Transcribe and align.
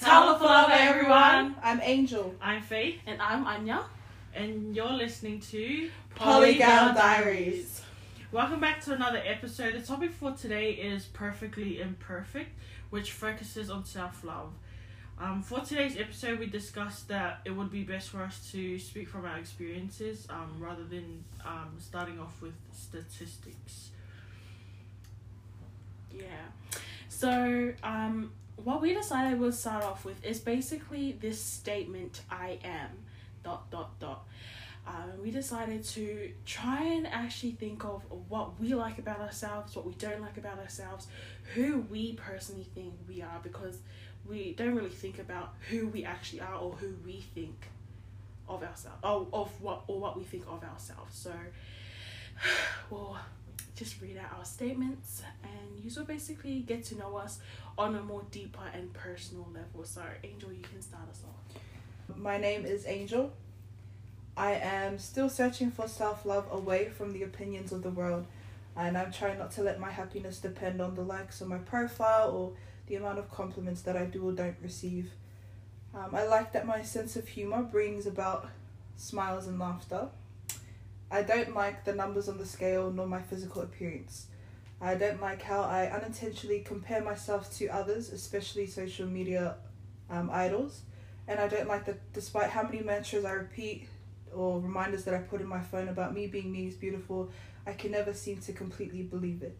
Talofa 0.00 0.40
lava, 0.40 0.74
everyone. 0.80 1.54
I'm 1.62 1.80
Angel. 1.82 2.34
I'm 2.40 2.62
Faith, 2.62 3.00
And 3.06 3.20
I'm 3.20 3.46
Anya. 3.46 3.84
and 4.34 4.74
you're 4.74 4.92
listening 4.92 5.40
to 5.40 5.90
Polygal 6.16 6.94
Diaries. 6.94 7.82
Welcome 8.32 8.60
back 8.60 8.80
to 8.84 8.94
another 8.94 9.20
episode. 9.24 9.74
The 9.74 9.80
topic 9.82 10.12
for 10.12 10.32
today 10.32 10.72
is 10.72 11.04
perfectly 11.04 11.80
imperfect, 11.80 12.50
which 12.90 13.12
focuses 13.12 13.68
on 13.70 13.84
self 13.84 14.24
love. 14.24 14.52
Um, 15.18 15.42
for 15.42 15.60
today's 15.60 15.98
episode, 15.98 16.38
we 16.38 16.46
discussed 16.46 17.08
that 17.08 17.40
it 17.44 17.50
would 17.50 17.70
be 17.70 17.82
best 17.82 18.08
for 18.08 18.22
us 18.22 18.50
to 18.52 18.78
speak 18.78 19.06
from 19.08 19.26
our 19.26 19.36
experiences 19.36 20.26
um, 20.30 20.56
rather 20.58 20.84
than 20.84 21.24
um, 21.44 21.74
starting 21.78 22.18
off 22.18 22.40
with 22.40 22.54
statistics. 22.72 23.90
Yeah. 26.10 26.24
So, 27.10 27.74
um, 27.82 28.32
what 28.64 28.80
we 28.80 28.94
decided 28.94 29.38
we'll 29.38 29.52
start 29.52 29.84
off 29.84 30.04
with 30.04 30.24
is 30.24 30.38
basically 30.38 31.12
this 31.12 31.40
statement 31.40 32.22
I 32.30 32.58
am 32.64 32.90
dot 33.42 33.70
dot 33.70 33.98
dot. 33.98 34.26
Um, 34.86 35.22
we 35.22 35.30
decided 35.30 35.84
to 35.84 36.32
try 36.46 36.82
and 36.82 37.06
actually 37.06 37.52
think 37.52 37.84
of 37.84 38.02
what 38.28 38.58
we 38.58 38.74
like 38.74 38.98
about 38.98 39.20
ourselves, 39.20 39.76
what 39.76 39.86
we 39.86 39.94
don't 39.94 40.20
like 40.20 40.36
about 40.36 40.58
ourselves, 40.58 41.06
who 41.54 41.84
we 41.90 42.14
personally 42.14 42.66
think 42.74 42.94
we 43.06 43.22
are, 43.22 43.40
because 43.42 43.78
we 44.26 44.54
don't 44.54 44.74
really 44.74 44.88
think 44.88 45.18
about 45.18 45.54
who 45.68 45.88
we 45.88 46.04
actually 46.04 46.40
are 46.40 46.54
or 46.54 46.72
who 46.72 46.94
we 47.04 47.20
think 47.34 47.68
of 48.48 48.62
ourselves, 48.62 48.98
or 49.04 49.26
of 49.32 49.60
what 49.60 49.82
or 49.86 50.00
what 50.00 50.16
we 50.16 50.24
think 50.24 50.44
of 50.48 50.64
ourselves. 50.64 51.16
So, 51.16 51.32
we'll 52.90 53.16
just 53.80 53.98
read 54.02 54.18
out 54.18 54.38
our 54.38 54.44
statements, 54.44 55.22
and 55.42 55.82
you 55.82 55.90
will 55.96 56.04
basically 56.04 56.60
get 56.60 56.84
to 56.84 56.98
know 56.98 57.16
us 57.16 57.38
on 57.78 57.94
a 57.94 58.02
more 58.02 58.22
deeper 58.30 58.60
and 58.74 58.92
personal 58.92 59.48
level. 59.54 59.84
So, 59.84 60.02
Angel, 60.22 60.52
you 60.52 60.60
can 60.60 60.82
start 60.82 61.08
us 61.10 61.22
off. 61.26 62.18
My 62.18 62.36
name 62.36 62.66
is 62.66 62.86
Angel. 62.86 63.32
I 64.36 64.52
am 64.52 64.98
still 64.98 65.30
searching 65.30 65.70
for 65.70 65.88
self 65.88 66.26
love 66.26 66.46
away 66.52 66.90
from 66.90 67.12
the 67.14 67.22
opinions 67.22 67.72
of 67.72 67.82
the 67.82 67.88
world, 67.88 68.26
and 68.76 68.98
I'm 68.98 69.12
trying 69.12 69.38
not 69.38 69.50
to 69.52 69.62
let 69.62 69.80
my 69.80 69.90
happiness 69.90 70.40
depend 70.40 70.82
on 70.82 70.94
the 70.94 71.02
likes 71.02 71.40
on 71.40 71.48
my 71.48 71.58
profile 71.58 72.30
or 72.30 72.52
the 72.86 72.96
amount 72.96 73.18
of 73.18 73.30
compliments 73.30 73.80
that 73.82 73.96
I 73.96 74.04
do 74.04 74.28
or 74.28 74.32
don't 74.32 74.56
receive. 74.62 75.10
Um, 75.94 76.14
I 76.14 76.26
like 76.26 76.52
that 76.52 76.66
my 76.66 76.82
sense 76.82 77.16
of 77.16 77.26
humor 77.28 77.62
brings 77.62 78.06
about 78.06 78.46
smiles 78.96 79.46
and 79.46 79.58
laughter. 79.58 80.10
I 81.10 81.22
don't 81.22 81.54
like 81.54 81.84
the 81.84 81.94
numbers 81.94 82.28
on 82.28 82.38
the 82.38 82.46
scale 82.46 82.90
nor 82.90 83.06
my 83.06 83.20
physical 83.20 83.62
appearance. 83.62 84.26
I 84.80 84.94
don't 84.94 85.20
like 85.20 85.42
how 85.42 85.62
I 85.62 85.90
unintentionally 85.90 86.60
compare 86.60 87.02
myself 87.02 87.52
to 87.58 87.66
others, 87.68 88.10
especially 88.10 88.66
social 88.66 89.06
media 89.06 89.56
um, 90.08 90.30
idols. 90.32 90.82
And 91.28 91.38
I 91.38 91.48
don't 91.48 91.68
like 91.68 91.84
that 91.86 92.12
despite 92.12 92.50
how 92.50 92.62
many 92.62 92.80
mantras 92.80 93.24
I 93.24 93.32
repeat 93.32 93.88
or 94.32 94.60
reminders 94.60 95.04
that 95.04 95.14
I 95.14 95.18
put 95.18 95.40
in 95.40 95.46
my 95.46 95.60
phone 95.60 95.88
about 95.88 96.14
me 96.14 96.26
being 96.26 96.50
me 96.50 96.66
is 96.66 96.74
beautiful, 96.74 97.30
I 97.66 97.72
can 97.72 97.90
never 97.90 98.14
seem 98.14 98.38
to 98.40 98.52
completely 98.52 99.02
believe 99.02 99.42
it. 99.42 99.56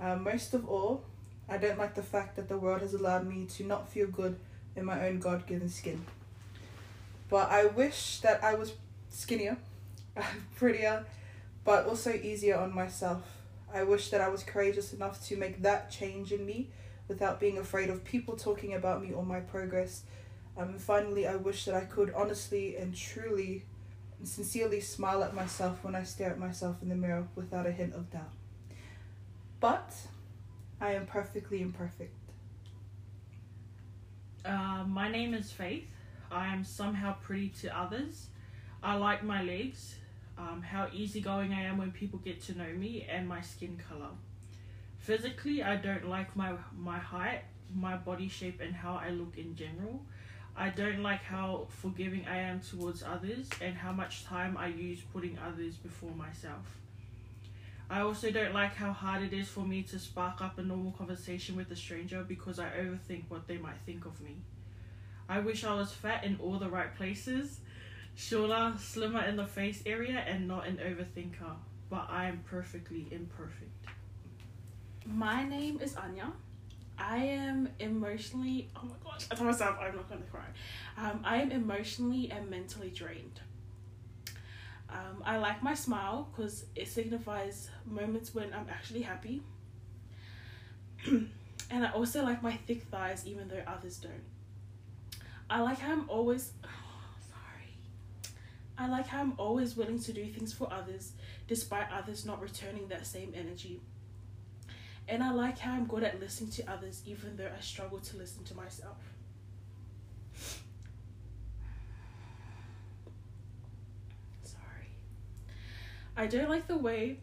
Um, 0.00 0.24
most 0.24 0.54
of 0.54 0.68
all, 0.68 1.04
I 1.48 1.58
don't 1.58 1.78
like 1.78 1.94
the 1.94 2.02
fact 2.02 2.36
that 2.36 2.48
the 2.48 2.58
world 2.58 2.80
has 2.80 2.94
allowed 2.94 3.26
me 3.26 3.46
to 3.56 3.64
not 3.64 3.88
feel 3.88 4.06
good 4.06 4.38
in 4.74 4.84
my 4.84 5.06
own 5.06 5.18
God 5.20 5.46
given 5.46 5.68
skin. 5.68 6.04
But 7.28 7.50
I 7.50 7.66
wish 7.66 8.20
that 8.20 8.42
I 8.42 8.54
was 8.54 8.72
skinnier, 9.10 9.56
prettier, 10.56 11.04
but 11.64 11.86
also 11.86 12.12
easier 12.12 12.56
on 12.56 12.74
myself. 12.74 13.22
I 13.72 13.82
wish 13.82 14.10
that 14.10 14.20
I 14.20 14.28
was 14.28 14.42
courageous 14.42 14.92
enough 14.92 15.24
to 15.26 15.36
make 15.36 15.62
that 15.62 15.90
change 15.90 16.32
in 16.32 16.46
me 16.46 16.70
without 17.08 17.40
being 17.40 17.58
afraid 17.58 17.90
of 17.90 18.04
people 18.04 18.36
talking 18.36 18.74
about 18.74 19.02
me 19.02 19.12
or 19.12 19.24
my 19.24 19.40
progress. 19.40 20.02
Um, 20.56 20.78
finally, 20.78 21.26
I 21.26 21.36
wish 21.36 21.64
that 21.66 21.74
I 21.74 21.82
could 21.82 22.12
honestly 22.14 22.76
and 22.76 22.94
truly 22.94 23.64
and 24.18 24.26
sincerely 24.26 24.80
smile 24.80 25.22
at 25.22 25.34
myself 25.34 25.84
when 25.84 25.94
I 25.94 26.02
stare 26.02 26.30
at 26.30 26.38
myself 26.38 26.76
in 26.82 26.88
the 26.88 26.94
mirror 26.94 27.28
without 27.34 27.66
a 27.66 27.72
hint 27.72 27.94
of 27.94 28.10
doubt. 28.10 28.32
But 29.60 29.94
I 30.80 30.92
am 30.92 31.06
perfectly 31.06 31.60
imperfect. 31.60 32.14
Uh, 34.44 34.84
my 34.86 35.10
name 35.10 35.34
is 35.34 35.50
Faith. 35.50 35.88
I 36.30 36.52
am 36.52 36.64
somehow 36.64 37.16
pretty 37.20 37.48
to 37.60 37.78
others. 37.78 38.26
I 38.82 38.94
like 38.94 39.24
my 39.24 39.42
legs, 39.42 39.96
um, 40.38 40.62
how 40.62 40.88
easygoing 40.92 41.52
I 41.52 41.62
am 41.62 41.78
when 41.78 41.92
people 41.92 42.18
get 42.18 42.42
to 42.44 42.58
know 42.58 42.72
me, 42.72 43.06
and 43.10 43.28
my 43.28 43.40
skin 43.40 43.80
color. 43.88 44.10
Physically, 44.98 45.62
I 45.62 45.76
don't 45.76 46.08
like 46.08 46.34
my 46.36 46.54
my 46.76 46.98
height, 46.98 47.42
my 47.74 47.96
body 47.96 48.28
shape, 48.28 48.60
and 48.60 48.74
how 48.74 48.96
I 48.96 49.10
look 49.10 49.38
in 49.38 49.54
general. 49.54 50.02
I 50.58 50.70
don't 50.70 51.02
like 51.02 51.22
how 51.22 51.66
forgiving 51.68 52.26
I 52.26 52.38
am 52.38 52.60
towards 52.60 53.02
others 53.02 53.50
and 53.60 53.76
how 53.76 53.92
much 53.92 54.24
time 54.24 54.56
I 54.56 54.68
use 54.68 55.00
putting 55.12 55.38
others 55.38 55.74
before 55.76 56.12
myself. 56.12 56.78
I 57.90 58.00
also 58.00 58.30
don't 58.30 58.54
like 58.54 58.74
how 58.74 58.92
hard 58.92 59.22
it 59.22 59.32
is 59.34 59.48
for 59.48 59.60
me 59.60 59.82
to 59.82 59.98
spark 59.98 60.40
up 60.40 60.58
a 60.58 60.62
normal 60.62 60.92
conversation 60.92 61.56
with 61.56 61.70
a 61.70 61.76
stranger 61.76 62.24
because 62.26 62.58
I 62.58 62.70
overthink 62.70 63.24
what 63.28 63.46
they 63.46 63.58
might 63.58 63.78
think 63.84 64.06
of 64.06 64.20
me. 64.20 64.36
I 65.28 65.40
wish 65.40 65.62
I 65.62 65.74
was 65.74 65.92
fat 65.92 66.24
in 66.24 66.38
all 66.42 66.58
the 66.58 66.70
right 66.70 66.94
places, 66.96 67.60
shorter, 68.16 68.72
slimmer 68.78 69.22
in 69.24 69.36
the 69.36 69.46
face 69.46 69.82
area, 69.86 70.24
and 70.26 70.48
not 70.48 70.66
an 70.66 70.78
overthinker, 70.78 71.54
but 71.88 72.08
I 72.10 72.26
am 72.26 72.42
perfectly 72.44 73.06
imperfect. 73.12 73.70
My 75.04 75.44
name 75.44 75.78
is 75.80 75.94
Anya. 75.94 76.32
I 76.98 77.18
am 77.18 77.68
emotionally. 77.78 78.70
Oh 78.74 78.84
my 78.84 78.94
gosh! 79.04 79.26
I 79.30 79.34
told 79.34 79.46
myself 79.48 79.76
I'm 79.80 79.94
not 79.94 80.08
going 80.08 80.22
to 80.22 80.28
cry. 80.28 80.46
Um, 80.96 81.20
I 81.22 81.36
am 81.36 81.52
emotionally 81.52 82.30
and 82.30 82.50
mentally 82.50 82.90
drained. 82.90 83.40
Um, 84.88 85.22
I 85.24 85.36
like 85.36 85.62
my 85.62 85.74
smile 85.74 86.28
because 86.30 86.64
it 86.74 86.88
signifies 86.88 87.68
moments 87.84 88.34
when 88.34 88.52
I'm 88.54 88.66
actually 88.70 89.02
happy. 89.02 89.42
and 91.06 91.28
I 91.70 91.90
also 91.92 92.22
like 92.22 92.42
my 92.42 92.52
thick 92.52 92.84
thighs, 92.84 93.26
even 93.26 93.48
though 93.48 93.62
others 93.66 93.98
don't. 93.98 94.24
I 95.50 95.60
like 95.60 95.78
how 95.80 95.92
I'm 95.92 96.08
always. 96.08 96.52
I 98.78 98.88
like 98.88 99.06
how 99.06 99.20
I'm 99.20 99.34
always 99.38 99.76
willing 99.76 99.98
to 100.00 100.12
do 100.12 100.26
things 100.26 100.52
for 100.52 100.70
others, 100.72 101.12
despite 101.48 101.90
others 101.90 102.26
not 102.26 102.42
returning 102.42 102.88
that 102.88 103.06
same 103.06 103.32
energy. 103.34 103.80
And 105.08 105.22
I 105.22 105.32
like 105.32 105.58
how 105.58 105.72
I'm 105.72 105.86
good 105.86 106.02
at 106.02 106.20
listening 106.20 106.50
to 106.52 106.70
others, 106.70 107.02
even 107.06 107.36
though 107.36 107.50
I 107.56 107.60
struggle 107.60 107.98
to 107.98 108.16
listen 108.16 108.44
to 108.44 108.54
myself. 108.54 108.98
Sorry. 114.42 114.90
I 116.16 116.26
don't 116.26 116.50
like 116.50 116.66
the 116.66 116.76
way. 116.76 117.20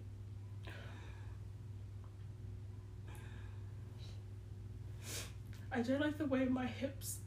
I 5.71 5.81
don't 5.81 5.99
like 5.99 6.17
the 6.17 6.25
way 6.25 6.45
my 6.45 6.67
hips 6.67 7.17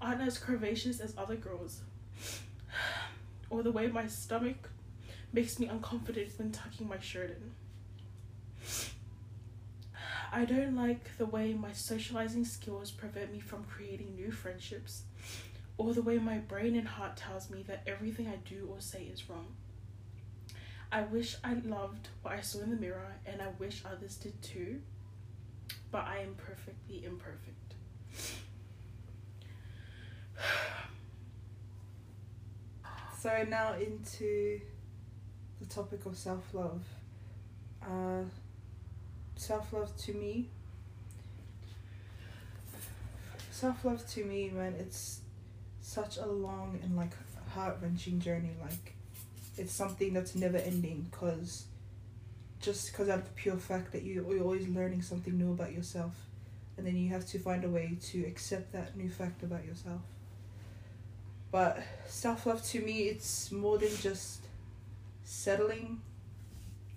aren't 0.00 0.22
as 0.22 0.38
curvaceous 0.38 1.00
as 1.00 1.14
other 1.18 1.36
girls, 1.36 1.80
or 3.50 3.62
the 3.62 3.72
way 3.72 3.86
my 3.86 4.06
stomach 4.06 4.70
makes 5.32 5.58
me 5.58 5.68
unconfident 5.68 6.38
when 6.38 6.50
tucking 6.50 6.88
my 6.88 6.98
shirt 6.98 7.30
in. 7.30 7.52
I 10.32 10.44
don't 10.44 10.74
like 10.74 11.16
the 11.18 11.26
way 11.26 11.54
my 11.54 11.72
socializing 11.72 12.44
skills 12.44 12.90
prevent 12.90 13.32
me 13.32 13.40
from 13.40 13.64
creating 13.64 14.14
new 14.14 14.30
friendships, 14.30 15.02
or 15.78 15.94
the 15.94 16.02
way 16.02 16.18
my 16.18 16.38
brain 16.38 16.74
and 16.74 16.88
heart 16.88 17.16
tells 17.16 17.48
me 17.50 17.62
that 17.68 17.82
everything 17.86 18.28
I 18.28 18.36
do 18.48 18.68
or 18.70 18.80
say 18.80 19.04
is 19.04 19.28
wrong. 19.28 19.54
I 20.90 21.02
wish 21.02 21.36
I 21.44 21.54
loved 21.54 22.08
what 22.22 22.34
I 22.34 22.40
saw 22.40 22.60
in 22.60 22.70
the 22.70 22.76
mirror, 22.76 23.16
and 23.24 23.40
I 23.40 23.48
wish 23.58 23.82
others 23.84 24.16
did 24.16 24.40
too, 24.42 24.80
but 25.90 26.04
I 26.04 26.18
am 26.18 26.34
perfectly 26.34 27.04
imperfect. 27.04 27.74
So 33.26 33.42
now 33.48 33.74
into 33.74 34.60
the 35.58 35.66
topic 35.68 36.06
of 36.06 36.16
self 36.16 36.54
love. 36.54 36.84
Uh, 37.82 38.22
self 39.34 39.72
love 39.72 39.96
to 39.96 40.14
me. 40.14 40.46
Self 43.50 43.84
love 43.84 44.06
to 44.10 44.24
me, 44.24 44.50
man, 44.50 44.76
it's 44.78 45.22
such 45.80 46.18
a 46.18 46.26
long 46.26 46.78
and 46.84 46.96
like 46.96 47.14
heart 47.48 47.78
wrenching 47.82 48.20
journey. 48.20 48.52
Like, 48.62 48.94
it's 49.58 49.72
something 49.72 50.12
that's 50.12 50.36
never 50.36 50.58
ending. 50.58 51.08
Cause, 51.10 51.64
just 52.60 52.92
because 52.92 53.08
of 53.08 53.24
the 53.24 53.30
pure 53.30 53.56
fact 53.56 53.90
that 53.90 54.04
you 54.04 54.24
you're 54.30 54.44
always 54.44 54.68
learning 54.68 55.02
something 55.02 55.36
new 55.36 55.50
about 55.50 55.72
yourself, 55.72 56.14
and 56.76 56.86
then 56.86 56.94
you 56.94 57.08
have 57.08 57.26
to 57.26 57.40
find 57.40 57.64
a 57.64 57.68
way 57.68 57.98
to 58.02 58.22
accept 58.22 58.72
that 58.72 58.96
new 58.96 59.08
fact 59.08 59.42
about 59.42 59.64
yourself. 59.64 60.02
But 61.50 61.82
self 62.06 62.46
love 62.46 62.62
to 62.66 62.80
me, 62.80 63.04
it's 63.04 63.50
more 63.52 63.78
than 63.78 63.94
just 64.00 64.42
settling 65.24 66.00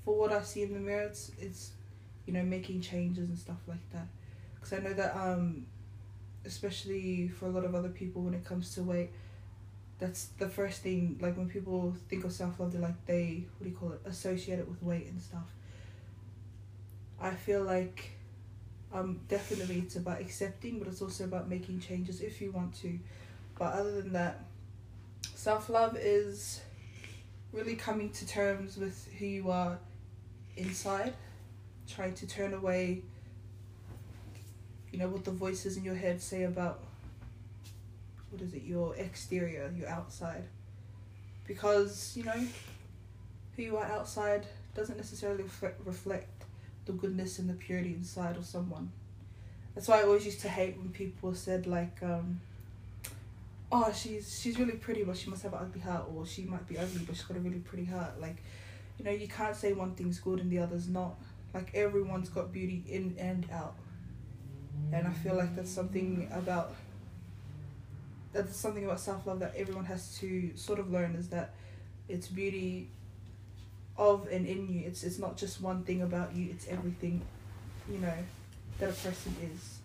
for 0.03 0.17
what 0.17 0.31
I 0.31 0.41
see 0.41 0.63
in 0.63 0.73
the 0.73 0.79
mirror. 0.79 1.03
It's, 1.03 1.31
it's 1.39 1.71
you 2.25 2.33
know, 2.33 2.43
making 2.43 2.81
changes 2.81 3.29
and 3.29 3.37
stuff 3.37 3.57
like 3.67 3.89
that. 3.93 4.07
Because 4.55 4.73
I 4.73 4.79
know 4.79 4.93
that 4.93 5.15
um, 5.15 5.65
especially 6.45 7.27
for 7.27 7.45
a 7.45 7.49
lot 7.49 7.65
of 7.65 7.75
other 7.75 7.89
people 7.89 8.21
when 8.23 8.33
it 8.33 8.43
comes 8.45 8.73
to 8.75 8.83
weight 8.83 9.09
that's 9.99 10.27
the 10.37 10.47
first 10.47 10.81
thing 10.81 11.17
like 11.21 11.35
when 11.37 11.49
people 11.49 11.93
think 12.07 12.23
of 12.23 12.31
self-love 12.31 12.71
they're 12.71 12.81
like 12.81 13.05
they 13.05 13.43
what 13.57 13.65
do 13.65 13.69
you 13.69 13.75
call 13.75 13.91
it 13.91 14.01
associate 14.05 14.59
it 14.59 14.67
with 14.67 14.81
weight 14.81 15.07
and 15.07 15.21
stuff 15.21 15.43
i 17.19 17.31
feel 17.31 17.63
like 17.63 18.11
um 18.93 19.19
definitely 19.27 19.79
it's 19.79 19.95
about 19.97 20.19
accepting 20.21 20.79
but 20.79 20.87
it's 20.87 21.01
also 21.01 21.25
about 21.25 21.49
making 21.49 21.79
changes 21.79 22.21
if 22.21 22.41
you 22.41 22.51
want 22.51 22.73
to 22.73 22.97
but 23.59 23.73
other 23.73 24.01
than 24.01 24.13
that 24.13 24.39
self-love 25.35 25.95
is 25.99 26.61
really 27.51 27.75
coming 27.75 28.09
to 28.11 28.25
terms 28.25 28.77
with 28.77 29.07
who 29.19 29.25
you 29.25 29.51
are 29.51 29.77
inside. 30.57 31.13
Trying 31.87 32.13
to 32.15 32.27
turn 32.27 32.53
away 32.53 33.03
you 34.91 34.97
know 34.97 35.07
what 35.07 35.23
the 35.23 35.31
voices 35.31 35.77
in 35.77 35.83
your 35.83 35.95
head 35.95 36.19
say 36.21 36.43
about 36.43 36.79
what 38.31 38.41
is 38.41 38.53
it 38.53 38.63
your 38.63 38.95
exterior 38.95 39.71
your 39.77 39.89
outside. 39.89 40.43
Because 41.45 42.13
you 42.15 42.23
know 42.23 42.45
who 43.55 43.63
you 43.63 43.77
are 43.77 43.85
outside 43.85 44.45
doesn't 44.75 44.97
necessarily 44.97 45.43
reflect 45.85 46.45
the 46.85 46.93
goodness 46.93 47.39
and 47.39 47.49
the 47.49 47.53
purity 47.53 47.93
inside 47.93 48.37
of 48.37 48.45
someone. 48.45 48.91
That's 49.75 49.87
why 49.87 49.99
i 49.99 50.03
always 50.03 50.25
used 50.25 50.41
to 50.41 50.49
hate 50.49 50.77
when 50.77 50.89
people 50.89 51.33
said 51.33 51.67
like 51.67 51.97
um 52.01 52.41
oh 53.71 53.91
she's 53.93 54.39
she's 54.41 54.59
really 54.59 54.73
pretty 54.77 55.03
but 55.03 55.15
she 55.17 55.29
must 55.29 55.43
have 55.43 55.53
an 55.53 55.59
ugly 55.61 55.81
heart 55.81 56.05
or 56.13 56.25
she 56.25 56.43
might 56.43 56.67
be 56.67 56.77
ugly 56.77 57.01
but 57.05 57.15
she's 57.15 57.25
got 57.25 57.37
a 57.37 57.39
really 57.39 57.59
pretty 57.59 57.85
heart. 57.85 58.19
Like 58.19 58.37
you 58.97 59.05
know 59.05 59.11
you 59.11 59.27
can't 59.27 59.55
say 59.55 59.73
one 59.73 59.93
thing's 59.95 60.19
good 60.19 60.39
and 60.39 60.51
the 60.51 60.59
other's 60.59 60.87
not. 60.87 61.15
Like 61.53 61.71
everyone's 61.73 62.29
got 62.29 62.51
beauty 62.51 62.83
in 62.87 63.15
and 63.19 63.47
out. 63.51 63.75
And 64.91 65.07
i 65.07 65.11
feel 65.11 65.35
like 65.35 65.55
that's 65.55 65.71
something 65.71 66.29
about 66.33 66.73
that's 68.33 68.55
something 68.55 68.85
about 68.85 68.99
self-love 68.99 69.39
that 69.39 69.53
everyone 69.55 69.85
has 69.85 70.17
to 70.19 70.51
sort 70.55 70.79
of 70.79 70.91
learn 70.91 71.15
is 71.15 71.29
that 71.29 71.53
it's 72.07 72.27
beauty 72.27 72.89
of 73.97 74.27
and 74.31 74.45
in 74.47 74.67
you. 74.69 74.83
It's 74.87 75.03
it's 75.03 75.19
not 75.19 75.37
just 75.37 75.61
one 75.61 75.83
thing 75.83 76.01
about 76.01 76.35
you 76.35 76.49
it's 76.51 76.67
everything 76.67 77.21
you 77.91 77.97
know 77.99 78.13
that 78.79 78.89
a 78.89 78.93
person 78.93 79.35
is. 79.43 79.79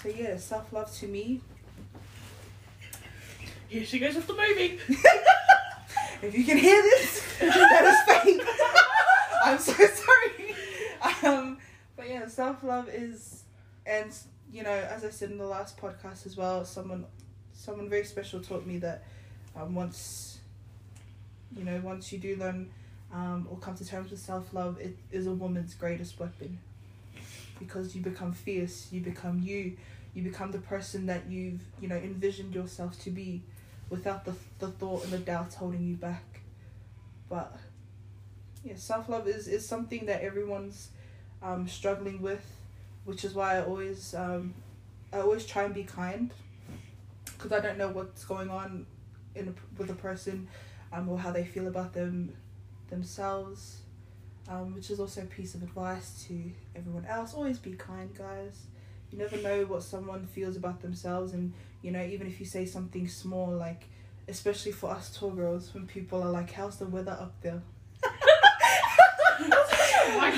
So 0.00 0.08
yeah 0.08 0.36
self-love 0.36 0.92
to 0.98 1.06
me 1.08 1.40
Here 3.74 3.84
she 3.84 3.98
goes 3.98 4.16
off 4.16 4.28
the 4.28 4.34
moving. 4.34 4.78
if 6.22 6.32
you 6.32 6.44
can 6.44 6.58
hear 6.58 6.80
this 6.80 7.24
that 7.40 7.84
is 7.84 8.22
fake. 8.22 8.46
I'm 9.44 9.58
so 9.58 9.72
sorry. 9.72 10.54
Um 11.24 11.58
but 11.96 12.08
yeah 12.08 12.28
self-love 12.28 12.88
is 12.88 13.42
and 13.84 14.16
you 14.52 14.62
know 14.62 14.70
as 14.70 15.04
i 15.04 15.10
said 15.10 15.32
in 15.32 15.38
the 15.38 15.44
last 15.44 15.76
podcast 15.76 16.24
as 16.24 16.36
well 16.36 16.64
someone 16.64 17.04
someone 17.52 17.90
very 17.90 18.04
special 18.04 18.38
taught 18.38 18.64
me 18.64 18.78
that 18.78 19.02
um, 19.56 19.74
once 19.74 20.38
you 21.56 21.64
know 21.64 21.80
once 21.82 22.12
you 22.12 22.20
do 22.20 22.36
learn 22.36 22.70
um, 23.12 23.48
or 23.50 23.56
come 23.56 23.74
to 23.74 23.84
terms 23.84 24.12
with 24.12 24.20
self-love 24.20 24.78
it 24.78 24.96
is 25.10 25.26
a 25.26 25.32
woman's 25.32 25.74
greatest 25.74 26.20
weapon. 26.20 26.60
Because 27.58 27.96
you 27.96 28.02
become 28.02 28.32
fierce 28.32 28.86
you 28.92 29.00
become 29.00 29.40
you 29.42 29.76
you 30.14 30.22
become 30.22 30.52
the 30.52 30.58
person 30.60 31.06
that 31.06 31.26
you've 31.28 31.62
you 31.80 31.88
know 31.88 31.96
envisioned 31.96 32.54
yourself 32.54 32.96
to 33.00 33.10
be 33.10 33.42
without 33.90 34.24
the, 34.24 34.34
the 34.58 34.68
thought 34.68 35.04
and 35.04 35.12
the 35.12 35.18
doubts 35.18 35.54
holding 35.54 35.84
you 35.84 35.96
back 35.96 36.40
but 37.28 37.56
yeah 38.64 38.74
self-love 38.76 39.28
is, 39.28 39.48
is 39.48 39.66
something 39.66 40.06
that 40.06 40.22
everyone's 40.22 40.88
um, 41.42 41.68
struggling 41.68 42.20
with 42.22 42.44
which 43.04 43.24
is 43.24 43.34
why 43.34 43.56
i 43.56 43.62
always 43.62 44.14
um, 44.14 44.54
i 45.12 45.18
always 45.18 45.44
try 45.44 45.64
and 45.64 45.74
be 45.74 45.84
kind 45.84 46.32
because 47.44 47.52
I 47.52 47.60
don't 47.60 47.76
know 47.76 47.88
what's 47.88 48.24
going 48.24 48.48
on 48.48 48.86
in 49.34 49.48
a, 49.48 49.54
with 49.78 49.90
a 49.90 49.94
person, 49.94 50.48
um, 50.92 51.08
or 51.08 51.18
how 51.18 51.30
they 51.30 51.44
feel 51.44 51.66
about 51.66 51.92
them 51.92 52.32
themselves, 52.88 53.78
um, 54.48 54.74
which 54.74 54.90
is 54.90 54.98
also 54.98 55.22
a 55.22 55.26
piece 55.26 55.54
of 55.54 55.62
advice 55.62 56.24
to 56.26 56.40
everyone 56.74 57.04
else. 57.04 57.34
Always 57.34 57.58
be 57.58 57.72
kind, 57.72 58.14
guys. 58.16 58.62
You 59.10 59.18
never 59.18 59.36
know 59.36 59.64
what 59.66 59.82
someone 59.82 60.26
feels 60.26 60.56
about 60.56 60.80
themselves, 60.80 61.34
and 61.34 61.52
you 61.84 61.90
know 61.90 62.02
even 62.02 62.26
if 62.26 62.40
you 62.40 62.46
say 62.46 62.64
something 62.64 63.06
small, 63.06 63.50
like 63.50 63.84
especially 64.26 64.72
for 64.72 64.90
us 64.90 65.14
tall 65.14 65.32
girls, 65.32 65.74
when 65.74 65.86
people 65.86 66.22
are 66.22 66.30
like, 66.30 66.50
"How's 66.50 66.78
the 66.78 66.86
weather 66.86 67.12
up 67.12 67.38
there?" 67.42 67.62
like, 70.18 70.34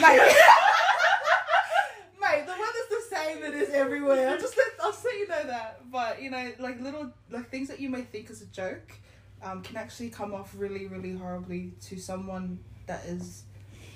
mate, 2.21 2.45
the 2.47 2.53
weather's 2.53 2.91
the 2.91 3.03
same. 3.09 3.45
It 3.45 3.55
is 3.55 3.71
everywhere. 3.71 4.31
I'll 4.31 4.39
just 4.39 4.57
let 4.57 4.67
I'll 4.83 4.91
let 5.05 5.15
you 5.15 5.29
know 5.29 5.45
that. 5.47 5.81
But 5.91 6.21
you 6.21 6.31
know, 6.31 6.51
like 6.59 6.81
little 6.81 7.13
like 7.31 7.49
things 7.49 7.69
that 7.69 7.79
you 7.79 7.91
may 7.91 8.03
think 8.03 8.29
is 8.29 8.43
a 8.43 8.47
joke, 8.47 8.93
um, 9.41 9.63
can 9.63 9.77
actually 9.77 10.11
come 10.11 10.35
off 10.35 10.53
really, 10.57 10.89
really 10.89 11.15
horribly 11.15 11.75
to 11.83 11.97
someone 11.97 12.59
that 12.87 13.05
is 13.05 13.45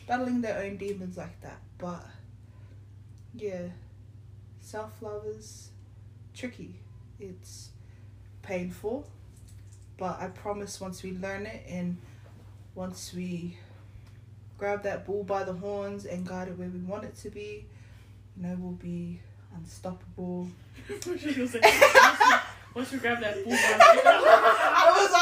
battling 0.07 0.41
their 0.41 0.63
own 0.63 0.77
demons 0.77 1.17
like 1.17 1.41
that. 1.41 1.59
But 1.79 2.07
yeah, 3.35 3.71
self 4.61 5.03
love 5.03 5.27
is 5.27 5.71
tricky. 6.33 6.77
It's 7.21 7.69
painful, 8.43 9.07
but 9.99 10.21
I 10.21 10.29
promise 10.29 10.81
once 10.81 11.03
we 11.03 11.13
learn 11.13 11.47
it 11.47 11.63
and 11.69 11.99
once 12.75 13.13
we 13.15 13.57
grab 14.59 14.83
that 14.85 15.05
bull 15.07 15.25
by 15.25 15.45
the 15.45 15.53
horns 15.53 16.05
and 16.07 16.27
guide 16.27 16.49
it 16.49 16.59
where 16.59 16.69
we 16.69 16.79
want 16.81 17.05
it 17.05 17.17
to 17.19 17.31
be, 17.31 17.67
you 18.37 18.43
know, 18.43 18.57
we'll 18.59 18.73
be 18.73 19.21
unstoppable. 19.57 20.49
What 20.89 21.07
was 21.07 21.27
I 21.27 21.33
gonna 21.33 21.49
say? 21.49 21.61
Once 21.63 22.19
we- 22.21 22.37
Once 22.73 22.93
we 22.93 22.99
grab 23.01 23.21
that 23.21 23.35
bull 23.45 23.53
by 23.53 23.79
I 23.83 24.93
was 24.97 25.13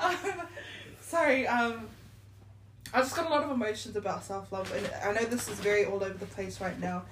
almost 0.00 0.28
um, 0.38 0.46
sorry, 1.00 1.46
um 1.46 1.86
I 2.94 3.00
just 3.02 3.14
got 3.14 3.26
a 3.26 3.28
lot 3.28 3.44
of 3.44 3.50
emotions 3.50 3.94
about 3.96 4.24
self 4.24 4.50
love 4.50 4.72
and 4.74 4.88
I 5.04 5.12
know 5.20 5.26
this 5.28 5.48
is 5.48 5.60
very 5.60 5.84
all 5.84 6.02
over 6.02 6.14
the 6.14 6.26
place 6.26 6.60
right 6.60 6.78
now. 6.80 7.02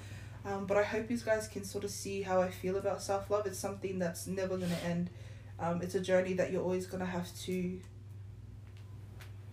Um, 0.47 0.65
but 0.67 0.77
I 0.77 0.85
hope 0.85 1.11
you 1.11 1.19
guys 1.19 1.49
can 1.49 1.65
sort 1.65 1.83
of 1.83 1.91
see 1.91 2.23
how 2.23 2.41
I 2.41 2.51
feel 2.51 2.77
about 2.77 3.03
self 3.03 3.29
love. 3.31 3.47
It's 3.47 3.59
something 3.59 3.99
that's 3.99 4.27
never 4.27 4.57
gonna 4.57 4.79
end. 4.85 5.11
Um, 5.59 5.83
it's 5.83 5.97
a 5.97 6.01
journey 6.01 6.35
that 6.35 6.53
you're 6.53 6.63
always 6.63 6.87
gonna 6.87 7.05
have 7.05 7.29
to 7.41 7.81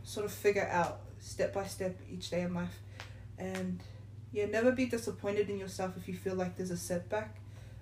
sort 0.03 0.25
of 0.25 0.31
figure 0.31 0.67
out 0.69 0.99
step 1.19 1.53
by 1.53 1.65
step 1.65 1.99
each 2.11 2.29
day 2.29 2.41
in 2.41 2.53
life. 2.53 2.79
And 3.39 3.81
yeah, 4.31 4.45
never 4.45 4.71
be 4.71 4.85
disappointed 4.85 5.49
in 5.49 5.57
yourself 5.57 5.97
if 5.97 6.07
you 6.07 6.13
feel 6.13 6.35
like 6.35 6.57
there's 6.57 6.71
a 6.71 6.77
setback 6.77 7.37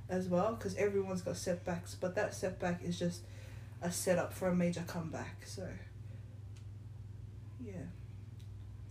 as 0.10 0.28
well, 0.28 0.54
because 0.56 0.75
everyone's 0.75 1.22
got 1.22 1.38
setbacks, 1.38 1.96
but 2.00 2.16
that 2.16 2.34
setback 2.34 2.84
is 2.84 2.98
just 2.98 3.22
a 3.82 3.91
setup 3.91 4.34
for 4.34 4.50
a 4.50 4.56
major 4.56 4.84
comeback. 4.88 5.46
So, 5.46 5.68
yeah. 7.60 7.74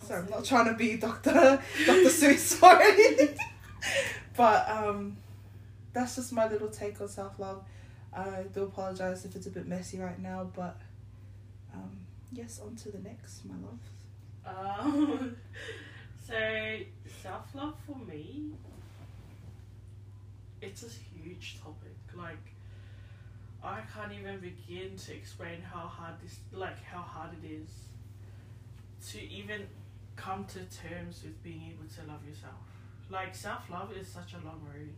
Sorry, 0.03 0.23
I'm 0.23 0.31
not 0.31 0.45
trying 0.45 0.67
to 0.67 0.75
be 0.75 0.97
Doctor 0.97 1.33
Doctor 1.33 2.09
Seuss 2.09 2.63
or 2.63 2.81
anything, 2.81 3.37
but 4.41 4.71
um, 4.71 5.19
that's 5.93 6.17
just 6.17 6.33
my 6.33 6.49
little 6.49 6.69
take 6.69 6.99
on 7.03 7.09
self 7.09 7.39
love. 7.39 7.63
I 8.11 8.45
do 8.55 8.63
apologize 8.63 9.27
if 9.27 9.37
it's 9.37 9.47
a 9.47 9.51
bit 9.51 9.67
messy 9.67 9.99
right 9.99 10.19
now, 10.19 10.51
but 10.57 10.81
um, 11.75 11.91
yes, 12.33 12.59
on 12.65 12.75
to 12.77 12.91
the 12.91 13.01
next, 13.01 13.43
my 13.45 13.55
love. 13.63 14.87
Um, 14.87 15.37
so 16.27 16.35
self 17.23 17.55
love 17.55 17.75
for 17.87 17.99
me, 17.99 18.53
it's 20.63 20.85
a 20.85 20.89
huge 20.89 21.61
topic. 21.63 21.99
Like 22.17 22.55
I 23.63 23.81
can't 23.95 24.13
even 24.19 24.41
begin 24.41 24.97
to 24.97 25.15
explain 25.15 25.61
how 25.61 25.81
hard 25.81 26.15
this, 26.23 26.39
like 26.51 26.83
how 26.83 27.03
hard 27.03 27.33
it 27.45 27.47
is, 27.47 27.69
to 29.11 29.23
even 29.23 29.67
come 30.17 30.47
to 30.47 30.61
terms 30.61 31.25
with 31.25 31.43
being 31.43 31.75
able 31.75 31.91
to 31.95 32.11
love 32.11 32.27
yourself. 32.27 32.70
Like 33.11 33.35
self 33.35 33.69
love 33.71 33.93
is 33.97 34.07
such 34.09 34.35
a 34.35 34.47
long 34.47 34.61
road, 34.65 34.95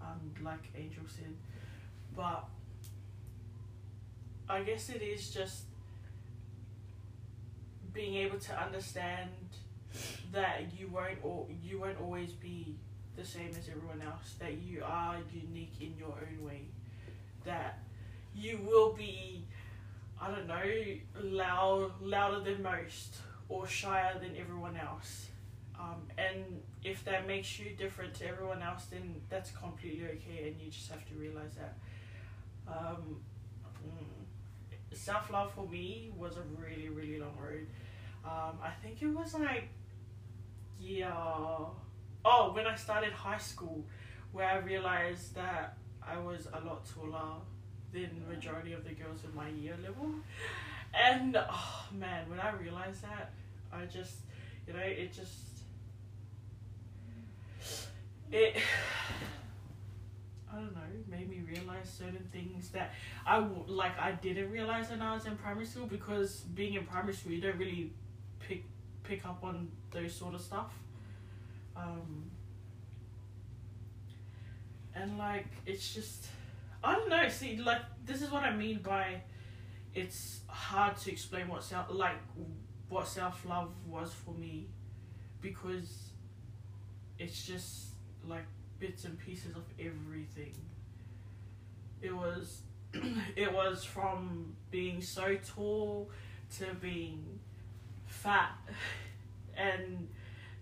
um, 0.00 0.32
like 0.42 0.70
Angel 0.76 1.02
said, 1.06 1.34
but 2.16 2.46
I 4.48 4.62
guess 4.62 4.88
it 4.88 5.02
is 5.02 5.30
just 5.30 5.64
being 7.92 8.14
able 8.16 8.38
to 8.38 8.62
understand 8.62 9.30
that 10.32 10.62
you 10.78 10.88
won't 10.88 11.18
or 11.22 11.46
you 11.62 11.80
won't 11.80 12.00
always 12.00 12.32
be 12.32 12.76
the 13.16 13.24
same 13.24 13.50
as 13.50 13.68
everyone 13.68 14.00
else 14.06 14.34
that 14.38 14.58
you 14.62 14.82
are 14.84 15.16
unique 15.32 15.74
in 15.80 15.94
your 15.98 16.14
own 16.14 16.44
way 16.44 16.62
that 17.44 17.80
you 18.34 18.58
will 18.64 18.92
be 18.92 19.44
i 20.20 20.30
don't 20.30 20.46
know 20.46 20.62
loud 21.22 21.90
louder 22.00 22.40
than 22.40 22.62
most 22.62 23.16
or 23.48 23.66
shyer 23.66 24.18
than 24.20 24.36
everyone 24.38 24.76
else 24.76 25.26
um, 25.78 26.02
and 26.18 26.62
if 26.82 27.04
that 27.04 27.26
makes 27.26 27.58
you 27.58 27.70
different 27.76 28.14
to 28.14 28.26
everyone 28.26 28.62
else 28.62 28.86
then 28.90 29.14
that's 29.28 29.50
completely 29.50 30.06
okay 30.06 30.48
and 30.48 30.60
you 30.60 30.70
just 30.70 30.90
have 30.90 31.04
to 31.08 31.14
realize 31.14 31.54
that. 31.54 31.76
Um, 32.68 33.16
mm, 33.86 34.96
self-love 34.96 35.52
for 35.54 35.66
me 35.68 36.10
was 36.16 36.36
a 36.36 36.42
really 36.60 36.88
really 36.88 37.18
long 37.18 37.36
road. 37.40 37.66
Um, 38.24 38.58
I 38.62 38.70
think 38.82 39.02
it 39.02 39.08
was 39.08 39.34
like 39.34 39.68
yeah 40.80 41.12
oh 42.24 42.52
when 42.52 42.66
I 42.66 42.74
started 42.74 43.12
high 43.12 43.38
school 43.38 43.84
where 44.32 44.48
I 44.48 44.58
realized 44.58 45.34
that 45.34 45.76
I 46.06 46.18
was 46.18 46.46
a 46.52 46.64
lot 46.64 46.86
taller 46.86 47.36
than 47.92 48.10
majority 48.28 48.72
of 48.72 48.84
the 48.84 48.90
girls 48.94 49.20
in 49.24 49.34
my 49.34 49.48
year 49.48 49.76
level. 49.82 50.10
And 50.94 51.36
oh 51.36 51.84
man, 51.92 52.28
when 52.28 52.40
I 52.40 52.50
realized 52.52 53.02
that, 53.02 53.32
I 53.72 53.84
just, 53.86 54.18
you 54.66 54.72
know, 54.72 54.80
it 54.80 55.12
just, 55.12 55.49
it, 58.32 58.56
I 60.52 60.56
don't 60.56 60.74
know, 60.74 60.80
made 61.08 61.28
me 61.28 61.42
realize 61.48 61.88
certain 61.88 62.28
things 62.32 62.70
that 62.70 62.92
I 63.26 63.38
like 63.38 63.98
I 63.98 64.12
didn't 64.12 64.50
realize 64.50 64.90
when 64.90 65.02
I 65.02 65.14
was 65.14 65.26
in 65.26 65.36
primary 65.36 65.66
school 65.66 65.86
because 65.86 66.40
being 66.54 66.74
in 66.74 66.84
primary 66.84 67.14
school 67.14 67.32
you 67.32 67.40
don't 67.40 67.56
really 67.58 67.92
pick 68.40 68.64
pick 69.02 69.24
up 69.26 69.42
on 69.42 69.68
those 69.90 70.14
sort 70.14 70.34
of 70.34 70.40
stuff. 70.40 70.72
Um, 71.76 72.30
and 74.94 75.18
like 75.18 75.46
it's 75.66 75.94
just 75.94 76.26
I 76.82 76.94
don't 76.94 77.08
know. 77.08 77.28
See, 77.28 77.56
like 77.56 77.82
this 78.04 78.22
is 78.22 78.30
what 78.30 78.42
I 78.42 78.54
mean 78.54 78.80
by 78.82 79.22
it's 79.94 80.40
hard 80.46 80.96
to 80.96 81.10
explain 81.10 81.48
what 81.48 81.62
self 81.62 81.86
like 81.90 82.16
what 82.88 83.06
self 83.06 83.44
love 83.44 83.72
was 83.86 84.12
for 84.12 84.32
me 84.34 84.68
because 85.40 86.10
it's 87.18 87.46
just 87.46 87.89
like 88.28 88.44
bits 88.78 89.04
and 89.04 89.18
pieces 89.18 89.54
of 89.54 89.64
everything. 89.78 90.54
It 92.02 92.14
was 92.14 92.62
it 93.36 93.52
was 93.52 93.84
from 93.84 94.54
being 94.70 95.00
so 95.00 95.36
tall 95.36 96.10
to 96.58 96.74
being 96.80 97.38
fat 98.06 98.58
and 99.56 100.08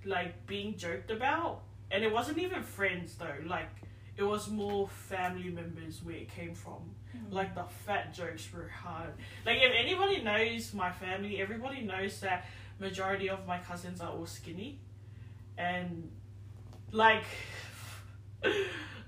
like 0.04 0.46
being 0.46 0.76
joked 0.76 1.10
about. 1.10 1.62
And 1.90 2.04
it 2.04 2.12
wasn't 2.12 2.38
even 2.38 2.62
friends 2.62 3.14
though. 3.16 3.46
Like 3.46 3.70
it 4.16 4.24
was 4.24 4.48
more 4.48 4.88
family 4.88 5.48
members 5.48 6.02
where 6.02 6.16
it 6.16 6.28
came 6.28 6.54
from. 6.54 6.94
Mm. 7.16 7.32
Like 7.32 7.54
the 7.54 7.64
fat 7.64 8.12
jokes 8.12 8.48
were 8.52 8.68
hard. 8.68 9.14
Like 9.46 9.58
if 9.58 9.72
anybody 9.78 10.22
knows 10.22 10.74
my 10.74 10.90
family 10.90 11.40
everybody 11.40 11.82
knows 11.82 12.20
that 12.20 12.46
majority 12.78 13.30
of 13.30 13.46
my 13.46 13.58
cousins 13.58 14.00
are 14.00 14.10
all 14.10 14.26
skinny. 14.26 14.80
And 15.56 16.10
like 16.92 17.25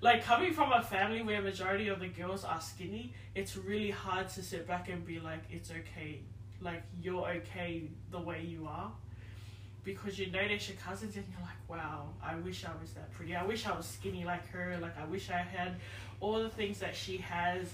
like 0.00 0.24
coming 0.24 0.52
from 0.52 0.72
a 0.72 0.82
family 0.82 1.22
where 1.22 1.40
majority 1.42 1.88
of 1.88 2.00
the 2.00 2.08
girls 2.08 2.44
are 2.44 2.60
skinny 2.60 3.12
it's 3.34 3.56
really 3.56 3.90
hard 3.90 4.28
to 4.28 4.42
sit 4.42 4.66
back 4.66 4.88
and 4.88 5.04
be 5.06 5.20
like 5.20 5.42
it's 5.50 5.70
okay. 5.70 6.20
Like 6.60 6.82
you're 7.00 7.26
okay 7.26 7.84
the 8.10 8.20
way 8.20 8.42
you 8.42 8.66
are. 8.66 8.92
Because 9.82 10.18
you 10.18 10.30
notice 10.30 10.68
your 10.68 10.76
cousins 10.76 11.16
and 11.16 11.24
you're 11.30 11.40
like 11.40 11.56
wow 11.68 12.08
i 12.22 12.34
wish 12.36 12.64
i 12.64 12.70
was 12.80 12.92
that 12.92 13.10
pretty. 13.12 13.34
I 13.34 13.44
wish 13.44 13.66
i 13.66 13.74
was 13.74 13.86
skinny 13.86 14.24
like 14.24 14.46
her. 14.50 14.76
Like 14.80 14.98
i 14.98 15.04
wish 15.06 15.30
i 15.30 15.38
had 15.38 15.76
all 16.20 16.42
the 16.42 16.50
things 16.50 16.80
that 16.80 16.94
she 16.94 17.18
has. 17.18 17.70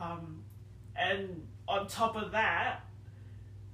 Um, 0.00 0.42
and 0.94 1.46
on 1.68 1.88
top 1.88 2.16
of 2.16 2.32
that 2.32 2.80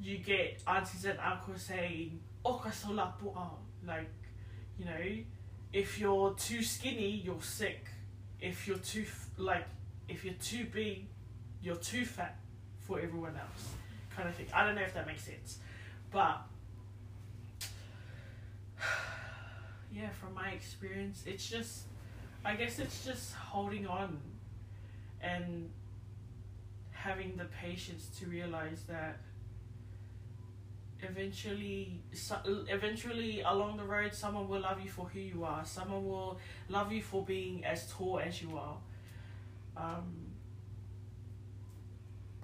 you 0.00 0.19
get 0.19 0.61
aunties 0.66 1.04
and 1.04 1.19
uncles 1.21 1.62
saying 1.62 2.19
"Okasola 2.45 3.12
pu'a," 3.23 3.50
like 3.87 4.11
you 4.78 4.85
know 4.85 5.25
if 5.72 5.98
you're 5.98 6.34
too 6.34 6.62
skinny 6.62 7.10
you're 7.24 7.42
sick. 7.42 7.86
If 8.40 8.66
you're 8.66 8.78
too 8.78 9.04
like 9.38 9.66
if 10.08 10.24
you're 10.24 10.34
too 10.34 10.66
big 10.72 11.06
you're 11.62 11.76
too 11.76 12.04
fat 12.04 12.38
for 12.80 12.98
everyone 12.98 13.36
else 13.36 13.68
kind 14.14 14.28
of 14.28 14.34
thing. 14.34 14.46
I 14.52 14.64
don't 14.66 14.74
know 14.74 14.82
if 14.82 14.94
that 14.94 15.06
makes 15.06 15.24
sense 15.24 15.58
but 16.12 16.42
yeah 19.92 20.10
from 20.20 20.34
my 20.34 20.50
experience 20.50 21.24
it's 21.26 21.48
just 21.48 21.84
i 22.44 22.54
guess 22.54 22.78
it's 22.78 23.04
just 23.04 23.34
holding 23.34 23.86
on 23.86 24.18
and 25.20 25.70
having 26.90 27.36
the 27.36 27.46
patience 27.46 28.10
to 28.18 28.26
realize 28.26 28.82
that 28.88 29.18
eventually 31.02 32.00
so- 32.12 32.40
eventually 32.68 33.40
along 33.42 33.76
the 33.76 33.85
road 33.85 34.14
someone 34.14 34.49
will 34.49 34.61
love 34.61 34.80
you 34.82 34.90
for 34.90 35.06
who 35.06 35.21
you 35.21 35.44
are. 35.44 35.64
Someone 35.64 36.04
will 36.06 36.38
love 36.68 36.92
you 36.92 37.02
for 37.02 37.25
being 37.25 37.64
as 37.64 37.90
tall 37.90 38.21
as 38.21 38.40
you 38.42 38.56
are. 38.56 38.76
Um 39.76 40.26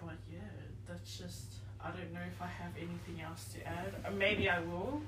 but 0.00 0.17
yeah 0.33 0.38
that's 0.87 1.19
just 1.19 1.55
i 1.85 1.91
don't 1.91 2.12
know 2.12 2.21
if 2.27 2.41
i 2.41 2.47
have 2.47 2.73
anything 2.77 3.21
else 3.25 3.53
to 3.55 3.67
add. 3.67 3.93
Uh, 4.07 4.11
maybe 4.11 4.49
i 4.49 4.59
will 4.61 5.03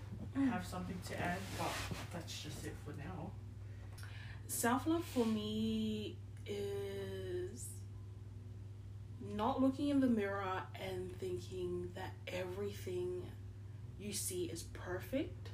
have 0.50 0.64
something 0.66 0.99
to 1.09 1.19
add 1.21 1.38
but 1.59 1.73
that's 2.12 2.42
just 2.42 2.64
it 2.64 2.75
for 2.85 2.92
now. 2.92 3.30
Self 4.47 4.87
love 4.87 5.04
for 5.04 5.25
me 5.26 6.16
is 6.47 7.66
not 9.35 9.61
looking 9.61 9.88
in 9.88 10.00
the 10.00 10.07
mirror 10.07 10.62
and 10.75 11.16
thinking 11.19 11.88
that 11.95 12.12
everything 12.28 13.23
you 14.00 14.12
see 14.12 14.45
is 14.45 14.62
perfect, 14.62 15.50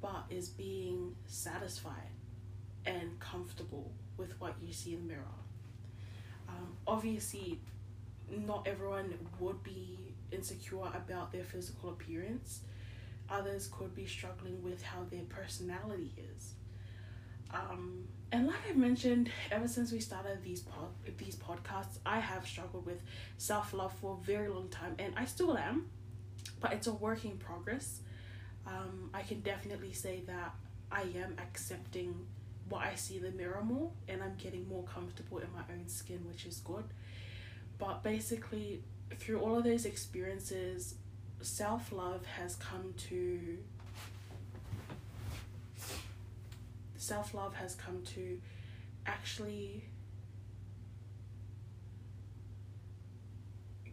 but 0.00 0.24
is 0.30 0.48
being 0.48 1.16
satisfied 1.26 2.12
and 2.86 3.18
comfortable 3.18 3.92
with 4.16 4.40
what 4.40 4.54
you 4.62 4.72
see 4.72 4.94
in 4.94 5.00
the 5.00 5.14
mirror. 5.14 5.24
Um, 6.48 6.76
obviously, 6.86 7.60
not 8.46 8.66
everyone 8.66 9.14
would 9.40 9.62
be 9.62 9.98
insecure 10.30 10.86
about 10.94 11.32
their 11.32 11.44
physical 11.44 11.90
appearance. 11.90 12.60
Others 13.30 13.68
could 13.72 13.94
be 13.94 14.06
struggling 14.06 14.62
with 14.62 14.82
how 14.82 15.04
their 15.10 15.24
personality 15.28 16.12
is. 16.34 16.54
Um, 17.52 18.04
and 18.30 18.46
like 18.46 18.56
I 18.68 18.72
mentioned, 18.74 19.30
ever 19.50 19.68
since 19.68 19.90
we 19.90 20.00
started 20.00 20.42
these 20.42 20.60
pod 20.60 20.88
these 21.16 21.36
podcasts, 21.36 21.98
I 22.04 22.20
have 22.20 22.46
struggled 22.46 22.84
with 22.84 23.00
self 23.38 23.72
love 23.72 23.92
for 23.94 24.18
a 24.20 24.24
very 24.24 24.48
long 24.48 24.68
time, 24.68 24.96
and 24.98 25.14
I 25.16 25.24
still 25.24 25.56
am, 25.56 25.86
but 26.60 26.72
it's 26.72 26.86
a 26.86 26.92
work 26.92 27.24
in 27.24 27.36
progress. 27.38 28.00
Um, 28.66 29.10
I 29.14 29.22
can 29.22 29.40
definitely 29.40 29.92
say 29.92 30.22
that 30.26 30.54
I 30.90 31.02
am 31.02 31.36
accepting 31.38 32.26
what 32.68 32.82
I 32.82 32.94
see 32.94 33.16
in 33.16 33.22
the 33.22 33.30
mirror 33.30 33.62
more, 33.62 33.90
and 34.08 34.22
I'm 34.22 34.34
getting 34.36 34.68
more 34.68 34.84
comfortable 34.84 35.38
in 35.38 35.48
my 35.54 35.62
own 35.72 35.88
skin, 35.88 36.20
which 36.28 36.44
is 36.44 36.58
good. 36.58 36.84
But 37.78 38.02
basically, 38.02 38.82
through 39.16 39.40
all 39.40 39.56
of 39.56 39.64
those 39.64 39.86
experiences, 39.86 40.94
self 41.40 41.92
love 41.92 42.26
has 42.26 42.56
come 42.56 42.94
to 43.08 43.58
self 46.96 47.32
love 47.32 47.54
has 47.54 47.74
come 47.74 48.02
to 48.04 48.38
actually 49.06 49.84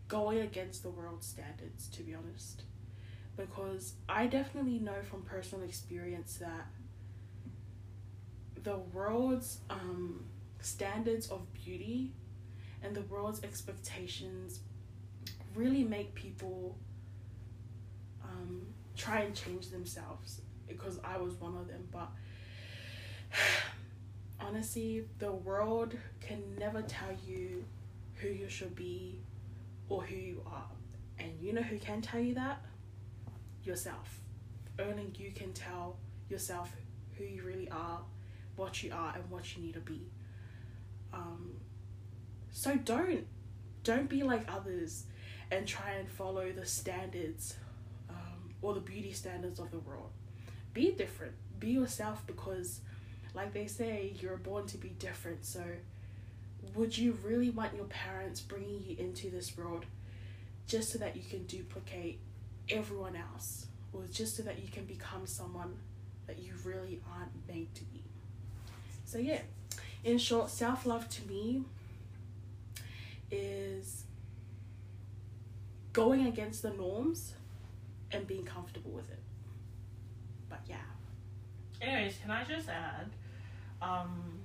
going 0.07 0.39
against 0.39 0.83
the 0.83 0.89
world's 0.89 1.27
standards, 1.27 1.87
to 1.89 2.03
be 2.03 2.13
honest. 2.13 2.63
Because 3.37 3.93
I 4.07 4.27
definitely 4.27 4.79
know 4.79 5.01
from 5.09 5.23
personal 5.23 5.65
experience 5.65 6.37
that 6.37 6.67
the 8.63 8.77
world's 8.77 9.59
um, 9.69 10.25
standards 10.61 11.27
of 11.27 11.51
beauty 11.53 12.13
and 12.81 12.95
the 12.95 13.01
world's 13.01 13.43
expectations 13.43 14.59
really 15.53 15.83
make 15.83 16.13
people 16.15 16.77
um, 18.23 18.61
try 18.95 19.19
and 19.21 19.35
change 19.35 19.69
themselves 19.69 20.41
because 20.67 20.99
I 21.03 21.17
was 21.17 21.33
one 21.35 21.55
of 21.57 21.67
them. 21.67 21.87
But 21.91 22.09
honestly, 24.39 25.05
the 25.19 25.31
world 25.31 25.95
can 26.21 26.41
never 26.57 26.81
tell 26.81 27.15
you 27.25 27.65
who 28.15 28.29
you 28.29 28.49
should 28.49 28.75
be 28.75 29.19
or 29.89 30.03
who 30.03 30.15
you 30.15 30.41
are. 30.45 30.69
And 31.19 31.31
you 31.39 31.53
know 31.53 31.61
who 31.61 31.77
can 31.77 32.01
tell 32.01 32.19
you 32.19 32.33
that? 32.35 32.61
Yourself. 33.63 34.19
Only 34.79 35.11
you 35.17 35.31
can 35.31 35.53
tell 35.53 35.97
yourself 36.29 36.71
who 37.17 37.23
you 37.23 37.43
really 37.43 37.69
are, 37.69 38.01
what 38.55 38.83
you 38.83 38.91
are, 38.93 39.13
and 39.15 39.29
what 39.29 39.55
you 39.55 39.63
need 39.63 39.73
to 39.73 39.79
be. 39.79 40.01
Um, 41.13 41.55
so 42.51 42.75
don't 42.75 43.25
don't 43.83 44.09
be 44.09 44.23
like 44.23 44.51
others 44.51 45.05
and 45.51 45.67
try 45.67 45.91
and 45.91 46.09
follow 46.09 46.51
the 46.51 46.65
standards 46.65 47.55
um, 48.09 48.53
or 48.61 48.73
the 48.73 48.79
beauty 48.79 49.13
standards 49.13 49.59
of 49.59 49.71
the 49.71 49.79
world. 49.79 50.09
Be 50.73 50.91
different. 50.91 51.33
Be 51.59 51.69
yourself 51.69 52.25
because 52.27 52.81
like 53.35 53.53
they 53.53 53.67
say, 53.67 54.13
you're 54.19 54.37
born 54.37 54.65
to 54.67 54.77
be 54.77 54.89
different. 54.89 55.45
So, 55.45 55.61
would 56.73 56.97
you 56.97 57.17
really 57.23 57.49
want 57.49 57.75
your 57.75 57.85
parents 57.85 58.41
bringing 58.41 58.83
you 58.85 58.95
into 58.97 59.29
this 59.29 59.57
world 59.57 59.85
just 60.67 60.91
so 60.91 60.97
that 60.99 61.15
you 61.15 61.21
can 61.29 61.43
duplicate 61.45 62.19
everyone 62.69 63.15
else, 63.15 63.67
or 63.93 64.03
just 64.11 64.35
so 64.35 64.43
that 64.43 64.59
you 64.59 64.67
can 64.69 64.85
become 64.85 65.27
someone 65.27 65.75
that 66.27 66.39
you 66.39 66.53
really 66.63 67.01
aren't 67.15 67.31
made 67.47 67.73
to 67.75 67.83
be? 67.85 68.03
So, 69.05 69.17
yeah, 69.19 69.41
in 70.03 70.17
short, 70.17 70.49
self 70.49 70.85
love 70.85 71.07
to 71.09 71.27
me 71.27 71.63
is 73.31 74.03
going 75.93 76.27
against 76.27 76.61
the 76.61 76.71
norms 76.71 77.33
and 78.11 78.27
being 78.27 78.43
comfortable 78.43 78.91
with 78.91 79.09
it. 79.09 79.19
But 80.49 80.59
yeah. 80.67 80.75
Anyways, 81.81 82.17
can 82.21 82.31
I 82.31 82.43
just 82.43 82.69
add? 82.69 83.09
Um, 83.81 84.39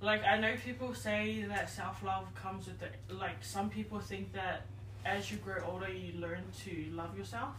like 0.00 0.22
I 0.24 0.38
know 0.38 0.54
people 0.64 0.94
say 0.94 1.44
that 1.48 1.70
self 1.70 2.02
love 2.02 2.26
comes 2.34 2.66
with 2.66 2.78
the 2.80 3.14
like 3.14 3.42
some 3.42 3.70
people 3.70 4.00
think 4.00 4.32
that 4.32 4.66
as 5.04 5.30
you 5.30 5.38
grow 5.38 5.62
older 5.66 5.90
you 5.90 6.18
learn 6.20 6.42
to 6.64 6.86
love 6.92 7.16
yourself. 7.16 7.54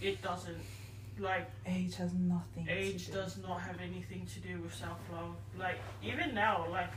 It 0.00 0.22
doesn't. 0.22 0.60
Like 1.18 1.48
Age 1.64 1.94
has 1.96 2.12
nothing. 2.12 2.66
age 2.68 3.06
to 3.06 3.12
do. 3.12 3.18
does 3.18 3.38
not 3.38 3.60
have 3.60 3.76
anything 3.80 4.26
to 4.34 4.40
do 4.40 4.60
with 4.60 4.74
self 4.74 4.98
love. 5.12 5.36
Like 5.56 5.78
even 6.02 6.34
now, 6.34 6.66
like 6.70 6.90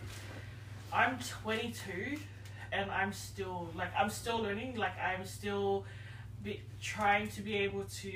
I'm 0.91 1.19
22 1.19 2.17
and 2.71 2.89
I'm 2.89 3.13
still 3.13 3.69
like 3.75 3.91
I'm 3.97 4.09
still 4.09 4.39
learning. 4.39 4.75
Like 4.75 4.97
I'm 4.99 5.23
still 5.25 5.85
be, 6.43 6.61
trying 6.81 7.27
to 7.29 7.41
be 7.41 7.57
able 7.57 7.83
to 8.01 8.11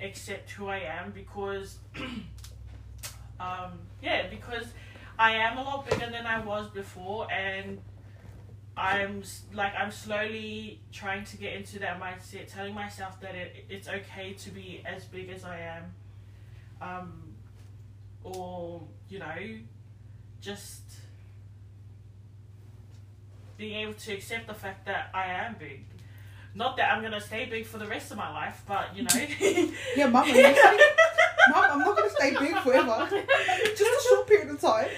accept 0.00 0.50
who 0.50 0.68
I 0.68 0.78
am 0.78 1.10
because 1.12 1.78
um 3.40 3.78
yeah 4.02 4.26
because 4.28 4.66
I 5.18 5.32
am 5.32 5.58
a 5.58 5.62
lot 5.62 5.88
bigger 5.88 6.10
than 6.10 6.26
I 6.26 6.40
was 6.40 6.68
before 6.68 7.30
and 7.32 7.78
I'm 8.76 9.22
like 9.54 9.72
I'm 9.78 9.90
slowly 9.90 10.80
trying 10.92 11.24
to 11.24 11.36
get 11.38 11.54
into 11.54 11.78
that 11.78 11.98
mindset, 11.98 12.52
telling 12.52 12.74
myself 12.74 13.18
that 13.22 13.34
it, 13.34 13.64
it's 13.70 13.88
okay 13.88 14.34
to 14.34 14.50
be 14.50 14.82
as 14.84 15.04
big 15.04 15.30
as 15.30 15.44
I 15.44 15.60
am, 15.60 15.84
um, 16.82 17.22
or 18.22 18.82
you 19.08 19.18
know, 19.18 19.34
just 20.42 20.82
being 23.56 23.76
able 23.76 23.94
to 23.94 24.12
accept 24.12 24.46
the 24.46 24.54
fact 24.54 24.84
that 24.84 25.08
I 25.14 25.28
am 25.28 25.56
big. 25.58 25.86
Not 26.54 26.76
that 26.76 26.92
I'm 26.92 27.02
gonna 27.02 27.20
stay 27.20 27.46
big 27.46 27.64
for 27.64 27.78
the 27.78 27.86
rest 27.86 28.10
of 28.10 28.18
my 28.18 28.30
life, 28.30 28.62
but 28.68 28.94
you 28.94 29.04
know. 29.04 29.72
Yeah, 29.96 30.08
mum, 30.08 30.28
are 31.54 31.58
you 31.58 31.62
saying- 31.62 31.68
mum, 31.68 31.70
I'm 31.72 31.78
not 31.80 31.96
gonna 31.96 32.10
stay 32.10 32.30
big 32.38 32.56
forever. 32.62 33.08
Just 33.76 33.80
a 33.80 34.08
short 34.08 34.26
period 34.26 34.50
of 34.50 34.60
time. 34.60 34.88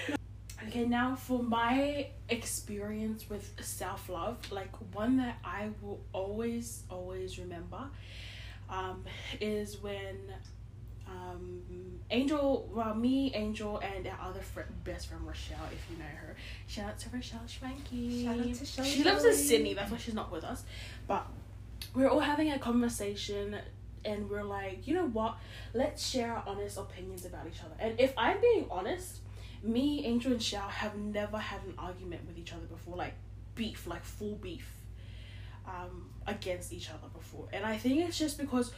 Okay, 0.66 0.84
now 0.84 1.14
for 1.14 1.42
my 1.42 2.08
experience 2.28 3.28
with 3.30 3.52
self 3.60 4.08
love, 4.08 4.36
like 4.52 4.74
one 4.94 5.16
that 5.16 5.38
I 5.44 5.70
will 5.80 6.00
always, 6.12 6.82
always 6.90 7.38
remember, 7.38 7.88
um, 8.68 9.04
is 9.40 9.82
when 9.82 10.16
um, 11.06 11.62
Angel, 12.10 12.68
well, 12.72 12.94
me, 12.94 13.32
Angel, 13.34 13.78
and 13.78 14.06
our 14.06 14.28
other 14.28 14.40
friend, 14.40 14.68
best 14.84 15.08
friend 15.08 15.26
Rochelle, 15.26 15.56
if 15.72 15.90
you 15.90 15.96
know 15.96 16.04
her. 16.04 16.36
Shout 16.66 16.90
out 16.90 16.98
to 16.98 17.08
Rochelle 17.10 17.40
Schwanky. 17.46 18.24
Shout 18.24 18.38
out 18.38 18.54
to 18.54 18.66
Shelley 18.66 18.88
She 18.90 19.04
lives 19.04 19.24
in 19.24 19.34
Sydney, 19.34 19.74
that's 19.74 19.90
why 19.90 19.96
she's 19.96 20.14
not 20.14 20.30
with 20.30 20.44
us. 20.44 20.64
But 21.06 21.26
we're 21.94 22.08
all 22.08 22.20
having 22.20 22.52
a 22.52 22.58
conversation 22.58 23.56
and 24.08 24.28
we're 24.30 24.42
like, 24.42 24.86
you 24.86 24.94
know 24.94 25.06
what? 25.06 25.36
Let's 25.74 26.06
share 26.06 26.32
our 26.32 26.42
honest 26.46 26.78
opinions 26.78 27.24
about 27.26 27.46
each 27.46 27.60
other. 27.60 27.74
And 27.78 28.00
if 28.00 28.12
I'm 28.16 28.40
being 28.40 28.66
honest, 28.70 29.18
me, 29.62 30.04
Angel, 30.04 30.32
and 30.32 30.40
Xiao 30.40 30.68
have 30.68 30.96
never 30.96 31.38
had 31.38 31.62
an 31.64 31.74
argument 31.78 32.26
with 32.26 32.38
each 32.38 32.52
other 32.52 32.64
before, 32.66 32.96
like 32.96 33.14
beef, 33.54 33.86
like 33.86 34.04
full 34.04 34.36
beef, 34.36 34.70
um, 35.66 36.06
against 36.26 36.72
each 36.72 36.88
other 36.88 37.08
before. 37.12 37.48
And 37.52 37.64
I 37.64 37.76
think 37.76 38.08
it's 38.08 38.18
just 38.18 38.38
because, 38.38 38.72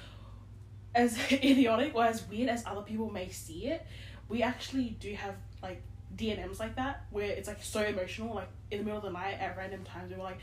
as 0.94 1.16
idiotic 1.32 1.94
or 1.94 2.04
as 2.04 2.26
weird 2.28 2.49
as 2.49 2.64
other 2.66 2.82
people 2.82 3.10
may 3.10 3.28
see 3.28 3.66
it, 3.66 3.87
we 4.28 4.42
actually 4.42 4.96
do 5.00 5.14
have 5.14 5.34
like 5.62 5.82
D&Ms 6.16 6.58
like 6.58 6.76
that 6.76 7.04
where 7.10 7.30
it's 7.30 7.46
like 7.46 7.62
so 7.62 7.82
emotional. 7.82 8.34
Like 8.34 8.49
in 8.70 8.78
the 8.78 8.84
middle 8.84 8.99
of 8.99 9.04
the 9.04 9.10
night 9.10 9.37
at 9.38 9.56
random 9.56 9.84
times, 9.84 10.12
we're 10.12 10.22
like, 10.22 10.38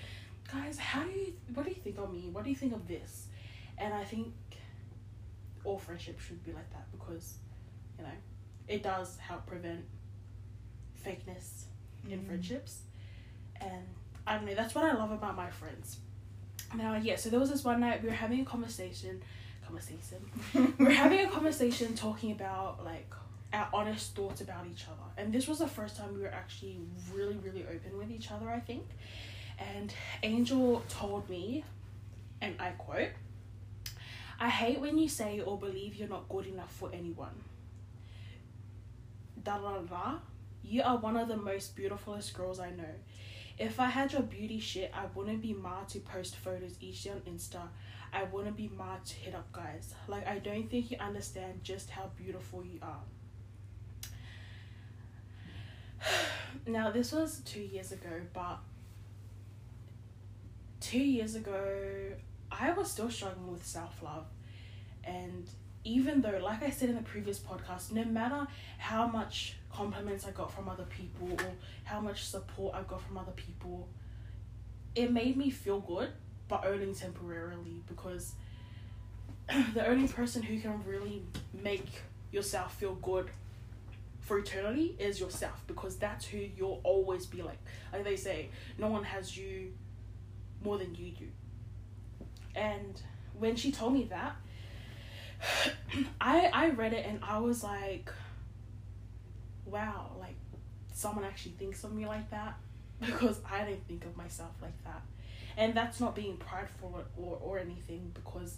guys, 0.51 0.77
how 0.77 1.03
do 1.03 1.09
you, 1.09 1.33
what 1.53 1.65
do 1.65 1.71
you 1.71 1.81
think 1.83 1.97
of 1.97 2.13
me? 2.13 2.29
What 2.31 2.45
do 2.45 2.49
you 2.49 2.55
think 2.55 2.73
of 2.73 2.87
this? 2.87 3.27
And 3.77 3.93
I 3.93 4.03
think 4.03 4.33
all 5.77 5.83
friendships 5.83 6.23
should 6.23 6.43
be 6.43 6.51
like 6.53 6.67
that 6.71 6.87
because, 6.91 7.35
you 7.99 8.03
know, 8.03 8.09
it 8.67 8.81
does 8.81 9.17
help 9.17 9.45
prevent 9.45 9.85
fakeness 11.05 11.65
in 12.09 12.19
Mm. 12.21 12.25
friendships. 12.25 12.81
And 13.61 13.85
I 14.25 14.35
don't 14.35 14.45
know, 14.45 14.55
that's 14.55 14.73
what 14.73 14.85
I 14.85 14.93
love 14.93 15.11
about 15.11 15.35
my 15.35 15.51
friends. 15.51 15.99
And 16.71 16.79
now, 16.81 16.95
yeah, 16.95 17.15
so 17.15 17.29
there 17.29 17.39
was 17.39 17.51
this 17.51 17.63
one 17.63 17.79
night 17.79 18.01
we 18.01 18.09
were 18.09 18.15
having 18.15 18.41
a 18.41 18.45
conversation, 18.45 19.21
conversation. 19.63 20.17
we 20.79 20.85
were 20.85 20.91
having 20.91 21.19
a 21.19 21.29
conversation 21.29 21.93
talking 21.93 22.31
about 22.31 22.83
like 22.83 23.11
our 23.53 23.69
honest 23.71 24.15
thoughts 24.15 24.41
about 24.41 24.65
each 24.65 24.85
other. 24.87 25.07
And 25.17 25.31
this 25.31 25.47
was 25.47 25.59
the 25.59 25.67
first 25.67 25.95
time 25.95 26.15
we 26.15 26.21
were 26.21 26.33
actually 26.33 26.79
really, 27.13 27.35
really 27.35 27.65
open 27.67 27.97
with 27.97 28.09
each 28.09 28.31
other, 28.31 28.49
I 28.49 28.59
think. 28.59 28.87
And 29.59 29.93
Angel 30.23 30.83
told 30.89 31.29
me, 31.29 31.63
and 32.41 32.55
I 32.59 32.71
quote, 32.71 33.09
I 34.39 34.49
hate 34.49 34.79
when 34.79 34.97
you 34.97 35.09
say 35.09 35.39
or 35.39 35.57
believe 35.57 35.95
you're 35.95 36.07
not 36.07 36.29
good 36.29 36.45
enough 36.45 36.71
for 36.71 36.91
anyone. 36.93 37.43
Da 39.43 39.57
da 39.57 39.77
da. 39.79 40.19
You 40.63 40.83
are 40.83 40.97
one 40.97 41.17
of 41.17 41.27
the 41.27 41.37
most 41.37 41.75
beautifulest 41.75 42.33
girls 42.33 42.59
I 42.59 42.69
know. 42.71 42.95
If 43.57 43.79
I 43.79 43.87
had 43.87 44.13
your 44.13 44.21
beauty 44.21 44.59
shit, 44.59 44.91
I 44.93 45.05
wouldn't 45.15 45.41
be 45.41 45.53
mad 45.53 45.89
to 45.89 45.99
post 45.99 46.35
photos 46.35 46.75
each 46.79 47.03
day 47.03 47.09
on 47.11 47.21
Insta. 47.21 47.61
I 48.13 48.23
wouldn't 48.23 48.55
be 48.55 48.69
mad 48.77 49.03
to 49.05 49.15
hit 49.15 49.33
up 49.33 49.51
guys. 49.51 49.95
Like, 50.07 50.27
I 50.27 50.37
don't 50.37 50.69
think 50.69 50.91
you 50.91 50.97
understand 50.99 51.63
just 51.63 51.89
how 51.89 52.11
beautiful 52.15 52.63
you 52.63 52.79
are. 52.81 53.01
now, 56.67 56.91
this 56.91 57.11
was 57.11 57.41
two 57.45 57.61
years 57.61 57.91
ago, 57.91 58.21
but 58.33 58.59
two 60.79 60.99
years 60.99 61.33
ago, 61.35 62.13
I 62.51 62.71
was 62.71 62.89
still 62.91 63.09
struggling 63.09 63.51
with 63.51 63.65
self 63.65 64.01
love. 64.01 64.25
And 65.03 65.49
even 65.83 66.21
though, 66.21 66.39
like 66.43 66.63
I 66.63 66.69
said 66.69 66.89
in 66.89 66.95
the 66.95 67.01
previous 67.01 67.39
podcast, 67.39 67.91
no 67.91 68.03
matter 68.03 68.47
how 68.77 69.07
much 69.07 69.55
compliments 69.71 70.25
I 70.25 70.31
got 70.31 70.51
from 70.51 70.67
other 70.67 70.85
people 70.85 71.31
or 71.31 71.51
how 71.83 72.01
much 72.01 72.25
support 72.25 72.75
I 72.75 72.81
got 72.81 73.01
from 73.01 73.17
other 73.17 73.31
people, 73.31 73.87
it 74.95 75.11
made 75.11 75.37
me 75.37 75.49
feel 75.49 75.79
good, 75.79 76.09
but 76.47 76.65
only 76.65 76.93
temporarily 76.93 77.83
because 77.87 78.33
the 79.73 79.87
only 79.87 80.07
person 80.07 80.41
who 80.41 80.59
can 80.59 80.83
really 80.85 81.23
make 81.63 81.87
yourself 82.31 82.75
feel 82.77 82.95
good 82.95 83.29
for 84.19 84.39
eternity 84.39 84.93
is 84.99 85.21
yourself 85.21 85.63
because 85.67 85.95
that's 85.95 86.25
who 86.25 86.37
you'll 86.37 86.81
always 86.83 87.25
be 87.25 87.41
like. 87.41 87.59
Like 87.93 88.03
they 88.03 88.17
say, 88.17 88.49
no 88.77 88.89
one 88.89 89.05
has 89.05 89.37
you 89.37 89.71
more 90.61 90.77
than 90.77 90.93
you 90.95 91.11
do. 91.11 91.27
And 92.57 92.99
when 93.37 93.55
she 93.55 93.71
told 93.71 93.93
me 93.93 94.05
that, 94.05 94.35
I 96.21 96.49
I 96.51 96.69
read 96.71 96.93
it 96.93 97.05
and 97.05 97.19
I 97.23 97.37
was 97.39 97.63
like, 97.63 98.11
wow, 99.65 100.11
like 100.19 100.35
someone 100.93 101.23
actually 101.23 101.51
thinks 101.53 101.83
of 101.83 101.93
me 101.93 102.07
like 102.07 102.29
that 102.31 102.57
because 102.99 103.39
I 103.49 103.63
didn't 103.63 103.87
think 103.87 104.05
of 104.05 104.17
myself 104.17 104.51
like 104.61 104.83
that. 104.83 105.01
And 105.55 105.73
that's 105.73 105.99
not 105.99 106.15
being 106.15 106.37
prideful 106.37 107.03
or, 107.17 107.37
or 107.41 107.59
anything 107.59 108.11
because 108.13 108.57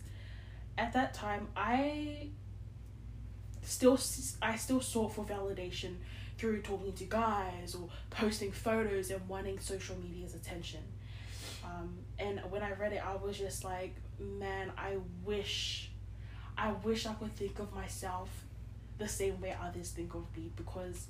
at 0.77 0.93
that 0.93 1.13
time 1.13 1.47
I 1.55 2.29
still 3.61 3.99
I 4.41 4.55
still 4.55 4.81
sought 4.81 5.13
for 5.13 5.23
validation 5.25 5.95
through 6.37 6.61
talking 6.61 6.93
to 6.93 7.03
guys 7.03 7.75
or 7.75 7.89
posting 8.09 8.51
photos 8.51 9.11
and 9.11 9.27
wanting 9.27 9.59
social 9.59 9.97
media's 9.97 10.33
attention. 10.33 10.79
Um, 11.79 11.99
and 12.17 12.41
when 12.49 12.61
I 12.61 12.73
read 12.73 12.93
it, 12.93 13.01
I 13.05 13.15
was 13.15 13.37
just 13.37 13.63
like, 13.63 13.95
man, 14.19 14.71
I 14.77 14.97
wish, 15.23 15.89
I 16.57 16.71
wish 16.71 17.05
I 17.05 17.13
could 17.13 17.31
think 17.31 17.59
of 17.59 17.73
myself 17.73 18.29
the 18.97 19.07
same 19.07 19.39
way 19.39 19.55
others 19.61 19.91
think 19.91 20.13
of 20.13 20.25
me 20.35 20.51
because 20.55 21.07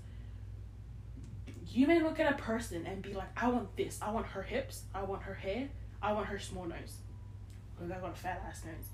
you 1.67 1.87
may 1.87 2.01
look 2.01 2.19
at 2.19 2.31
a 2.31 2.37
person 2.37 2.85
and 2.85 3.01
be 3.01 3.13
like, 3.13 3.29
I 3.35 3.49
want 3.49 3.75
this, 3.75 3.99
I 4.01 4.11
want 4.11 4.27
her 4.27 4.43
hips, 4.43 4.83
I 4.93 5.03
want 5.03 5.23
her 5.23 5.33
hair, 5.33 5.69
I 6.01 6.13
want 6.13 6.27
her 6.27 6.39
small 6.39 6.65
nose. 6.65 6.97
Because 7.75 7.91
I 7.91 7.99
got 7.99 8.11
a 8.11 8.15
fat 8.15 8.43
ass 8.47 8.63
nose. 8.65 8.89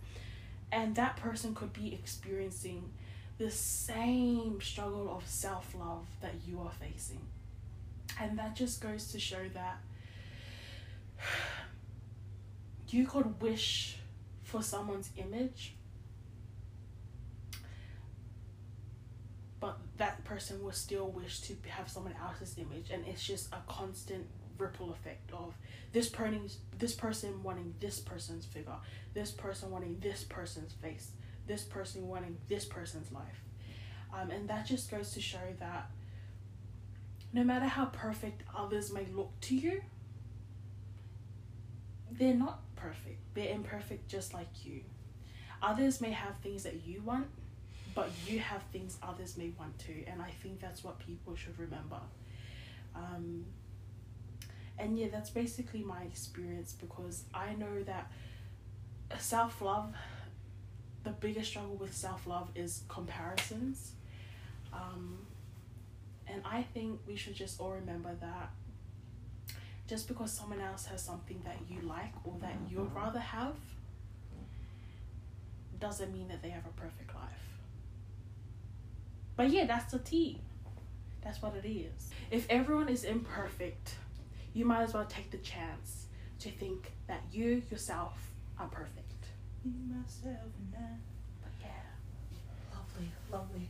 And 0.71 0.95
that 0.95 1.17
person 1.17 1.55
could 1.55 1.73
be 1.73 1.93
experiencing 1.93 2.89
the 3.37 3.51
same 3.51 4.61
struggle 4.61 5.13
of 5.15 5.27
self 5.27 5.75
love 5.77 6.05
that 6.21 6.33
you 6.47 6.61
are 6.61 6.71
facing. 6.71 7.21
And 8.19 8.39
that 8.39 8.55
just 8.55 8.81
goes 8.81 9.11
to 9.11 9.19
show 9.19 9.49
that 9.53 9.77
you 12.95 13.05
could 13.05 13.41
wish 13.41 13.97
for 14.43 14.63
someone's 14.63 15.09
image, 15.17 15.75
but 19.59 19.77
that 19.97 20.23
person 20.23 20.63
will 20.63 20.71
still 20.71 21.07
wish 21.09 21.41
to 21.41 21.55
have 21.67 21.89
someone 21.89 22.15
else's 22.23 22.57
image, 22.57 22.89
and 22.91 23.05
it's 23.05 23.21
just 23.21 23.51
a 23.51 23.57
constant 23.67 24.25
ripple 24.57 24.91
effect 24.91 25.29
of 25.33 25.53
this 25.91 26.07
person, 26.07 26.47
this 26.79 26.93
person 26.93 27.43
wanting 27.43 27.75
this 27.81 27.99
person's 27.99 28.45
figure, 28.45 28.77
this 29.13 29.31
person 29.31 29.71
wanting 29.71 29.97
this 29.99 30.23
person's 30.23 30.71
face, 30.71 31.11
this 31.47 31.63
person 31.63 32.07
wanting 32.07 32.37
this 32.47 32.63
person's 32.63 33.11
life, 33.11 33.41
um, 34.13 34.31
and 34.31 34.47
that 34.47 34.65
just 34.65 34.89
goes 34.89 35.11
to 35.11 35.19
show 35.19 35.53
that 35.59 35.91
no 37.33 37.43
matter 37.43 37.65
how 37.65 37.85
perfect 37.87 38.43
others 38.55 38.93
may 38.93 39.05
look 39.13 39.37
to 39.41 39.53
you, 39.53 39.81
they're 42.09 42.33
not 42.33 42.61
perfect. 42.75 43.19
They're 43.33 43.53
imperfect 43.53 44.07
just 44.07 44.33
like 44.33 44.47
you. 44.63 44.81
Others 45.61 46.01
may 46.01 46.11
have 46.11 46.35
things 46.43 46.63
that 46.63 46.85
you 46.85 47.01
want, 47.01 47.27
but 47.93 48.09
you 48.27 48.39
have 48.39 48.61
things 48.71 48.97
others 49.01 49.37
may 49.37 49.51
want 49.57 49.77
to, 49.79 50.05
and 50.05 50.21
I 50.21 50.29
think 50.43 50.59
that's 50.59 50.83
what 50.83 50.99
people 50.99 51.35
should 51.35 51.57
remember. 51.57 51.99
Um, 52.95 53.45
and 54.77 54.97
yeah, 54.99 55.07
that's 55.11 55.29
basically 55.29 55.81
my 55.83 56.03
experience 56.03 56.73
because 56.79 57.23
I 57.33 57.53
know 57.53 57.83
that 57.83 58.11
self 59.19 59.61
love, 59.61 59.93
the 61.03 61.11
biggest 61.11 61.49
struggle 61.51 61.75
with 61.75 61.93
self 61.93 62.27
love 62.27 62.49
is 62.55 62.83
comparisons. 62.89 63.91
Um, 64.73 65.19
and 66.27 66.41
I 66.43 66.63
think 66.63 66.99
we 67.07 67.15
should 67.15 67.35
just 67.35 67.59
all 67.61 67.71
remember 67.71 68.13
that 68.19 68.49
just 69.87 70.07
because 70.07 70.31
someone 70.31 70.61
else 70.61 70.85
has 70.87 71.01
something 71.01 71.41
that 71.45 71.57
you 71.69 71.81
like 71.87 72.13
or 72.23 72.33
that 72.41 72.55
you'd 72.69 72.91
rather 72.93 73.19
have 73.19 73.55
doesn't 75.79 76.11
mean 76.13 76.27
that 76.29 76.41
they 76.41 76.49
have 76.49 76.65
a 76.65 76.81
perfect 76.81 77.13
life. 77.13 77.45
But 79.35 79.49
yeah, 79.49 79.65
that's 79.65 79.91
the 79.91 79.99
tea. 79.99 80.39
That's 81.23 81.41
what 81.41 81.55
it 81.55 81.67
is. 81.67 82.09
If 82.31 82.47
everyone 82.49 82.89
is 82.89 83.03
imperfect, 83.03 83.95
you 84.53 84.65
might 84.65 84.83
as 84.83 84.93
well 84.93 85.05
take 85.05 85.31
the 85.31 85.37
chance 85.37 86.05
to 86.39 86.49
think 86.49 86.91
that 87.07 87.21
you 87.31 87.61
yourself 87.69 88.31
are 88.59 88.67
perfect. 88.67 89.11
Me, 89.63 89.73
myself, 89.87 90.51
and 90.59 90.73
I. 90.75 90.97
But 91.43 91.51
yeah. 91.61 92.77
Lovely, 92.77 93.11
lovely. 93.31 93.69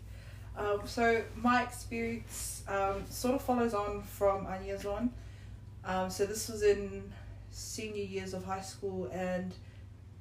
Um, 0.58 0.88
so 0.88 1.23
my 1.36 1.63
experience 1.63 2.63
um, 2.67 3.04
sort 3.10 3.36
of 3.36 3.41
follows 3.41 3.73
on 3.73 4.04
from 4.04 4.45
Anya's 4.45 4.86
one. 4.86 5.12
Um, 5.86 6.10
so 6.10 6.26
this 6.26 6.50
was 6.50 6.63
in 6.63 7.12
senior 7.52 8.04
years 8.04 8.34
of 8.34 8.43
high 8.43 8.62
school, 8.62 9.10
and 9.13 9.54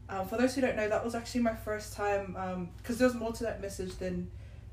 um, 0.08 0.26
for 0.26 0.36
those 0.36 0.54
who 0.54 0.60
don't 0.60 0.76
know, 0.76 0.88
that 0.88 1.04
was 1.04 1.14
actually 1.14 1.40
my 1.42 1.54
first 1.54 1.94
time. 1.94 2.36
Because 2.78 2.98
there 2.98 3.08
was 3.08 3.16
more 3.16 3.32
to 3.32 3.44
that 3.44 3.60
message 3.60 3.96
than 3.96 4.30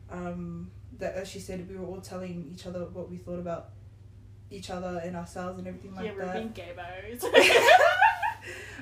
um, 0.09 0.69
that. 0.99 1.15
As 1.15 1.29
she 1.29 1.39
said, 1.39 1.67
we 1.69 1.77
were 1.77 1.85
all 1.85 2.01
telling 2.01 2.51
each 2.53 2.67
other 2.67 2.85
what 2.85 3.09
we 3.09 3.17
thought 3.17 3.39
about 3.39 3.69
each 4.51 4.69
other 4.69 5.01
and 5.03 5.15
ourselves 5.15 5.57
and 5.57 5.67
everything 5.67 5.95
like 5.95 6.05
yeah, 6.05 6.11
we're 6.11 6.25
that. 6.25 6.33
being 6.33 6.51
gay 6.51 6.73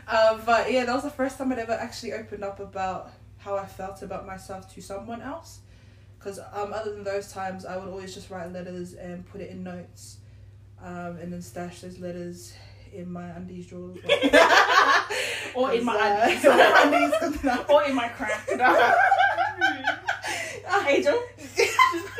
um, 0.07 0.41
but 0.45 0.71
yeah, 0.71 0.85
that 0.85 0.93
was 0.93 1.03
the 1.03 1.09
first 1.11 1.37
time 1.37 1.51
I'd 1.51 1.59
ever 1.59 1.73
actually 1.73 2.13
opened 2.13 2.43
up 2.43 2.59
about 2.59 3.11
how 3.37 3.55
I 3.55 3.65
felt 3.65 4.01
about 4.01 4.25
myself 4.25 4.73
to 4.73 4.81
someone 4.81 5.21
else. 5.21 5.59
Because 6.17 6.39
um, 6.39 6.73
other 6.73 6.91
than 6.93 7.03
those 7.03 7.31
times, 7.31 7.65
I 7.65 7.77
would 7.77 7.87
always 7.87 8.13
just 8.13 8.29
write 8.29 8.51
letters 8.51 8.93
and 8.93 9.25
put 9.25 9.39
it 9.39 9.51
in 9.51 9.63
notes, 9.63 10.17
um, 10.83 11.17
and 11.17 11.33
then 11.33 11.41
stash 11.41 11.81
those 11.81 11.99
letters 11.99 12.53
in 12.93 13.11
my 13.11 13.29
undies 13.29 13.67
drawer. 13.67 13.91
or 15.55 15.73
in 15.73 15.83
my 15.85 15.97
undies. 15.97 16.45
uh, 16.45 16.81
undies, 16.83 17.45
or 17.69 17.83
in 17.83 17.95
my 17.95 18.07
crack. 18.09 18.47
Angel. 20.87 21.21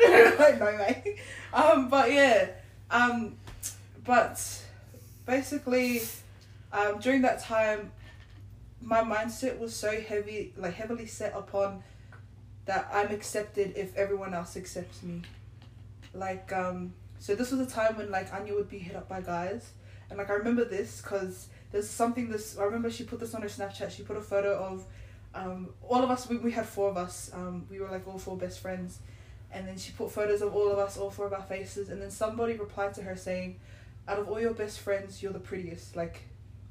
no 0.08 0.76
way. 0.78 1.18
Um, 1.52 1.88
but 1.88 2.12
yeah, 2.12 2.50
um, 2.90 3.36
but 4.04 4.64
basically, 5.26 6.02
um, 6.72 7.00
during 7.00 7.22
that 7.22 7.40
time, 7.42 7.90
my 8.80 9.02
mindset 9.02 9.58
was 9.58 9.74
so 9.74 10.00
heavy, 10.00 10.52
like 10.56 10.74
heavily 10.74 11.06
set 11.06 11.34
upon 11.34 11.82
that 12.66 12.88
I'm 12.92 13.08
accepted 13.08 13.76
if 13.76 13.96
everyone 13.96 14.34
else 14.34 14.56
accepts 14.56 15.02
me. 15.02 15.22
Like, 16.14 16.52
um, 16.52 16.92
so 17.20 17.34
this 17.34 17.52
was 17.52 17.60
a 17.60 17.66
time 17.70 17.96
when 17.98 18.10
like 18.10 18.32
Anya 18.32 18.54
would 18.54 18.70
be 18.70 18.78
hit 18.78 18.96
up 18.96 19.08
by 19.08 19.20
guys, 19.20 19.70
and 20.08 20.18
like 20.18 20.30
I 20.30 20.32
remember 20.32 20.64
this 20.64 21.02
because 21.02 21.48
there's 21.70 21.88
something 21.88 22.30
this 22.30 22.58
I 22.58 22.64
remember 22.64 22.90
she 22.90 23.04
put 23.04 23.20
this 23.20 23.34
on 23.34 23.42
her 23.42 23.48
Snapchat. 23.48 23.90
She 23.90 24.02
put 24.02 24.16
a 24.16 24.22
photo 24.22 24.54
of 24.58 24.84
um, 25.34 25.68
all 25.86 26.02
of 26.02 26.10
us. 26.10 26.28
We, 26.28 26.38
we 26.38 26.50
had 26.50 26.64
four 26.66 26.88
of 26.88 26.96
us. 26.96 27.30
Um, 27.34 27.66
we 27.70 27.78
were 27.78 27.88
like 27.88 28.08
all 28.08 28.18
four 28.18 28.38
best 28.38 28.60
friends, 28.60 29.00
and 29.52 29.68
then 29.68 29.76
she 29.76 29.92
put 29.92 30.10
photos 30.10 30.40
of 30.40 30.54
all 30.54 30.72
of 30.72 30.78
us, 30.78 30.96
all 30.96 31.10
four 31.10 31.26
of 31.26 31.34
our 31.34 31.42
faces, 31.42 31.90
and 31.90 32.00
then 32.00 32.10
somebody 32.10 32.54
replied 32.54 32.94
to 32.94 33.02
her 33.02 33.14
saying, 33.16 33.60
"Out 34.08 34.18
of 34.18 34.28
all 34.28 34.40
your 34.40 34.54
best 34.54 34.80
friends, 34.80 35.22
you're 35.22 35.32
the 35.32 35.38
prettiest." 35.38 35.94
Like, 35.96 36.22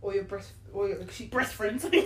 all 0.01 0.15
your 0.15 0.23
breast, 0.23 0.51
all 0.73 0.87
your 0.87 0.97
like 0.97 1.11
she 1.11 1.27
Breast 1.27 1.53
friends. 1.59 1.85
um, 1.85 1.91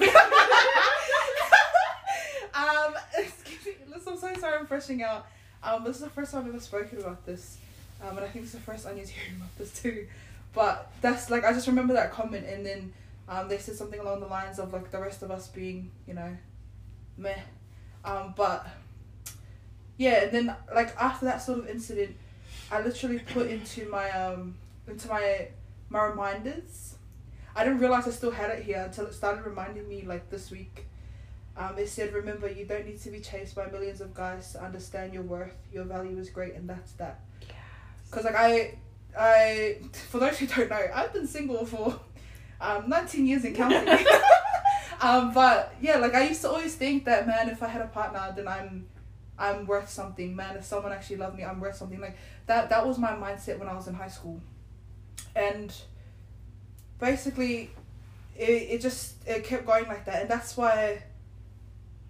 excuse 3.18 3.66
me. 3.66 3.74
Listen, 3.88 4.14
I'm 4.14 4.20
so 4.20 4.34
sorry 4.38 4.58
I'm 4.58 4.68
freshing 4.68 5.02
out. 5.02 5.28
Um, 5.64 5.86
this 5.86 5.96
is 5.96 6.02
the 6.04 6.10
first 6.10 6.34
time 6.34 6.42
I've 6.42 6.50
ever 6.50 6.60
spoken 6.60 7.00
about 7.00 7.26
this. 7.26 7.58
Um, 8.04 8.18
and 8.18 8.26
I 8.26 8.30
think 8.30 8.44
it's 8.44 8.54
the 8.54 8.60
first 8.60 8.86
Anya's 8.86 9.10
hearing 9.12 9.38
about 9.38 9.58
this 9.58 9.72
too. 9.72 10.08
But 10.54 10.92
that's 11.02 11.30
like, 11.30 11.46
I 11.46 11.54
just 11.54 11.68
remember 11.68 11.94
that 11.94 12.12
comment, 12.12 12.46
and 12.46 12.66
then 12.66 12.94
um, 13.28 13.48
they 13.48 13.58
said 13.58 13.76
something 13.76 14.00
along 14.00 14.20
the 14.20 14.28
lines 14.28 14.60
of 14.60 14.74
like 14.74 14.92
the 14.92 15.00
rest 15.00 15.24
of 15.24 15.32
us 15.32 15.48
being, 15.48 15.92
you 16.08 16.14
know, 16.14 16.38
meh. 17.18 17.40
Um, 18.06 18.34
but 18.36 18.68
yeah, 19.98 20.24
and 20.24 20.32
then 20.32 20.56
like 20.74 20.96
after 21.00 21.26
that 21.26 21.42
sort 21.42 21.60
of 21.60 21.70
incident, 21.70 22.16
I 22.72 22.82
literally 22.82 23.20
put 23.20 23.48
into 23.48 23.88
my 23.90 24.10
um 24.12 24.56
into 24.88 25.08
my 25.08 25.48
my 25.90 26.04
reminders. 26.04 26.96
I 27.56 27.64
didn't 27.64 27.80
realize 27.80 28.08
I 28.08 28.12
still 28.12 28.32
had 28.32 28.50
it 28.50 28.64
here 28.64 28.84
until 28.86 29.06
it 29.06 29.14
started 29.14 29.46
reminding 29.46 29.88
me 29.88 30.04
like 30.04 30.30
this 30.30 30.52
week. 30.52 30.86
Um, 31.56 31.78
it 31.78 31.88
said, 31.88 32.14
"Remember, 32.14 32.50
you 32.50 32.66
don't 32.66 32.86
need 32.86 33.00
to 33.02 33.12
be 33.12 33.20
chased 33.20 33.56
by 33.56 33.68
millions 33.68 34.02
of 34.02 34.14
guys 34.14 34.54
to 34.54 34.64
understand 34.64 35.14
your 35.14 35.24
worth. 35.24 35.56
Your 35.72 35.84
value 35.84 36.18
is 36.18 36.30
great, 36.30 36.56
and 36.56 36.68
that's 36.68 36.94
that." 36.94 37.22
Cause 38.14 38.26
like 38.26 38.36
I, 38.36 38.78
I 39.18 39.78
for 40.10 40.20
those 40.20 40.38
who 40.38 40.46
don't 40.46 40.70
know, 40.70 40.86
I've 40.94 41.12
been 41.12 41.26
single 41.26 41.66
for 41.66 42.00
um 42.62 42.88
nineteen 42.88 43.26
years 43.26 43.44
and 43.44 43.56
counting. 43.56 43.88
um, 45.02 45.34
but 45.34 45.74
yeah, 45.82 45.98
like 45.98 46.14
I 46.14 46.28
used 46.28 46.42
to 46.42 46.50
always 46.50 46.76
think 46.76 47.06
that 47.06 47.26
man, 47.26 47.50
if 47.50 47.64
I 47.64 47.68
had 47.68 47.82
a 47.82 47.88
partner, 47.88 48.32
then 48.36 48.48
I'm, 48.48 48.88
I'm 49.38 49.66
worth 49.66 49.90
something. 49.90 50.36
Man, 50.36 50.56
if 50.58 50.64
someone 50.64 50.92
actually 50.92 51.18
loved 51.18 51.38
me, 51.38 51.44
I'm 51.44 51.60
worth 51.60 51.76
something. 51.76 52.00
Like 52.00 52.18
that. 52.46 52.70
That 52.70 52.86
was 52.86 53.00
my 53.00 53.12
mindset 53.14 53.58
when 53.58 53.68
I 53.68 53.74
was 53.74 53.88
in 53.88 53.96
high 53.96 54.10
school, 54.10 54.40
and 55.36 55.74
basically, 57.00 57.72
it 58.38 58.50
it 58.50 58.82
just 58.82 59.16
it 59.28 59.44
kept 59.44 59.66
going 59.66 59.88
like 59.88 60.06
that, 60.06 60.22
and 60.22 60.30
that's 60.30 60.56
why. 60.56 61.04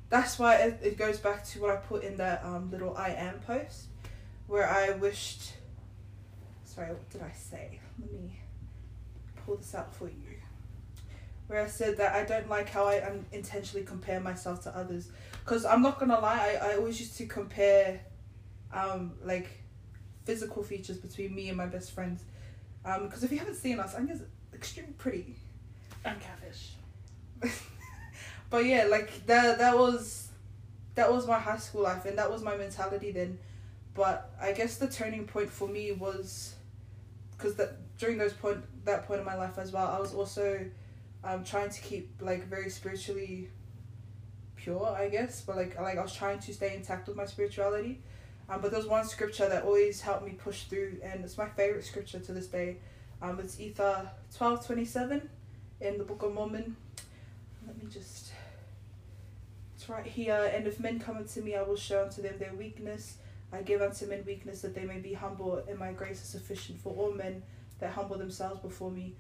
That's 0.10 0.38
why 0.38 0.58
it, 0.58 0.80
it 0.84 0.98
goes 0.98 1.18
back 1.18 1.44
to 1.48 1.62
what 1.62 1.72
I 1.72 1.78
put 1.78 2.04
in 2.04 2.18
that 2.18 2.46
um, 2.46 2.70
little 2.70 2.96
I 2.96 3.10
am 3.10 3.40
post, 3.48 3.86
where 4.48 4.70
I 4.70 4.92
wished. 4.92 5.54
Sorry, 6.84 6.96
what 6.96 7.10
did 7.10 7.22
I 7.22 7.32
say? 7.32 7.80
Let 7.98 8.12
me 8.12 8.38
pull 9.46 9.56
this 9.56 9.74
out 9.74 9.96
for 9.96 10.08
you. 10.08 10.36
Where 11.48 11.64
I 11.64 11.68
said 11.68 11.96
that 11.98 12.14
I 12.14 12.26
don't 12.26 12.50
like 12.50 12.68
how 12.68 12.88
I 12.88 13.00
um, 13.00 13.26
intentionally 13.32 13.86
compare 13.86 14.20
myself 14.20 14.64
to 14.64 14.78
others, 14.78 15.10
because 15.46 15.64
I'm 15.66 15.82
not 15.82 15.98
gonna 15.98 16.20
lie, 16.20 16.58
I, 16.62 16.72
I 16.72 16.76
always 16.76 17.00
used 17.00 17.18
to 17.20 17.26
compare, 17.26 18.02
um, 18.74 19.14
like, 19.24 19.48
physical 20.26 20.62
features 20.62 20.98
between 20.98 21.34
me 21.34 21.48
and 21.48 21.58
my 21.58 21.68
best 21.68 21.92
friends, 21.92 22.24
um, 22.84 23.06
because 23.06 23.24
if 23.24 23.32
you 23.32 23.38
haven't 23.38 23.56
seen 23.56 23.80
us, 23.80 23.96
Anya's 23.96 24.24
extremely 24.54 24.94
pretty. 24.94 25.38
I'm 26.04 26.20
catfish. 26.20 26.74
but 28.50 28.66
yeah, 28.66 28.86
like 28.86 29.26
that 29.28 29.58
that 29.60 29.78
was 29.78 30.32
that 30.96 31.10
was 31.10 31.28
my 31.28 31.40
high 31.40 31.58
school 31.58 31.84
life 31.84 32.06
and 32.06 32.18
that 32.18 32.30
was 32.30 32.44
my 32.44 32.58
mentality 32.58 33.12
then. 33.12 33.40
But 33.94 34.34
I 34.42 34.52
guess 34.52 34.78
the 34.78 34.88
turning 34.88 35.26
point 35.26 35.50
for 35.50 35.68
me 35.68 35.94
was 35.94 36.56
because 37.38 37.56
that 37.56 37.78
during 37.98 38.18
those 38.18 38.34
point 38.34 38.60
that 38.86 39.08
point 39.08 39.20
in 39.20 39.26
my 39.26 39.36
life 39.36 39.58
as 39.58 39.72
well, 39.72 39.88
I 39.88 40.00
was 40.00 40.14
also 40.14 40.66
um 41.24 41.44
trying 41.44 41.70
to 41.70 41.82
keep 41.82 42.10
like 42.22 42.48
very 42.48 42.70
spiritually 42.70 43.50
pure, 44.56 44.88
I 44.88 45.10
guess. 45.10 45.42
But 45.42 45.56
like 45.56 45.80
like 45.80 45.98
I 45.98 46.02
was 46.02 46.16
trying 46.16 46.40
to 46.40 46.54
stay 46.54 46.76
intact 46.76 47.08
with 47.08 47.18
my 47.18 47.26
spirituality. 47.26 48.02
Um, 48.50 48.62
but 48.62 48.72
there's 48.72 48.88
one 48.88 49.06
scripture 49.06 49.48
that 49.48 49.64
always 49.64 50.02
helped 50.02 50.26
me 50.26 50.32
push 50.32 50.64
through, 50.64 50.98
and 51.02 51.24
it's 51.24 51.38
my 51.38 51.48
favorite 51.48 51.86
scripture 51.86 52.20
to 52.20 52.34
this 52.34 52.48
day. 52.48 52.78
Um, 53.22 53.40
it's 53.40 53.60
Ether 53.60 54.12
twelve 54.36 54.66
twenty 54.66 54.86
seven 54.86 55.30
in 55.80 55.98
the 55.98 56.04
Book 56.04 56.24
of 56.24 56.34
Mormon. 56.34 56.76
Let 57.66 57.82
me 57.82 57.90
just. 57.90 58.32
It's 59.76 59.88
right 59.90 60.06
here. 60.06 60.52
And 60.54 60.68
if 60.68 60.80
men 60.80 61.00
come 61.00 61.18
unto 61.18 61.42
me, 61.42 61.56
I 61.56 61.62
will 61.64 61.78
show 61.78 62.04
unto 62.04 62.22
them 62.22 62.36
their 62.38 62.54
weakness. 62.54 63.18
I 63.54 63.62
give 63.62 63.82
unto 63.82 64.08
men 64.08 64.24
weakness 64.26 64.62
that 64.62 64.74
they 64.74 64.84
may 64.84 64.98
be 64.98 65.14
humble, 65.14 65.64
and 65.70 65.78
my 65.78 65.92
grace 65.94 66.22
is 66.22 66.28
sufficient 66.28 66.80
for 66.80 66.94
all 66.94 67.12
men 67.12 67.44
that 67.80 67.92
humble 67.92 68.18
themselves 68.18 68.60
before 68.62 68.92
me. 68.92 69.14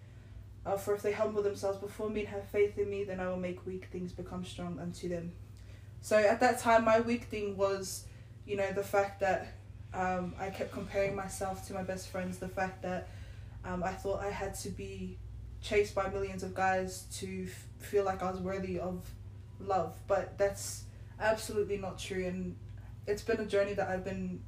Uh, 0.65 0.77
for 0.77 0.95
if 0.95 1.01
they 1.01 1.11
humble 1.11 1.43
themselves 1.43 1.77
before 1.77 2.09
me 2.09 2.21
and 2.21 2.29
have 2.29 2.45
faith 2.47 2.77
in 2.77 2.89
me, 2.89 3.03
then 3.03 3.19
I 3.19 3.27
will 3.27 3.37
make 3.37 3.65
weak 3.65 3.89
things 3.91 4.11
become 4.11 4.43
strong 4.43 4.79
unto 4.79 5.07
them. 5.07 5.33
So 6.01 6.17
at 6.17 6.39
that 6.39 6.59
time, 6.59 6.83
my 6.83 6.99
weak 6.99 7.25
thing 7.25 7.55
was, 7.55 8.05
you 8.45 8.57
know, 8.57 8.71
the 8.71 8.83
fact 8.83 9.19
that 9.19 9.53
um, 9.93 10.33
I 10.39 10.49
kept 10.49 10.71
comparing 10.71 11.15
myself 11.15 11.67
to 11.67 11.73
my 11.73 11.83
best 11.83 12.09
friends, 12.09 12.39
the 12.39 12.47
fact 12.47 12.81
that 12.81 13.09
um, 13.65 13.83
I 13.83 13.91
thought 13.91 14.21
I 14.21 14.29
had 14.29 14.55
to 14.59 14.69
be 14.69 15.17
chased 15.61 15.95
by 15.95 16.09
millions 16.09 16.43
of 16.43 16.53
guys 16.53 17.05
to 17.19 17.47
f- 17.47 17.67
feel 17.79 18.03
like 18.03 18.23
I 18.23 18.31
was 18.31 18.39
worthy 18.39 18.79
of 18.79 19.09
love, 19.59 19.95
but 20.07 20.37
that's 20.37 20.83
absolutely 21.19 21.77
not 21.77 21.99
true. 21.99 22.25
And 22.25 22.55
it's 23.07 23.21
been 23.21 23.39
a 23.39 23.45
journey 23.45 23.73
that 23.73 23.89
I've 23.89 24.03
been, 24.03 24.41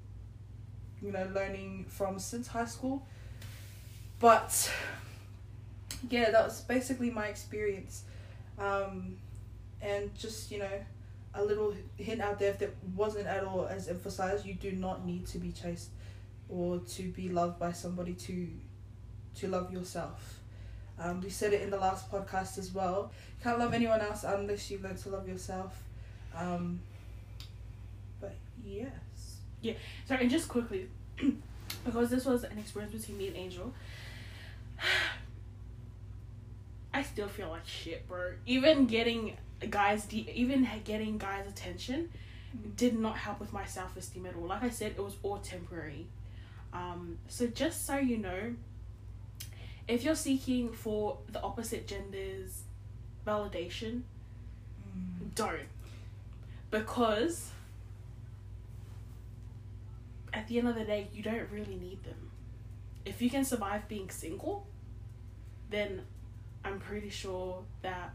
you 1.02 1.12
know, 1.12 1.30
learning 1.34 1.86
from 1.90 2.20
since 2.20 2.48
high 2.48 2.66
school. 2.66 3.06
But 4.20 4.72
yeah, 6.10 6.32
that 6.32 6.46
was 6.46 6.62
basically 6.62 7.10
my 7.10 7.28
experience, 7.28 8.04
um, 8.58 9.18
and 9.82 10.14
just 10.16 10.52
you 10.52 10.60
know, 10.60 10.86
a 11.34 11.44
little 11.44 11.74
hint 11.98 12.22
out 12.22 12.40
there 12.40 12.52
if 12.52 12.60
that 12.60 12.74
wasn't 12.96 13.28
at 13.28 13.44
all 13.44 13.68
as 13.68 13.88
emphasized. 13.88 14.46
You 14.46 14.54
do 14.54 14.72
not 14.72 15.06
need 15.06 15.28
to 15.28 15.38
be 15.38 15.52
chased 15.52 15.90
or 16.50 16.80
to 16.80 17.04
be 17.12 17.30
loved 17.30 17.60
by 17.60 17.72
somebody 17.72 18.14
to 18.14 18.48
to 19.36 19.48
love 19.48 19.72
yourself. 19.72 20.40
Um, 20.98 21.20
we 21.20 21.30
said 21.30 21.52
it 21.52 21.62
in 21.62 21.70
the 21.70 21.78
last 21.78 22.10
podcast 22.10 22.58
as 22.58 22.74
well. 22.74 23.12
Can't 23.44 23.60
love 23.60 23.74
anyone 23.74 24.00
else 24.00 24.24
unless 24.24 24.72
you 24.72 24.80
learn 24.82 24.96
to 24.96 25.10
love 25.10 25.28
yourself. 25.28 25.84
Um, 26.34 26.80
but 28.66 28.74
Yeah. 29.62 29.74
Sorry, 30.08 30.22
and 30.22 30.30
just 30.30 30.48
quickly, 30.50 30.88
because 31.86 32.10
this 32.10 32.26
was 32.26 32.44
an 32.44 32.58
experience 32.58 32.94
between 32.94 33.18
me 33.18 33.28
and 33.28 33.38
Angel. 33.38 33.74
I 36.94 37.04
still 37.04 37.28
feel 37.28 37.50
like 37.50 37.68
shit, 37.68 38.08
bro. 38.08 38.34
Even 38.46 38.86
getting 38.86 39.36
guys, 39.70 40.06
de- 40.06 40.32
even 40.34 40.68
getting 40.84 41.18
guys' 41.18 41.48
attention, 41.48 42.10
did 42.78 42.98
not 42.98 43.18
help 43.18 43.40
with 43.40 43.52
my 43.52 43.66
self 43.66 43.98
esteem 43.98 44.26
at 44.26 44.36
all. 44.36 44.48
Like 44.48 44.64
I 44.64 44.70
said, 44.70 44.94
it 44.98 45.04
was 45.04 45.16
all 45.24 45.38
temporary. 45.40 46.08
Um, 46.74 47.18
so 47.28 47.48
just 47.48 47.86
so 47.86 47.98
you 47.98 48.18
know, 48.18 48.54
if 49.88 50.04
you're 50.04 50.16
seeking 50.16 50.72
for 50.72 51.18
the 51.32 51.42
opposite 51.42 51.88
gender's 51.88 52.64
validation, 53.26 54.02
don't. 55.36 55.68
Because 56.72 57.52
at 60.36 60.48
the 60.48 60.60
end 60.60 60.68
of 60.68 60.76
the 60.76 60.84
day, 60.84 61.08
you 61.14 61.24
don't 61.24 61.50
really 61.50 61.76
need 61.76 62.04
them. 62.04 62.30
If 63.06 63.22
you 63.22 63.30
can 63.30 63.46
survive 63.46 63.88
being 63.88 64.10
single, 64.10 64.68
then 65.70 66.02
I'm 66.64 66.80
pretty 66.80 67.10
sure 67.10 67.64
that 67.82 68.14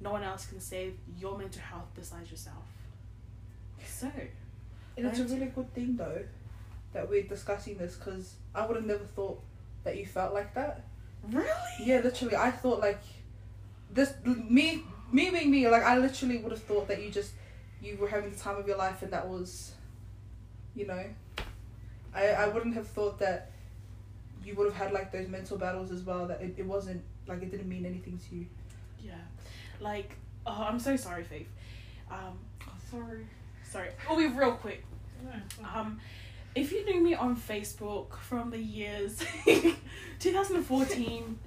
no 0.00 0.12
one 0.12 0.22
else 0.22 0.46
can 0.46 0.60
save 0.60 0.96
your 1.18 1.36
mental 1.36 1.62
health 1.62 1.88
besides 1.94 2.30
yourself. 2.30 2.64
So, 3.86 4.10
And 4.96 5.06
it's 5.06 5.18
a 5.18 5.24
really 5.24 5.46
good 5.46 5.72
thing 5.74 5.96
though 5.96 6.22
that 6.92 7.08
we're 7.08 7.24
discussing 7.24 7.76
this 7.76 7.96
because 7.96 8.34
I 8.54 8.66
would 8.66 8.76
have 8.76 8.86
never 8.86 9.04
thought 9.04 9.42
that 9.82 9.96
you 9.96 10.06
felt 10.06 10.32
like 10.32 10.54
that. 10.54 10.84
really? 11.30 11.48
Yeah, 11.82 12.00
literally, 12.00 12.36
I 12.36 12.50
thought 12.50 12.80
like 12.80 13.02
this 13.90 14.14
me 14.24 14.84
me 15.12 15.30
being 15.30 15.50
me 15.50 15.68
like 15.68 15.82
I 15.82 15.98
literally 15.98 16.38
would 16.38 16.52
have 16.52 16.62
thought 16.62 16.88
that 16.88 17.02
you 17.02 17.10
just 17.10 17.32
you 17.82 17.96
were 17.98 18.08
having 18.08 18.30
the 18.30 18.38
time 18.38 18.56
of 18.56 18.66
your 18.66 18.78
life 18.78 19.02
and 19.02 19.12
that 19.12 19.28
was, 19.28 19.73
you 20.74 20.86
know, 20.86 21.04
I 22.14 22.28
I 22.28 22.48
wouldn't 22.48 22.74
have 22.74 22.88
thought 22.88 23.18
that 23.20 23.50
you 24.44 24.54
would 24.56 24.66
have 24.66 24.76
had 24.76 24.92
like 24.92 25.10
those 25.12 25.28
mental 25.28 25.56
battles 25.56 25.90
as 25.90 26.02
well. 26.02 26.26
That 26.26 26.40
it, 26.40 26.54
it 26.58 26.66
wasn't 26.66 27.02
like 27.26 27.42
it 27.42 27.50
didn't 27.50 27.68
mean 27.68 27.86
anything 27.86 28.18
to 28.28 28.36
you. 28.36 28.46
Yeah. 29.02 29.14
Like, 29.80 30.16
oh, 30.46 30.66
I'm 30.68 30.78
so 30.78 30.96
sorry, 30.96 31.24
Faith. 31.24 31.48
Um, 32.10 32.38
sorry. 32.90 33.26
Sorry. 33.64 33.88
We'll 34.08 34.18
be 34.18 34.26
real 34.26 34.52
quick. 34.52 34.84
Um, 35.74 36.00
if 36.54 36.70
you 36.70 36.84
knew 36.84 37.00
me 37.00 37.14
on 37.14 37.36
Facebook 37.36 38.16
from 38.18 38.50
the 38.50 38.58
years 38.58 39.24
2014, 40.20 41.38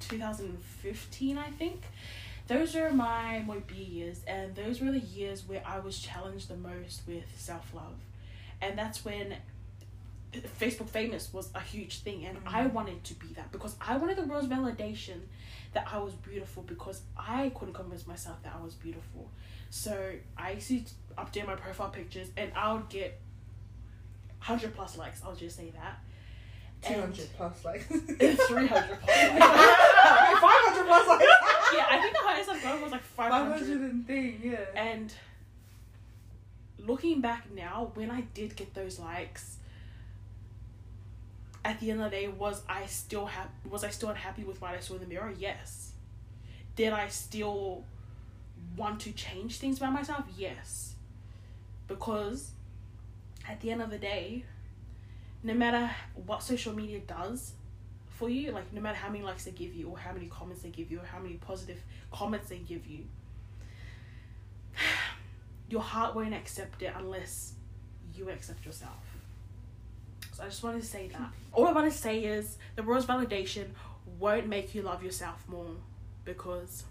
2015, 0.00 1.38
I 1.38 1.50
think, 1.50 1.82
those 2.46 2.74
were 2.74 2.90
my 2.90 3.44
B 3.66 3.74
years, 3.74 4.20
and 4.26 4.54
those 4.54 4.80
were 4.80 4.92
the 4.92 5.00
years 5.00 5.48
where 5.48 5.62
I 5.66 5.80
was 5.80 5.98
challenged 5.98 6.48
the 6.48 6.56
most 6.56 7.02
with 7.08 7.24
self 7.36 7.74
love, 7.74 7.96
and 8.60 8.78
that's 8.78 9.04
when 9.04 9.36
Facebook 10.58 10.88
famous 10.88 11.32
was 11.32 11.50
a 11.54 11.60
huge 11.60 12.00
thing, 12.00 12.24
and 12.24 12.38
I 12.46 12.64
mm-hmm. 12.64 12.74
wanted 12.74 13.04
to 13.04 13.14
be 13.14 13.28
that 13.34 13.52
because 13.52 13.76
I 13.80 13.96
wanted 13.96 14.16
the 14.18 14.24
world's 14.24 14.48
validation 14.48 15.20
that 15.72 15.86
I 15.92 15.98
was 15.98 16.14
beautiful 16.14 16.62
because 16.62 17.02
I 17.16 17.50
couldn't 17.54 17.74
convince 17.74 18.06
myself 18.06 18.42
that 18.42 18.54
I 18.58 18.62
was 18.64 18.74
beautiful. 18.74 19.30
So 19.70 20.12
I 20.36 20.52
used 20.52 20.68
to 20.68 20.80
update 21.18 21.46
my 21.46 21.54
profile 21.54 21.88
pictures, 21.90 22.28
and 22.36 22.50
I 22.54 22.72
would 22.72 22.88
get 22.88 23.20
hundred 24.38 24.74
plus 24.74 24.96
likes. 24.96 25.22
I'll 25.24 25.34
just 25.34 25.56
say 25.56 25.72
that. 25.76 25.98
Two 26.82 26.94
And- 26.94 27.02
hundred 27.02 27.28
plus 27.36 27.64
like. 27.64 27.80
Three 27.88 28.66
hundred 28.66 29.00
plus. 29.00 29.16
Five 29.16 30.42
likes. 30.42 30.66
hundred 30.66 30.86
plus 30.86 31.08
like. 31.08 31.20
yeah, 31.74 31.86
I 31.90 31.98
think 32.00 32.12
the 32.12 32.22
highest 32.22 32.50
I've 32.50 32.62
gone 32.62 32.82
was 32.82 32.92
like 32.92 33.02
five 33.02 33.30
Five 33.30 33.52
hundred. 33.52 33.68
hundred 33.68 33.90
and 33.90 34.06
thing, 34.06 34.40
yeah. 34.42 34.58
And 34.74 35.12
looking 36.86 37.20
back 37.20 37.50
now, 37.54 37.90
when 37.94 38.10
I 38.10 38.22
did 38.34 38.56
get 38.56 38.74
those 38.74 38.98
likes, 38.98 39.56
at 41.64 41.80
the 41.80 41.90
end 41.90 42.00
of 42.00 42.10
the 42.10 42.16
day, 42.16 42.28
was 42.28 42.62
I 42.68 42.86
still 42.86 43.26
happy? 43.26 43.50
Was 43.68 43.82
I 43.82 43.90
still 43.90 44.10
unhappy 44.10 44.44
with 44.44 44.60
what 44.60 44.72
I 44.72 44.80
saw 44.80 44.94
in 44.94 45.00
the 45.00 45.06
mirror? 45.06 45.32
Yes. 45.36 45.92
Did 46.76 46.92
I 46.92 47.08
still 47.08 47.82
want 48.76 49.00
to 49.00 49.12
change 49.12 49.58
things 49.58 49.78
by 49.78 49.90
myself? 49.90 50.24
Yes. 50.36 50.94
Because 51.88 52.52
at 53.48 53.60
the 53.60 53.70
end 53.70 53.82
of 53.82 53.90
the 53.90 53.98
day, 53.98 54.44
no 55.42 55.54
matter 55.54 55.90
what 56.14 56.42
social 56.42 56.72
media 56.72 57.00
does 57.00 57.52
for 58.08 58.28
you, 58.28 58.52
like 58.52 58.72
no 58.72 58.80
matter 58.80 58.96
how 58.96 59.08
many 59.08 59.24
likes 59.24 59.44
they 59.44 59.50
give 59.50 59.74
you, 59.74 59.88
or 59.88 59.98
how 59.98 60.12
many 60.12 60.26
comments 60.26 60.62
they 60.62 60.70
give 60.70 60.90
you, 60.90 61.00
or 61.00 61.04
how 61.04 61.18
many 61.18 61.34
positive 61.34 61.78
comments 62.12 62.48
they 62.48 62.58
give 62.58 62.86
you, 62.86 63.04
your 65.68 65.80
heart 65.80 66.14
won't 66.14 66.34
accept 66.34 66.82
it 66.82 66.92
unless 66.96 67.52
you 68.14 68.28
accept 68.30 68.64
yourself. 68.64 68.92
So 70.32 70.44
I 70.44 70.46
just 70.46 70.62
wanted 70.62 70.82
to 70.82 70.86
say 70.86 71.08
that. 71.08 71.30
All 71.52 71.66
I 71.66 71.72
want 71.72 71.90
to 71.90 71.96
say 71.96 72.20
is 72.20 72.58
the 72.76 72.82
world's 72.82 73.06
validation 73.06 73.66
won't 74.18 74.46
make 74.46 74.74
you 74.74 74.82
love 74.82 75.02
yourself 75.02 75.42
more 75.48 75.66
because 76.24 76.84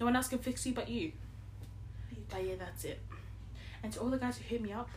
no 0.00 0.06
one 0.06 0.16
else 0.16 0.28
can 0.28 0.38
fix 0.38 0.64
you 0.66 0.72
but 0.72 0.88
you. 0.88 1.12
But 2.30 2.44
yeah, 2.44 2.54
that's 2.58 2.84
it. 2.84 3.00
And 3.82 3.92
to 3.92 4.00
all 4.00 4.08
the 4.10 4.18
guys 4.18 4.38
who 4.38 4.44
hit 4.44 4.62
me 4.62 4.72
up, 4.72 4.88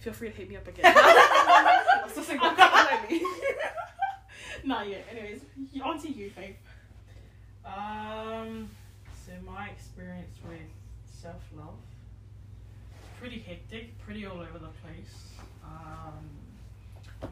feel 0.00 0.12
free 0.12 0.30
to 0.30 0.34
hit 0.36 0.48
me 0.48 0.56
up 0.56 0.66
again. 0.66 0.84
I'm 0.96 2.08
still 2.10 2.24
single. 2.24 2.50
Nah, 4.64 4.82
yeah. 4.82 4.98
Anyways, 5.10 5.40
on 5.82 5.98
to 6.00 6.10
you, 6.10 6.30
Faith. 6.30 6.56
Um, 7.64 8.68
so 9.24 9.32
my 9.46 9.68
experience 9.68 10.36
with 10.46 10.58
self 11.10 11.42
love, 11.56 11.74
pretty 13.18 13.40
hectic, 13.40 13.98
pretty 13.98 14.26
all 14.26 14.40
over 14.40 14.58
the 14.58 14.68
place. 14.82 15.32
Um, 15.64 17.30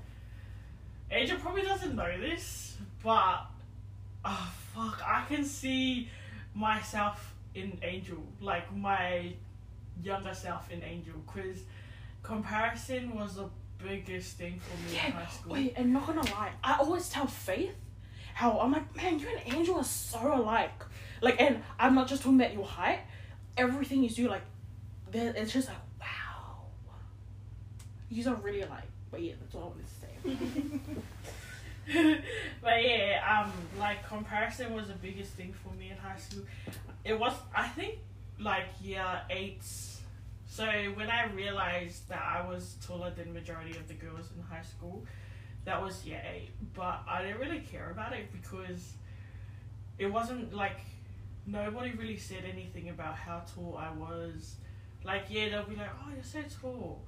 Angel 1.10 1.38
probably 1.38 1.62
doesn't 1.62 1.94
know 1.94 2.20
this, 2.20 2.76
but 3.02 3.46
oh 4.24 4.52
fuck, 4.74 5.00
I 5.06 5.24
can 5.28 5.44
see 5.44 6.10
myself 6.54 7.34
in 7.54 7.78
Angel, 7.82 8.18
like 8.40 8.74
my 8.74 9.32
younger 10.02 10.34
self 10.34 10.70
in 10.70 10.82
Angel, 10.82 11.14
because 11.26 11.62
comparison 12.22 13.14
was 13.14 13.36
the 13.36 13.48
biggest 13.78 14.36
thing 14.36 14.60
for 14.60 14.76
me 14.88 14.98
in 14.98 15.12
high 15.12 15.30
school. 15.30 15.52
Wait, 15.52 15.74
and 15.76 15.92
not 15.92 16.06
gonna 16.06 16.24
lie, 16.32 16.50
I 16.64 16.78
always 16.78 17.08
tell 17.08 17.26
Faith 17.26 17.74
how 18.34 18.58
I'm 18.58 18.72
like, 18.72 18.94
man, 18.96 19.18
you 19.18 19.28
and 19.28 19.54
Angel 19.54 19.76
are 19.76 19.84
so 19.84 20.34
alike. 20.34 20.82
Like, 21.22 21.40
and 21.40 21.62
I'm 21.78 21.94
not 21.94 22.08
just 22.08 22.22
talking 22.22 22.38
about 22.38 22.52
your 22.52 22.66
height. 22.66 23.00
Everything 23.56 24.04
is 24.04 24.18
you 24.18 24.24
do, 24.24 24.30
like, 24.30 24.42
it's 25.18 25.52
just 25.52 25.68
like, 25.68 25.76
wow. 26.00 26.64
You 28.10 28.28
are 28.30 28.34
really 28.36 28.62
alike. 28.62 28.88
But 29.10 29.22
yeah, 29.22 29.34
that's 29.40 29.54
all 29.54 29.62
I 29.62 29.66
wanted 29.66 29.86
to 29.86 29.92
say. 30.00 30.08
but 32.62 32.84
yeah, 32.84 33.42
um, 33.44 33.52
like 33.78 34.06
comparison 34.08 34.74
was 34.74 34.88
the 34.88 34.94
biggest 34.94 35.32
thing 35.32 35.54
for 35.62 35.72
me 35.74 35.90
in 35.90 35.96
high 35.96 36.18
school. 36.18 36.42
It 37.04 37.18
was, 37.18 37.32
I 37.54 37.68
think, 37.68 37.98
like 38.40 38.66
year 38.82 39.20
eight. 39.30 39.62
So 40.48 40.66
when 40.94 41.10
I 41.10 41.26
realized 41.32 42.08
that 42.08 42.22
I 42.22 42.46
was 42.46 42.76
taller 42.86 43.10
than 43.10 43.32
majority 43.32 43.72
of 43.72 43.88
the 43.88 43.94
girls 43.94 44.30
in 44.36 44.42
high 44.42 44.62
school, 44.62 45.04
that 45.64 45.80
was 45.80 46.04
year 46.04 46.22
eight. 46.32 46.50
But 46.74 47.02
I 47.08 47.22
didn't 47.22 47.40
really 47.40 47.60
care 47.60 47.90
about 47.90 48.12
it 48.12 48.32
because 48.32 48.92
it 49.98 50.06
wasn't 50.06 50.54
like 50.54 50.80
nobody 51.46 51.92
really 51.92 52.16
said 52.16 52.44
anything 52.50 52.88
about 52.88 53.14
how 53.14 53.42
tall 53.54 53.78
I 53.78 53.92
was. 53.92 54.56
Like 55.06 55.26
yeah, 55.30 55.48
they'll 55.48 55.64
be 55.64 55.76
like, 55.76 55.90
"Oh, 56.02 56.10
you're 56.12 56.24
so 56.24 56.42
tall." 56.60 57.02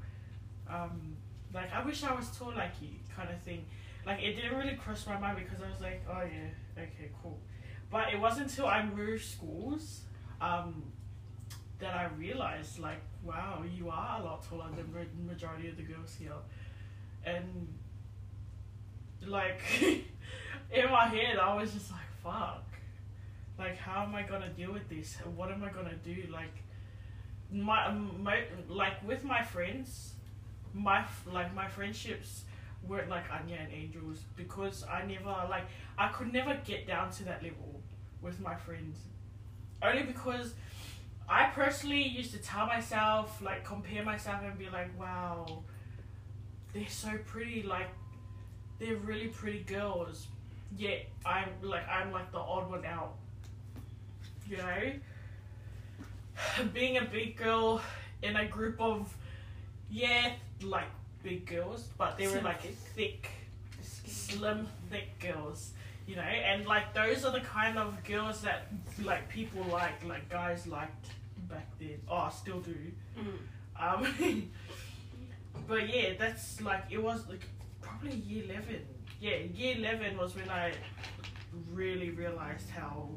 Um, 0.71 1.17
like 1.53 1.73
I 1.73 1.85
wish 1.85 2.05
I 2.05 2.15
was 2.15 2.31
tall 2.31 2.53
like 2.55 2.73
you, 2.81 2.91
kind 3.15 3.31
of 3.31 3.43
thing 3.43 3.65
like 4.09 4.23
it 4.23 4.35
didn't 4.37 4.57
really 4.57 4.75
cross 4.75 5.07
my 5.07 5.19
mind 5.19 5.39
because 5.39 5.63
I 5.63 5.71
was 5.71 5.81
like, 5.83 6.03
oh 6.09 6.23
yeah, 6.23 6.83
okay, 6.83 7.11
cool. 7.23 7.39
But 7.91 8.13
it 8.13 8.19
wasn't 8.19 8.49
until 8.51 8.67
I 8.67 8.83
moved 8.83 9.25
schools 9.25 10.01
um, 10.41 10.83
that 11.79 11.95
I 11.95 12.09
realized, 12.17 12.79
like, 12.79 13.01
wow, 13.23 13.63
you 13.77 13.91
are 13.91 14.21
a 14.21 14.25
lot 14.25 14.49
taller 14.49 14.69
than 14.75 14.91
the 14.93 15.31
majority 15.31 15.69
of 15.69 15.77
the 15.77 15.83
girls 15.83 16.17
here, 16.19 16.33
and 17.25 17.69
like 19.27 19.61
in 20.73 20.91
my 20.91 21.07
head, 21.07 21.39
I 21.39 21.55
was 21.55 21.75
just 21.75 21.91
like, 21.91 22.01
fuck, 22.25 22.65
like 23.59 23.77
how 23.77 24.05
am 24.05 24.15
I 24.15 24.23
gonna 24.23 24.49
deal 24.49 24.73
with 24.73 24.89
this? 24.89 25.17
What 25.37 25.51
am 25.53 25.63
I 25.63 25.69
gonna 25.69 25.97
do? 26.03 26.25
Like 26.31 26.63
my 27.53 27.91
my 27.91 28.43
like 28.69 29.07
with 29.07 29.25
my 29.25 29.43
friends, 29.43 30.13
my 30.75 31.05
like 31.33 31.55
my 31.55 31.69
friendships 31.69 32.43
weren't 32.87 33.09
like 33.09 33.25
Anya 33.33 33.57
and 33.61 33.73
Angels 33.73 34.19
because 34.37 34.85
I 34.85 35.05
never 35.05 35.35
like 35.49 35.65
I 35.97 36.09
could 36.09 36.33
never 36.33 36.59
get 36.65 36.87
down 36.87 37.11
to 37.13 37.25
that 37.25 37.43
level 37.43 37.81
with 38.23 38.41
my 38.41 38.55
friends. 38.55 38.99
Only 39.83 40.03
because 40.03 40.55
I 41.29 41.45
personally 41.55 42.03
used 42.03 42.33
to 42.33 42.39
tell 42.39 42.67
myself, 42.67 43.41
like, 43.43 43.63
compare 43.65 44.03
myself 44.03 44.43
and 44.43 44.59
be 44.59 44.71
like, 44.71 44.99
wow, 44.99 45.63
they're 46.73 46.89
so 46.89 47.11
pretty, 47.27 47.63
like, 47.63 47.89
they're 48.79 48.97
really 48.97 49.29
pretty 49.29 49.61
girls. 49.61 50.27
Yet 50.77 51.07
I'm 51.27 51.49
like, 51.63 51.87
I'm 51.89 52.13
like 52.13 52.33
the 52.33 52.39
odd 52.39 52.71
one 52.71 52.85
out. 52.87 53.17
You 54.49 54.57
know? 54.57 54.93
Being 56.73 56.99
a 56.99 57.05
big 57.05 57.37
girl 57.37 57.81
in 58.23 58.37
a 58.37 58.47
group 58.47 58.81
of, 58.81 59.15
yeah, 59.91 60.33
like 60.63 60.89
big 61.23 61.47
girls, 61.47 61.89
but 61.99 62.17
they 62.17 62.29
were 62.29 62.41
like 62.41 62.63
thick, 62.95 63.29
slim, 63.83 64.67
thick 64.91 65.19
girls. 65.21 65.73
You 66.07 66.17
know, 66.17 66.23
and 66.23 66.67
like 66.67 66.95
those 66.95 67.25
are 67.27 67.33
the 67.33 67.41
kind 67.41 67.79
of 67.79 68.03
girls 68.05 68.41
that 68.41 68.69
like 69.03 69.29
people 69.29 69.63
like, 69.71 70.05
like 70.07 70.29
guys 70.31 70.67
liked 70.67 71.07
back 71.51 71.69
then. 71.79 72.01
Oh, 72.09 72.31
still 72.35 72.61
do. 72.61 72.75
Mm. 73.19 73.39
Um, 73.81 74.51
but 75.69 75.89
yeah, 75.95 76.15
that's 76.19 76.61
like 76.61 76.85
it 76.91 77.03
was 77.03 77.29
like 77.29 77.45
probably 77.83 78.17
year 78.17 78.45
eleven. 78.45 78.87
Yeah, 79.21 79.37
year 79.55 79.77
eleven 79.77 80.17
was 80.17 80.35
when 80.35 80.49
I 80.49 80.73
really 81.73 82.11
realized 82.11 82.71
how 82.71 83.09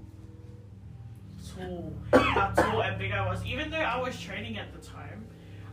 tall, 1.56 1.94
how 2.14 2.50
tall 2.52 2.82
and 2.84 2.98
big 2.98 3.12
I 3.12 3.28
was. 3.28 3.44
Even 3.46 3.72
though 3.72 3.78
I 3.78 4.00
was 4.02 4.20
training 4.20 4.58
at 4.58 4.74
the 4.74 4.86
time, 4.86 5.26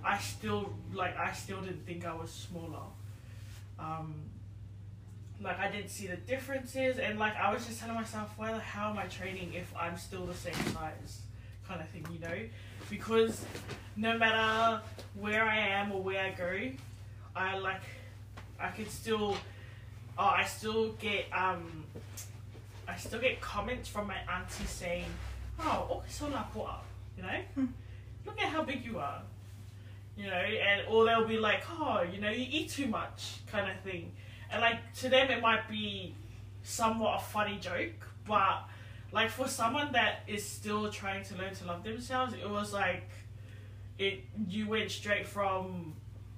I 0.04 0.18
still 0.18 0.72
like 0.92 1.16
I 1.16 1.33
still 1.33 1.61
didn't 1.61 1.85
think 1.87 2.07
I 2.07 2.14
was 2.14 2.31
smaller. 2.31 2.87
Um, 3.78 4.14
like 5.40 5.59
I 5.59 5.70
didn't 5.70 5.90
see 5.90 6.07
the 6.07 6.16
differences, 6.16 6.98
and 6.98 7.18
like 7.18 7.37
I 7.37 7.52
was 7.52 7.66
just 7.66 7.81
telling 7.81 7.94
myself, 7.94 8.31
the 8.38 8.59
hell 8.59 8.90
am 8.90 8.98
I 8.98 9.04
training 9.04 9.54
if 9.54 9.72
I'm 9.78 9.96
still 9.96 10.26
the 10.26 10.35
same 10.35 10.54
size, 10.54 11.20
kind 11.66 11.81
of 11.81 11.88
thing, 11.90 12.07
you 12.12 12.18
know? 12.18 12.38
Because 12.90 13.44
no 13.96 14.18
matter 14.18 14.83
where 15.14 15.44
I 15.44 15.59
am 15.59 15.92
or 15.92 16.02
where 16.02 16.24
I 16.24 16.31
go, 16.31 16.70
I 17.37 17.59
like 17.59 17.83
I 18.59 18.68
could 18.68 18.90
still 18.90 19.37
oh 20.18 20.24
I 20.37 20.44
still 20.44 20.92
get 20.94 21.26
um 21.33 21.85
I 22.88 22.96
still 22.96 23.20
get 23.20 23.40
comments 23.40 23.88
from 23.88 24.07
my 24.07 24.16
auntie 24.33 24.64
saying, 24.64 25.04
Oh, 25.61 25.88
okay 25.90 26.09
so 26.09 26.27
poa, 26.53 26.81
you 27.16 27.23
know? 27.23 27.40
Hmm. 27.55 27.66
Look 28.27 28.40
at 28.40 28.49
how 28.49 28.62
big 28.62 28.85
you 28.85 28.99
are. 28.99 29.23
You 30.16 30.27
know, 30.27 30.33
and 30.33 30.83
or 30.88 31.05
they'll 31.05 31.27
be 31.27 31.38
like, 31.38 31.62
Oh, 31.71 32.03
you 32.03 32.21
know, 32.21 32.31
you 32.31 32.47
eat 32.51 32.71
too 32.71 32.87
much 32.87 33.38
kind 33.51 33.71
of 33.71 33.79
thing. 33.81 34.12
And 34.51 34.61
like 34.61 34.92
to 35.01 35.09
them 35.09 35.31
it 35.31 35.40
might 35.40 35.68
be 35.68 36.14
somewhat 36.62 37.21
a 37.21 37.25
funny 37.25 37.59
joke, 37.59 38.09
but 38.27 38.64
like 39.12 39.31
for 39.31 39.49
someone 39.49 39.92
that 39.92 40.21
is 40.27 40.44
still 40.44 40.90
trying 40.90 41.25
to 41.25 41.37
learn 41.37 41.55
to 41.55 41.66
love 41.66 41.85
themselves, 41.85 42.35
it 42.35 42.49
was 42.49 42.73
like 42.73 43.09
it 43.99 44.25
you 44.49 44.68
went 44.68 44.90
straight 44.90 45.27
from 45.27 45.94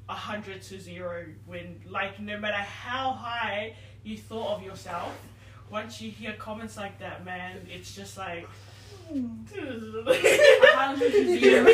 a 0.08 0.14
hundred 0.14 0.60
to 0.62 0.80
zero 0.80 1.24
when 1.46 1.80
like 1.88 2.18
no 2.20 2.38
matter 2.38 2.54
how 2.56 3.12
high 3.12 3.74
you 4.02 4.16
thought 4.16 4.56
of 4.56 4.62
yourself, 4.62 5.12
once 5.70 6.00
you 6.00 6.10
hear 6.10 6.32
comments 6.34 6.76
like 6.76 6.98
that, 6.98 7.24
man, 7.24 7.66
it's 7.70 7.94
just 7.94 8.18
like 8.18 8.48
A 9.10 10.76
hundred 10.76 11.12
to 11.12 11.24
zero. 11.38 11.66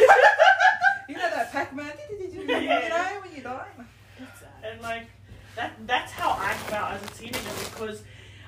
You 1.09 1.15
know 1.15 1.31
that 1.31 1.53
Pac-Man? 1.53 1.93
you 2.19 2.47
know 2.47 3.21
when 3.23 3.37
you 3.37 3.43
die? 3.43 3.67
Uh, 3.79 4.25
and 4.65 4.81
like 4.81 5.07
that 5.55 5.75
that's 5.87 6.13
how 6.13 6.31
I 6.31 6.55
felt 6.55 6.93
as 6.93 7.03
a 7.05 7.09
teenager 7.15 7.39
because 7.71 8.03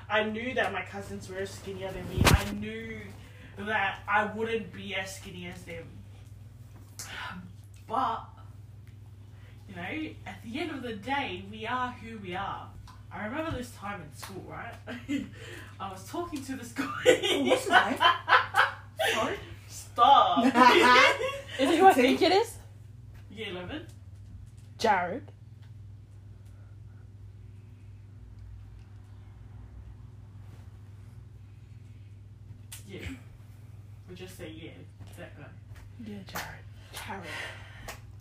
I 0.09 0.23
knew 0.23 0.53
that 0.55 0.73
my 0.73 0.81
cousins 0.81 1.29
were 1.29 1.45
skinnier 1.45 1.91
than 1.91 2.09
me. 2.09 2.21
I 2.25 2.51
knew 2.53 2.97
that 3.59 3.99
I 4.07 4.25
wouldn't 4.25 4.73
be 4.73 4.95
as 4.95 5.15
skinny 5.15 5.47
as 5.47 5.61
them. 5.63 5.85
But 7.87 8.23
you 9.67 9.75
know, 9.75 10.13
at 10.27 10.43
the 10.43 10.59
end 10.59 10.71
of 10.71 10.81
the 10.83 10.93
day, 10.93 11.45
we 11.49 11.65
are 11.65 11.91
who 11.91 12.17
we 12.19 12.35
are. 12.35 12.67
I 13.11 13.25
remember 13.25 13.51
this 13.57 13.71
time 13.71 14.01
in 14.01 14.15
school, 14.15 14.45
right? 14.47 14.75
I 15.79 15.91
was 15.91 16.07
talking 16.07 16.43
to 16.45 16.55
this 16.55 16.71
guy. 16.71 16.85
Oh, 17.05 17.43
what's 17.45 17.63
his 17.63 17.71
name? 17.71 17.97
Sorry? 19.13 19.35
Stop. 19.67 20.45
Is 21.59 21.69
it 21.69 21.79
who 21.79 21.85
I 21.87 21.93
think 21.93 22.21
it 22.21 22.31
is? 22.31 22.57
Year 23.31 23.49
eleven. 23.49 23.85
Jared. 24.77 25.31
Yeah. 32.87 32.99
We'll 34.07 34.17
just 34.17 34.37
say 34.37 34.49
yeah, 34.55 34.71
that 35.17 35.37
guy. 35.37 35.45
Yeah, 36.05 36.17
Jared. 36.25 36.65
Jared. 36.93 37.25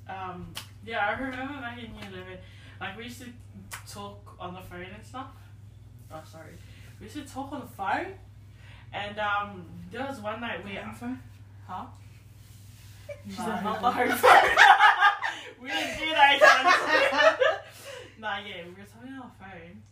Um, 0.09 0.53
yeah, 0.85 1.07
I 1.07 1.13
remember 1.21 1.61
back 1.61 1.79
in 1.79 1.95
year 1.95 2.09
11, 2.13 2.39
like 2.81 2.97
we 2.97 3.05
used 3.05 3.23
to 3.23 3.29
talk 3.91 4.37
on 4.39 4.55
the 4.55 4.61
phone 4.61 4.87
and 4.95 5.05
stuff. 5.05 5.29
Oh, 6.13 6.23
sorry. 6.31 6.53
We 7.01 7.05
used 7.07 7.17
to 7.17 7.25
talk 7.25 7.53
on 7.53 7.61
the 7.61 7.67
phone, 7.67 8.15
and 8.93 9.19
um, 9.19 9.65
there 9.91 10.07
was 10.07 10.21
one 10.21 10.41
night 10.41 10.65
where, 10.65 10.83
huh? 11.67 11.85
She's 13.27 13.39
Nah, 13.39 13.45
a 13.59 13.63
not 13.63 13.79
home 13.79 13.83
the 13.83 13.91
home 13.91 14.19
phone. 14.19 14.51
we 15.63 15.69
didn't 15.69 15.99
do 15.99 16.11
that. 16.13 17.39
nah, 18.19 18.39
yeah, 18.39 18.65
we 18.65 18.71
were 18.71 18.87
talking 18.87 19.13
on 19.15 19.19
our 19.23 19.31
phone, 19.41 19.83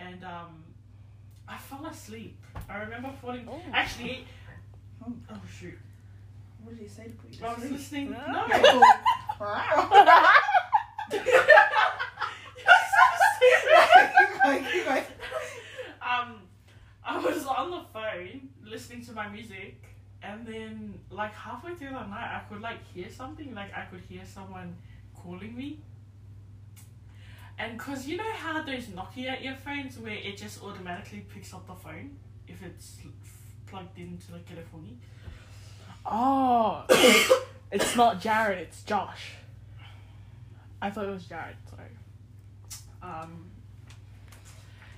and 0.00 0.24
um, 0.24 0.64
I 1.48 1.56
fell 1.58 1.84
asleep. 1.86 2.36
I 2.68 2.78
remember 2.78 3.10
falling. 3.20 3.48
Oh. 3.50 3.60
Actually, 3.72 4.26
Oh. 5.06 5.12
oh 5.30 5.34
shoot, 5.60 5.78
What 6.62 6.76
did 6.76 6.82
he 6.82 6.88
say 6.88 7.04
to 7.04 7.10
put 7.10 7.30
you 7.32 7.44
I 7.44 7.48
to 7.48 7.54
was 7.54 7.60
sleep? 7.62 7.72
listening. 7.72 8.10
No. 8.10 8.18
No. 8.26 8.46
Keep 8.48 8.62
going. 8.62 8.82
um, 14.88 15.05
I 17.06 17.18
was 17.18 17.46
on 17.46 17.70
the 17.70 17.82
phone 17.92 18.48
listening 18.64 19.04
to 19.06 19.12
my 19.12 19.28
music, 19.28 19.80
and 20.22 20.44
then 20.44 20.98
like 21.10 21.32
halfway 21.32 21.74
through 21.74 21.90
the 21.90 22.04
night, 22.06 22.40
I 22.40 22.42
could 22.48 22.60
like 22.60 22.84
hear 22.92 23.08
something. 23.08 23.54
Like 23.54 23.72
I 23.74 23.82
could 23.82 24.00
hear 24.00 24.22
someone 24.24 24.76
calling 25.14 25.56
me. 25.56 25.78
And 27.58 27.78
cause 27.78 28.06
you 28.06 28.16
know 28.18 28.32
how 28.32 28.60
those 28.62 28.86
Nokia 28.86 29.42
earphones 29.42 29.98
where 29.98 30.12
it 30.14 30.36
just 30.36 30.62
automatically 30.62 31.24
picks 31.32 31.54
up 31.54 31.66
the 31.66 31.74
phone 31.74 32.16
if 32.46 32.62
it's 32.62 32.96
plugged 33.66 33.98
into 33.98 34.32
the 34.32 34.40
telephone. 34.40 34.98
Oh, 36.04 36.84
it's 37.72 37.96
not 37.96 38.20
Jared. 38.20 38.58
It's 38.58 38.82
Josh. 38.82 39.32
I 40.82 40.90
thought 40.90 41.06
it 41.06 41.12
was 41.12 41.24
Jared. 41.24 41.56
Sorry. 41.70 42.82
Um. 43.02 43.50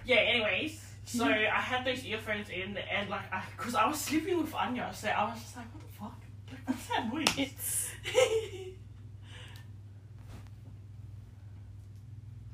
Yeah. 0.04 0.16
Anyways, 0.16 0.87
so 1.08 1.24
I 1.24 1.60
had 1.60 1.84
those 1.86 2.04
earphones 2.04 2.50
in, 2.50 2.76
and 2.76 3.08
like, 3.08 3.32
I, 3.32 3.42
cause 3.56 3.74
I 3.74 3.86
was 3.86 3.98
sleeping 3.98 4.40
with 4.40 4.54
Anya, 4.54 4.90
so 4.94 5.08
I 5.08 5.24
was 5.24 5.40
just 5.40 5.56
like, 5.56 5.66
what 5.74 5.82
the 5.82 5.92
fuck? 5.98 6.20
Like, 6.50 6.68
what's 6.68 6.86
that 6.88 7.12
noise? 7.12 7.34
It's 7.38 7.90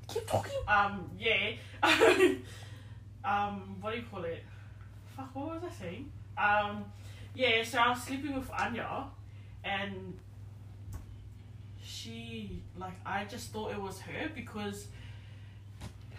keep 0.08 0.26
talking. 0.26 0.52
um. 0.68 1.10
Yeah. 1.18 1.52
um. 3.24 3.76
What 3.80 3.92
do 3.92 3.98
you 3.98 4.04
call 4.10 4.24
it? 4.24 4.44
Fuck. 5.16 5.34
What 5.34 5.46
was 5.46 5.62
I 5.64 5.82
saying? 5.82 6.12
Um. 6.38 6.84
Yeah. 7.34 7.64
So 7.64 7.78
I 7.78 7.90
was 7.90 8.02
sleeping 8.02 8.34
with 8.34 8.50
Anya, 8.52 9.04
and 9.64 10.18
she 11.82 12.62
like 12.78 12.94
I 13.04 13.24
just 13.24 13.50
thought 13.50 13.72
it 13.72 13.80
was 13.80 14.00
her 14.00 14.30
because. 14.34 14.86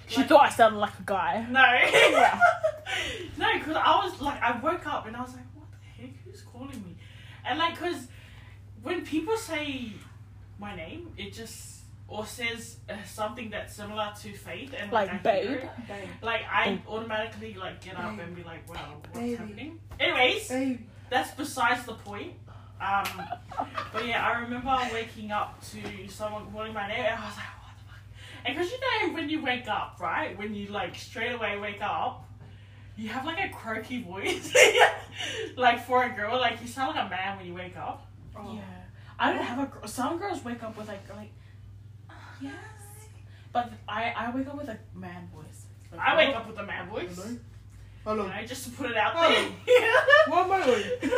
She 0.07 0.17
like- 0.17 0.27
thought 0.29 0.41
I 0.43 0.49
sounded 0.49 0.77
like 0.79 0.97
a 0.99 1.03
guy. 1.03 1.45
No. 1.49 1.61
no, 3.37 3.53
because 3.59 3.75
I 3.75 4.05
was 4.05 4.21
like, 4.21 4.41
I 4.41 4.59
woke 4.59 4.85
up 4.87 5.07
and 5.07 5.15
I 5.15 5.21
was 5.21 5.33
like, 5.33 5.45
what 5.55 5.67
the 5.71 6.01
heck? 6.01 6.11
Who's 6.23 6.41
calling 6.41 6.83
me? 6.85 6.95
And 7.45 7.59
like, 7.59 7.75
because 7.75 8.07
when 8.83 9.05
people 9.05 9.37
say 9.37 9.91
my 10.59 10.75
name, 10.75 11.11
it 11.17 11.33
just, 11.33 11.81
or 12.07 12.25
says 12.25 12.77
uh, 12.89 12.93
something 13.05 13.49
that's 13.49 13.75
similar 13.75 14.11
to 14.21 14.33
Faith 14.33 14.73
and 14.79 14.91
like, 14.91 15.09
Like 15.11 15.23
babe? 15.23 15.49
it, 15.51 15.69
Babe. 15.87 16.07
like 16.21 16.41
I 16.51 16.79
automatically 16.87 17.55
like 17.55 17.83
get 17.83 17.97
up 17.97 18.17
and 18.19 18.35
be 18.35 18.43
like, 18.43 18.67
wow, 18.69 18.95
what's 19.01 19.17
Baby. 19.17 19.35
happening? 19.35 19.79
Anyways, 19.99 20.47
Babe. 20.47 20.79
that's 21.09 21.31
besides 21.31 21.85
the 21.85 21.93
point. 21.93 22.33
Um, 22.79 23.07
but 23.93 24.05
yeah, 24.05 24.23
I 24.27 24.41
remember 24.41 24.77
waking 24.93 25.31
up 25.31 25.59
to 25.71 26.07
someone 26.09 26.45
calling 26.51 26.73
my 26.73 26.87
name, 26.89 27.05
and 27.05 27.15
I 27.15 27.25
was 27.25 27.37
like, 27.37 27.45
"What 27.45 27.71
the 27.77 27.83
fuck?" 27.85 27.99
And 28.34 28.34
because 28.45 28.71
you 28.71 28.79
know 28.79 29.13
when 29.13 29.29
you 29.29 29.41
wake 29.43 29.67
up, 29.67 29.97
right? 30.01 30.37
When 30.37 30.53
you 30.53 30.67
like 30.67 30.95
straight 30.95 31.31
away 31.33 31.57
wake 31.57 31.81
up, 31.81 32.29
you 32.97 33.09
have 33.09 33.25
like 33.25 33.39
a 33.39 33.53
croaky 33.53 34.03
voice, 34.03 34.53
like 35.57 35.85
for 35.85 36.03
a 36.03 36.09
girl, 36.09 36.39
like 36.39 36.61
you 36.61 36.67
sound 36.67 36.95
like 36.95 37.05
a 37.05 37.09
man 37.09 37.37
when 37.37 37.45
you 37.45 37.53
wake 37.53 37.75
up. 37.77 38.07
Oh. 38.37 38.53
Yeah, 38.53 38.61
I 39.19 39.31
don't 39.33 39.43
have 39.43 39.59
a. 39.59 39.65
gr- 39.71 39.87
Some 39.87 40.17
girls 40.17 40.43
wake 40.43 40.63
up 40.63 40.77
with 40.77 40.87
like 40.87 41.03
like. 41.15 41.31
Yes. 42.41 42.53
But 43.53 43.71
I 43.87 44.11
I 44.15 44.35
wake 44.35 44.47
up 44.47 44.57
with 44.57 44.67
a 44.69 44.77
man 44.93 45.29
voice. 45.33 45.65
Like, 45.91 46.01
I 46.01 46.17
wake 46.17 46.35
up 46.35 46.47
with 46.47 46.57
a 46.59 46.65
man 46.65 46.89
voice, 46.89 47.15
Hello? 47.15 47.29
you 47.29 47.39
Hello. 48.03 48.27
know, 48.27 48.45
just 48.45 48.65
to 48.65 48.71
put 48.71 48.91
it 48.91 48.97
out 48.97 49.13
Oh. 49.15 49.29
there. 49.29 49.93
What 50.27 50.45
am 50.45 50.51
I 50.51 50.65
doing? 50.65 50.83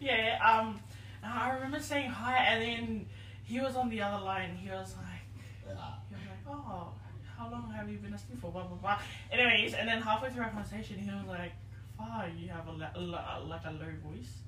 yeah, 0.00 0.16
yeah, 0.38 0.58
um, 0.60 0.80
I 1.22 1.50
remember 1.50 1.80
saying 1.80 2.10
hi, 2.10 2.36
and 2.44 2.62
then 2.62 3.06
he 3.44 3.60
was 3.60 3.74
on 3.76 3.88
the 3.90 4.00
other 4.02 4.24
line. 4.24 4.54
He 4.56 4.70
was 4.70 4.94
like, 4.96 5.17
he 5.68 6.14
was 6.14 6.24
like, 6.26 6.56
oh, 6.56 6.88
how 7.36 7.50
long 7.50 7.72
have 7.76 7.88
you 7.88 7.98
been 7.98 8.14
asleep 8.14 8.40
for? 8.40 8.50
Blah 8.50 8.64
blah 8.64 8.76
blah. 8.76 8.98
Anyways, 9.30 9.74
and 9.74 9.88
then 9.88 10.00
halfway 10.02 10.30
through 10.30 10.42
our 10.44 10.50
conversation, 10.50 10.98
he 10.98 11.10
was 11.10 11.26
like, 11.26 11.52
"Ah, 12.00 12.26
you 12.26 12.48
have 12.48 12.66
a, 12.66 12.72
la- 12.72 12.90
a 12.94 13.00
la- 13.00 13.38
like 13.46 13.62
a 13.64 13.70
low 13.70 13.92
voice," 14.04 14.38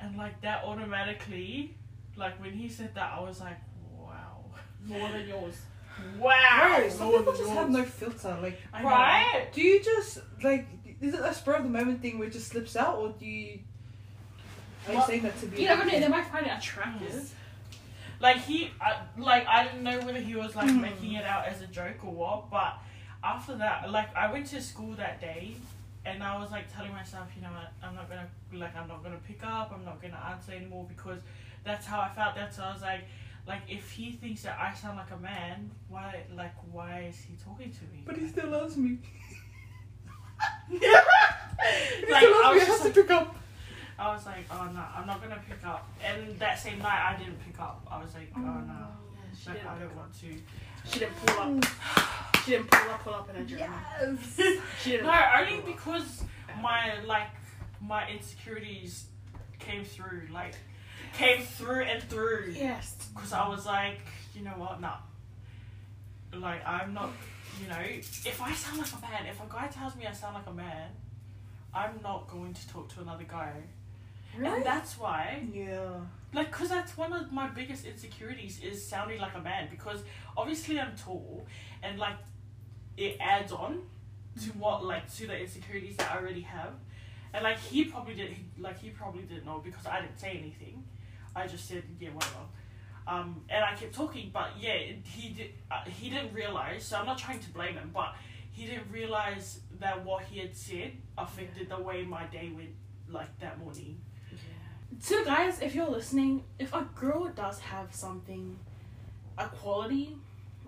and 0.00 0.16
like 0.16 0.40
that 0.42 0.64
automatically, 0.64 1.76
like 2.16 2.40
when 2.40 2.52
he 2.52 2.68
said 2.68 2.94
that, 2.94 3.12
I 3.16 3.20
was 3.20 3.40
like, 3.40 3.58
"Wow, 3.98 4.44
More 4.84 5.08
than 5.10 5.26
yours. 5.28 5.56
wow." 6.18 6.76
Bro, 6.78 6.88
some 6.90 7.10
people 7.12 7.32
just 7.32 7.50
have 7.50 7.70
no 7.70 7.84
filter. 7.84 8.38
Like, 8.40 8.58
right? 8.72 9.48
do 9.52 9.60
you 9.60 9.82
just 9.82 10.18
like? 10.42 10.66
Is 11.00 11.14
it 11.14 11.20
a 11.20 11.32
spur 11.32 11.54
of 11.54 11.62
the 11.64 11.70
moment 11.70 12.02
thing 12.02 12.18
where 12.18 12.28
it 12.28 12.32
just 12.32 12.48
slips 12.48 12.76
out, 12.76 12.96
or 12.98 13.14
do 13.18 13.24
you? 13.26 13.60
Are 14.86 14.92
you 14.92 14.98
Well, 14.98 15.06
saying 15.06 15.22
that 15.22 15.38
to 15.40 15.46
be? 15.46 15.62
You 15.62 15.68
never 15.68 15.84
know, 15.84 15.98
they 15.98 16.08
might 16.08 16.26
find 16.26 16.46
it 16.46 16.52
attractive. 16.56 17.34
Like 18.20 18.36
he, 18.38 18.70
I, 18.80 18.98
like 19.18 19.46
I 19.46 19.64
didn't 19.64 19.82
know 19.82 19.98
whether 20.00 20.20
he 20.20 20.36
was 20.36 20.54
like 20.54 20.68
Hmm. 20.70 20.82
making 20.82 21.12
it 21.14 21.24
out 21.24 21.46
as 21.46 21.62
a 21.62 21.66
joke 21.66 22.04
or 22.04 22.12
what. 22.12 22.50
But 22.50 22.78
after 23.24 23.56
that, 23.56 23.90
like 23.90 24.14
I 24.14 24.30
went 24.30 24.46
to 24.48 24.60
school 24.60 24.92
that 24.96 25.20
day, 25.20 25.56
and 26.04 26.22
I 26.22 26.38
was 26.38 26.50
like 26.50 26.72
telling 26.74 26.92
myself, 26.92 27.28
you 27.34 27.42
know 27.42 27.48
what, 27.48 27.72
I'm 27.82 27.94
not 27.94 28.08
gonna 28.10 28.28
like 28.52 28.76
I'm 28.76 28.88
not 28.88 29.02
gonna 29.02 29.20
pick 29.26 29.42
up. 29.44 29.72
I'm 29.74 29.84
not 29.84 30.02
gonna 30.02 30.22
answer 30.30 30.52
anymore 30.52 30.84
because 30.88 31.18
that's 31.64 31.86
how 31.86 32.00
I 32.00 32.10
felt. 32.10 32.34
That's 32.34 32.58
I 32.58 32.72
was 32.72 32.82
like, 32.82 33.04
like 33.46 33.62
if 33.68 33.90
he 33.90 34.12
thinks 34.12 34.42
that 34.42 34.58
I 34.60 34.74
sound 34.74 34.98
like 34.98 35.10
a 35.12 35.16
man, 35.16 35.70
why 35.88 36.22
like 36.36 36.54
why 36.70 37.06
is 37.08 37.16
he 37.18 37.34
talking 37.42 37.70
to 37.72 37.82
me? 37.92 38.02
But 38.04 38.16
he 38.18 38.28
still 38.28 38.48
loves 38.48 38.76
me. 38.76 38.98
He 40.70 42.10
like, 42.12 42.22
still 42.22 42.34
I 42.34 42.52
loves 42.52 42.54
me. 42.54 42.54
was 42.54 42.62
I 42.62 42.66
just 42.66 42.82
have 42.84 42.94
to 42.94 43.02
pick 43.02 43.10
up. 43.10 43.36
I 44.00 44.14
was 44.14 44.24
like, 44.24 44.46
oh 44.50 44.68
no, 44.72 44.82
I'm 44.96 45.06
not 45.06 45.20
gonna 45.20 45.42
pick 45.46 45.64
up. 45.66 45.86
And 46.02 46.38
that 46.38 46.58
same 46.58 46.78
night, 46.78 47.14
I 47.14 47.18
didn't 47.18 47.38
pick 47.44 47.60
up. 47.60 47.86
I 47.90 48.02
was 48.02 48.14
like, 48.14 48.32
oh 48.34 48.40
no, 48.40 48.72
oh, 48.72 48.86
She 49.38 49.50
like, 49.50 49.58
didn't, 49.58 49.70
I 49.70 49.78
don't 49.78 49.96
want 49.96 50.14
to. 50.20 50.90
she 50.90 50.98
didn't 51.00 51.16
pull 51.26 51.58
up. 51.58 51.64
She 52.44 52.50
didn't 52.52 52.70
pull 52.70 52.90
up, 52.90 53.04
pull 53.04 53.14
up 53.14 53.28
in 53.28 53.36
her 53.36 53.44
journal. 53.44 53.68
Yes. 54.00 54.40
She 54.82 54.90
didn't. 54.92 55.06
No, 55.06 55.22
only 55.38 55.60
because 55.66 56.24
my 56.62 56.94
like 57.04 57.28
my 57.82 58.08
insecurities 58.08 59.04
came 59.58 59.84
through, 59.84 60.28
like 60.32 60.54
came 61.12 61.42
through 61.42 61.82
and 61.82 62.02
through. 62.02 62.54
Yes. 62.56 62.96
Because 63.14 63.34
I 63.34 63.46
was 63.48 63.66
like, 63.66 64.00
you 64.34 64.42
know 64.42 64.52
what, 64.52 64.80
nah. 64.80 64.96
Like 66.32 66.66
I'm 66.66 66.94
not, 66.94 67.10
you 67.60 67.68
know, 67.68 67.80
if 67.80 68.40
I 68.40 68.52
sound 68.54 68.78
like 68.78 68.92
a 68.92 69.00
man, 69.02 69.26
if 69.26 69.38
a 69.42 69.52
guy 69.52 69.66
tells 69.66 69.94
me 69.94 70.06
I 70.06 70.12
sound 70.12 70.36
like 70.36 70.46
a 70.46 70.54
man, 70.54 70.88
I'm 71.74 72.00
not 72.02 72.28
going 72.28 72.54
to 72.54 72.68
talk 72.68 72.88
to 72.94 73.02
another 73.02 73.24
guy. 73.24 73.52
And 74.38 74.64
that's 74.64 74.98
why 74.98 75.42
Yeah. 75.52 76.00
like 76.32 76.50
because 76.52 76.68
that's 76.68 76.96
one 76.96 77.12
of 77.12 77.32
my 77.32 77.48
biggest 77.48 77.84
insecurities 77.84 78.60
is 78.62 78.86
sounding 78.86 79.20
like 79.20 79.34
a 79.34 79.40
man 79.40 79.68
because 79.70 80.02
obviously 80.36 80.78
i'm 80.78 80.94
tall 80.96 81.44
and 81.82 81.98
like 81.98 82.16
it 82.96 83.16
adds 83.20 83.52
on 83.52 83.82
to 84.40 84.50
what 84.52 84.84
like 84.84 85.12
to 85.16 85.26
the 85.26 85.36
insecurities 85.38 85.96
that 85.96 86.12
i 86.12 86.16
already 86.18 86.42
have. 86.42 86.72
And 87.32 87.44
like 87.44 87.58
he 87.58 87.84
probably 87.84 88.14
did 88.14 88.34
like 88.58 88.78
he 88.80 88.90
probably 88.90 89.22
didn't 89.22 89.46
know 89.46 89.58
because 89.64 89.86
i 89.86 90.00
didn't 90.00 90.18
say 90.18 90.30
anything. 90.30 90.84
I 91.34 91.46
just 91.46 91.66
said 91.68 91.82
yeah 92.00 92.10
whatever. 92.10 92.44
Um 93.06 93.42
and 93.48 93.64
i 93.64 93.74
kept 93.74 93.94
talking 93.94 94.30
but 94.32 94.50
yeah 94.60 94.76
he 95.04 95.30
did 95.30 95.50
uh, 95.70 95.82
he 95.84 96.10
didn't 96.10 96.32
realize 96.34 96.84
so 96.84 96.98
i'm 96.98 97.06
not 97.06 97.18
trying 97.18 97.40
to 97.40 97.50
blame 97.50 97.74
him 97.74 97.90
but 97.92 98.14
he 98.52 98.66
didn't 98.66 98.90
realize 98.92 99.60
that 99.80 100.04
what 100.04 100.22
he 100.24 100.38
had 100.40 100.54
said 100.56 100.92
affected 101.18 101.68
the 101.68 101.78
way 101.80 102.04
my 102.04 102.24
day 102.26 102.50
went 102.54 102.70
like 103.08 103.36
that 103.40 103.58
morning 103.58 104.00
The 105.08 105.22
guys, 105.24 105.60
if 105.60 105.74
you're 105.74 105.88
listening, 105.88 106.44
if 106.58 106.72
a 106.74 106.86
girl 106.94 107.28
does 107.28 107.58
have 107.60 107.94
something, 107.94 108.58
a 109.38 109.46
quality 109.48 110.16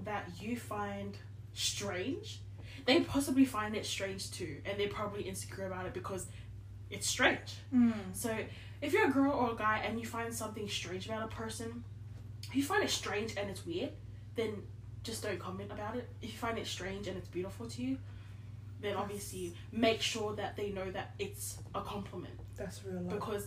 that 0.04 0.28
you 0.40 0.56
find 0.56 1.16
strange, 1.52 2.40
they 2.86 3.00
possibly 3.00 3.44
find 3.44 3.76
it 3.76 3.86
strange 3.86 4.30
too, 4.30 4.56
and 4.64 4.78
they're 4.78 4.88
probably 4.88 5.22
insecure 5.22 5.66
about 5.66 5.86
it 5.86 5.94
because 5.94 6.26
it's 6.90 7.06
strange. 7.06 7.54
Mm. 7.74 7.92
So, 8.12 8.36
if 8.80 8.92
you're 8.92 9.08
a 9.08 9.12
girl 9.12 9.32
or 9.32 9.52
a 9.52 9.56
guy 9.56 9.82
and 9.86 10.00
you 10.00 10.06
find 10.06 10.32
something 10.34 10.68
strange 10.68 11.06
about 11.06 11.24
a 11.24 11.34
person, 11.34 11.84
if 12.48 12.56
you 12.56 12.62
find 12.64 12.82
it 12.82 12.90
strange 12.90 13.34
and 13.36 13.48
it's 13.48 13.64
weird, 13.64 13.90
then 14.34 14.62
just 15.04 15.22
don't 15.22 15.38
comment 15.38 15.70
about 15.70 15.96
it. 15.96 16.08
If 16.20 16.32
you 16.32 16.38
find 16.38 16.58
it 16.58 16.66
strange 16.66 17.06
and 17.06 17.16
it's 17.16 17.28
beautiful 17.28 17.66
to 17.68 17.82
you, 17.82 17.98
then 18.80 18.96
obviously 18.96 19.54
make 19.70 20.00
sure 20.00 20.34
that 20.36 20.56
they 20.56 20.70
know 20.70 20.90
that 20.90 21.14
it's 21.18 21.58
a 21.74 21.80
compliment 21.80 22.34
That's 22.56 22.84
real 22.84 23.00
love. 23.00 23.10
because 23.10 23.46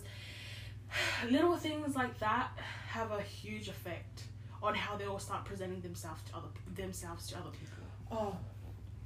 little 1.30 1.56
things 1.56 1.94
like 1.96 2.18
that 2.20 2.50
have 2.88 3.10
a 3.10 3.20
huge 3.22 3.68
effect 3.68 4.24
on 4.62 4.74
how 4.74 4.96
they 4.96 5.04
all 5.06 5.18
start 5.18 5.44
presenting 5.44 5.80
themselves 5.80 6.22
to 6.30 6.36
other 6.36 6.48
themselves 6.74 7.26
to 7.28 7.36
other 7.36 7.50
people. 7.50 7.84
Oh, 8.10 8.36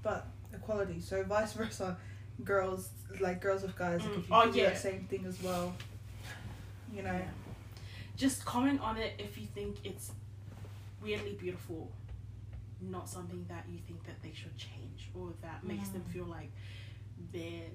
but 0.02 0.26
equality. 0.52 1.00
So 1.00 1.22
vice 1.24 1.52
versa, 1.54 1.96
girls 2.44 2.90
like 3.20 3.40
girls 3.40 3.62
with 3.62 3.76
guys. 3.76 4.00
Like 4.04 4.12
Mm. 4.12 4.24
Oh, 4.30 4.42
can 4.42 4.52
do 4.52 4.58
yeah. 4.60 4.68
that 4.70 4.78
same 4.78 5.04
thing 5.10 5.24
as 5.26 5.42
well. 5.42 5.74
You 6.94 7.02
know. 7.02 7.20
Just 8.16 8.44
comment 8.44 8.80
on 8.82 8.96
it 8.98 9.14
if 9.18 9.38
you 9.38 9.46
think 9.46 9.76
it's 9.84 10.12
weirdly 11.02 11.32
beautiful, 11.40 11.90
not 12.82 13.08
something 13.08 13.44
that 13.48 13.64
you 13.68 13.78
think 13.86 14.04
that 14.04 14.22
they 14.22 14.32
should 14.34 14.54
change 14.58 15.08
or 15.14 15.28
that 15.40 15.64
makes 15.64 15.88
them 15.88 16.02
Mm. 16.08 16.12
feel 16.12 16.24
like 16.26 16.50
they're 17.32 17.70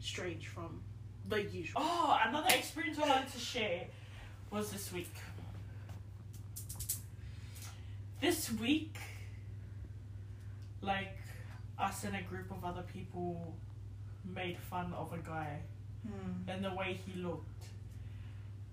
strange 0.00 0.48
from 0.48 0.82
the 1.28 1.42
usual. 1.42 1.82
Oh, 1.84 2.18
another 2.26 2.48
experience 2.54 2.98
I 2.98 3.08
wanted 3.08 3.32
to 3.32 3.38
share 3.38 3.84
was 4.50 4.70
this 4.72 4.92
week. 4.92 5.12
This 8.20 8.52
week, 8.52 8.96
like 10.80 11.16
us 11.78 12.04
and 12.04 12.14
a 12.16 12.22
group 12.22 12.50
of 12.50 12.64
other 12.64 12.82
people 12.92 13.54
made 14.34 14.56
fun 14.58 14.92
of 14.96 15.12
a 15.12 15.18
guy 15.18 15.58
Hmm. 16.06 16.48
and 16.50 16.64
the 16.64 16.72
way 16.74 16.98
he 17.06 17.20
looked 17.20 17.64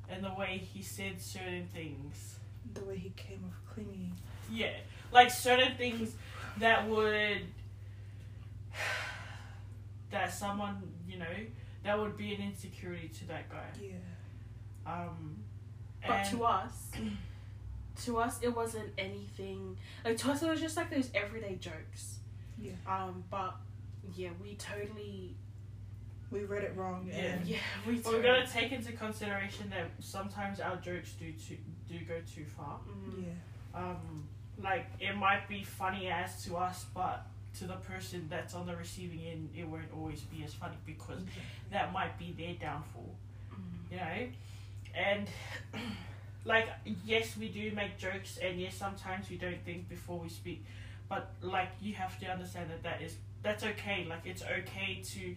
and 0.10 0.24
the 0.24 0.34
way 0.34 0.58
he 0.58 0.82
said 0.82 1.22
certain 1.22 1.68
things. 1.68 2.40
The 2.74 2.84
way 2.84 2.98
he 2.98 3.10
came 3.12 3.44
off 3.48 3.74
clingy. 3.74 4.12
Yeah, 4.52 4.74
like 5.12 5.30
certain 5.30 5.76
things 5.78 6.16
that 6.58 6.88
would 6.88 7.42
that 10.12 10.34
someone 10.34 10.78
you 11.08 11.18
know 11.20 11.26
that 11.84 11.98
would 11.98 12.18
be 12.18 12.34
an 12.36 12.42
insecurity 12.42 13.10
to 13.10 13.28
that 13.28 13.50
guy. 13.50 13.68
Yeah. 13.82 13.92
Um, 14.86 15.38
But 16.06 16.12
and- 16.12 16.30
to 16.32 16.44
us, 16.46 16.92
to 18.06 18.18
us, 18.20 18.40
it 18.42 18.56
wasn't 18.56 18.90
anything. 18.98 19.78
Like 20.06 20.18
to 20.18 20.32
us, 20.32 20.42
it 20.44 20.50
was 20.50 20.60
just 20.62 20.78
like 20.78 20.90
those 20.90 21.10
everyday 21.14 21.56
jokes. 21.56 22.20
Yeah. 22.58 22.72
Um, 22.88 23.24
but 23.30 23.56
yeah, 24.16 24.30
we 24.42 24.56
totally. 24.56 25.36
We 26.32 26.44
read 26.44 26.64
it 26.64 26.76
wrong. 26.76 27.08
Yeah. 27.10 27.16
and- 27.16 27.46
Yeah, 27.48 27.58
we. 27.88 27.96
But 27.96 28.04
Totally, 28.04 28.22
we 28.22 28.28
gotta 28.28 28.48
take 28.52 28.72
into 28.72 28.92
consideration 28.92 29.70
that 29.72 29.90
sometimes 30.00 30.60
our 30.60 30.76
jokes 30.78 31.14
do 31.14 31.32
too, 31.34 31.58
do 31.88 32.00
go 32.06 32.16
too 32.34 32.46
far. 32.46 32.80
Mm, 32.88 33.24
Yeah. 33.26 33.80
Um, 33.82 34.28
like 34.62 34.86
it 35.00 35.16
might 35.16 35.48
be 35.48 35.64
funny 35.64 36.08
as 36.10 36.44
to 36.46 36.56
us, 36.58 36.86
but 36.94 37.26
to 37.58 37.66
the 37.66 37.76
person 37.76 38.28
that's 38.30 38.54
on 38.54 38.66
the 38.66 38.76
receiving 38.76 39.22
end, 39.26 39.50
it 39.58 39.68
won't 39.68 39.92
always 39.96 40.22
be 40.22 40.44
as 40.44 40.54
funny 40.54 40.78
because 40.86 41.22
that 41.72 41.92
might 41.92 42.18
be 42.18 42.34
their 42.38 42.54
downfall. 42.54 43.16
mm. 43.52 43.92
You 43.92 43.98
know, 43.98 44.28
and 44.96 45.28
like 46.46 46.68
yes, 47.06 47.36
we 47.38 47.50
do 47.50 47.72
make 47.72 47.98
jokes, 47.98 48.38
and 48.42 48.60
yes, 48.60 48.76
sometimes 48.76 49.30
we 49.30 49.38
don't 49.38 49.64
think 49.66 49.90
before 49.90 50.20
we 50.20 50.30
speak, 50.30 50.64
but 51.08 51.32
like 51.42 51.70
you 51.82 51.94
have 51.96 52.20
to 52.20 52.26
understand 52.28 52.70
that 52.70 52.84
that 52.84 53.02
is 53.02 53.16
that's 53.42 53.64
okay. 53.64 54.06
Like 54.10 54.26
it's 54.26 54.44
okay 54.44 55.02
to 55.16 55.36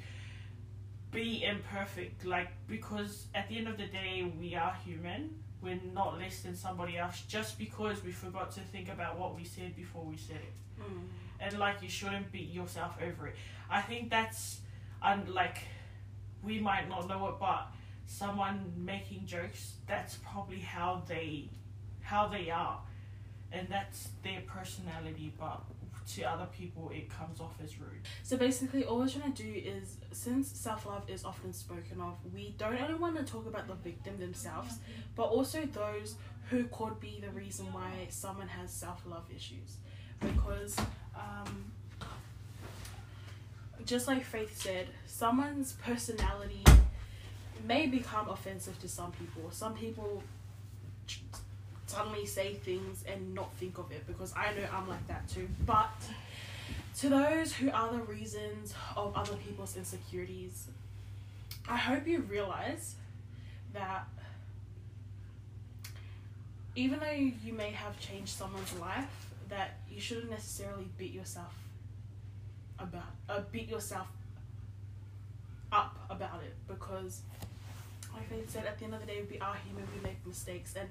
be 1.11 1.45
imperfect 1.45 2.25
like 2.25 2.49
because 2.67 3.27
at 3.35 3.47
the 3.49 3.59
end 3.59 3.69
of 3.69 3.77
the 3.77 3.85
day 3.87 4.33
we 4.41 4.55
are 4.55 4.75
human 4.83 5.29
we're 5.63 5.79
not 5.93 6.19
less 6.19 6.41
than 6.41 6.57
somebody 6.57 6.97
else 6.97 7.23
just 7.29 7.59
because 7.59 8.03
we 8.03 8.11
forgot 8.11 8.51
to 8.51 8.61
think 8.61 8.89
about 8.89 9.19
what 9.19 9.37
we 9.37 9.45
said 9.45 9.77
before 9.77 10.03
we 10.05 10.17
said 10.17 10.37
it 10.37 10.53
Mm. 10.81 11.03
And 11.43 11.59
like 11.59 11.83
you 11.83 11.89
shouldn't 11.89 12.31
beat 12.33 12.51
yourself 12.51 12.97
over 13.03 13.29
it. 13.29 13.37
I 13.71 13.81
think 13.83 14.11
that's 14.11 14.61
un- 15.03 15.29
like 15.33 15.59
we 16.43 16.61
might 16.61 16.89
not 16.89 17.09
know 17.09 17.29
it 17.29 17.35
but 17.41 17.69
someone 18.07 18.73
making 18.77 19.27
jokes 19.27 19.75
that's 19.87 20.17
probably 20.17 20.61
how 20.61 21.03
they 21.07 21.49
how 22.01 22.29
they 22.29 22.51
are. 22.51 22.81
And 23.53 23.69
that's 23.69 24.09
their 24.23 24.41
personality 24.47 25.33
but 25.39 25.63
to 26.15 26.23
other 26.25 26.47
people 26.47 26.91
it 26.95 27.09
comes 27.09 27.41
off 27.41 27.55
as 27.63 27.79
rude. 27.79 28.03
So 28.23 28.37
basically, 28.37 28.85
all 28.85 28.99
we're 28.99 29.09
trying 29.09 29.33
to 29.33 29.43
do 29.43 29.53
is, 29.53 29.97
since 30.13 30.49
self 30.49 30.87
love 30.87 31.09
is 31.09 31.25
often 31.25 31.53
spoken 31.53 32.01
of, 32.01 32.15
we 32.35 32.55
don't 32.59 32.81
only 32.81 32.95
want 32.95 33.17
to 33.17 33.25
talk 33.25 33.47
about 33.47 33.69
the 33.69 33.75
victim 33.75 34.19
themselves, 34.19 34.75
but 35.15 35.25
also 35.25 35.65
those 35.67 36.17
who 36.51 36.65
could 36.65 36.99
be 37.01 37.23
the 37.25 37.31
reason 37.31 37.73
why 37.73 38.07
someone 38.09 38.49
has 38.49 38.73
self 38.73 39.03
love 39.07 39.25
issues. 39.35 39.77
Because, 40.21 40.77
um, 41.23 41.73
just 43.87 44.07
like 44.09 44.25
Faith 44.25 44.61
said, 44.61 44.89
someone's 45.07 45.73
personality 45.75 46.65
may 47.67 47.87
become 47.87 48.29
offensive 48.29 48.79
to 48.81 48.89
some 48.89 49.13
people. 49.13 49.51
Some 49.51 49.75
people 49.75 50.23
suddenly 51.87 52.27
say 52.27 52.55
things 52.55 53.05
and 53.07 53.35
not 53.35 53.53
think 53.55 53.79
of 53.79 53.91
it 53.93 54.07
because 54.07 54.33
I 54.37 54.53
know 54.55 54.67
I'm 54.73 54.89
like 54.89 55.07
that 55.09 55.29
too. 55.29 55.49
But 55.67 55.91
to 56.99 57.09
those 57.09 57.53
who 57.53 57.71
are 57.71 57.93
the 57.93 58.03
reasons 58.03 58.75
of 58.97 59.15
other 59.17 59.35
people's 59.37 59.77
insecurities, 59.77 60.69
I 61.69 61.77
hope 61.77 62.07
you 62.07 62.21
realize 62.21 62.97
that 63.73 64.07
even 66.75 66.99
though 67.01 67.11
you 67.11 67.53
may 67.53 67.71
have 67.71 67.99
changed 68.01 68.31
someone's 68.33 68.73
life, 68.79 69.32
that 69.53 69.81
you 69.91 70.01
shouldn't 70.01 70.31
necessarily 70.31 70.89
beat 70.97 71.13
yourself 71.13 71.55
about 72.79 73.05
uh, 73.29 73.41
beat 73.53 73.69
yourself 73.69 74.09
up 75.71 75.99
about 76.09 76.41
it. 76.43 76.55
Because 76.67 77.21
like 78.15 78.29
they 78.31 78.43
said 78.49 78.65
at 78.65 78.79
the 78.79 78.87
end 78.87 78.95
of 78.95 79.01
the 79.01 79.07
day 79.07 79.23
we 79.31 79.39
are 79.41 79.55
human 79.67 79.87
we 79.95 80.03
make 80.03 80.27
mistakes. 80.27 80.75
And 80.75 80.89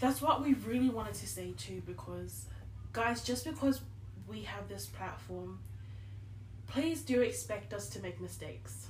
that's 0.00 0.20
what 0.20 0.42
we 0.42 0.54
really 0.54 0.88
wanted 0.88 1.14
to 1.14 1.28
say 1.28 1.52
too 1.56 1.82
because 1.86 2.46
guys 2.92 3.22
just 3.22 3.44
because 3.44 3.80
we 4.26 4.42
have 4.42 4.68
this 4.68 4.86
platform 4.86 5.60
please 6.66 7.02
do 7.02 7.20
expect 7.20 7.72
us 7.72 7.88
to 7.90 8.00
make 8.00 8.20
mistakes. 8.20 8.88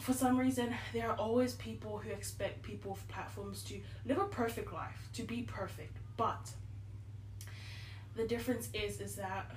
For 0.00 0.12
some 0.12 0.38
reason 0.38 0.74
there 0.92 1.08
are 1.08 1.16
always 1.16 1.54
people 1.54 1.96
who 1.96 2.10
expect 2.10 2.62
people 2.62 2.90
with 2.92 3.08
platforms 3.08 3.62
to 3.64 3.80
live 4.04 4.18
a 4.18 4.26
perfect 4.26 4.70
life 4.70 5.08
to 5.14 5.22
be 5.22 5.42
perfect. 5.42 5.96
But 6.18 6.50
the 8.16 8.26
difference 8.26 8.68
is 8.74 9.00
is 9.00 9.16
that 9.16 9.50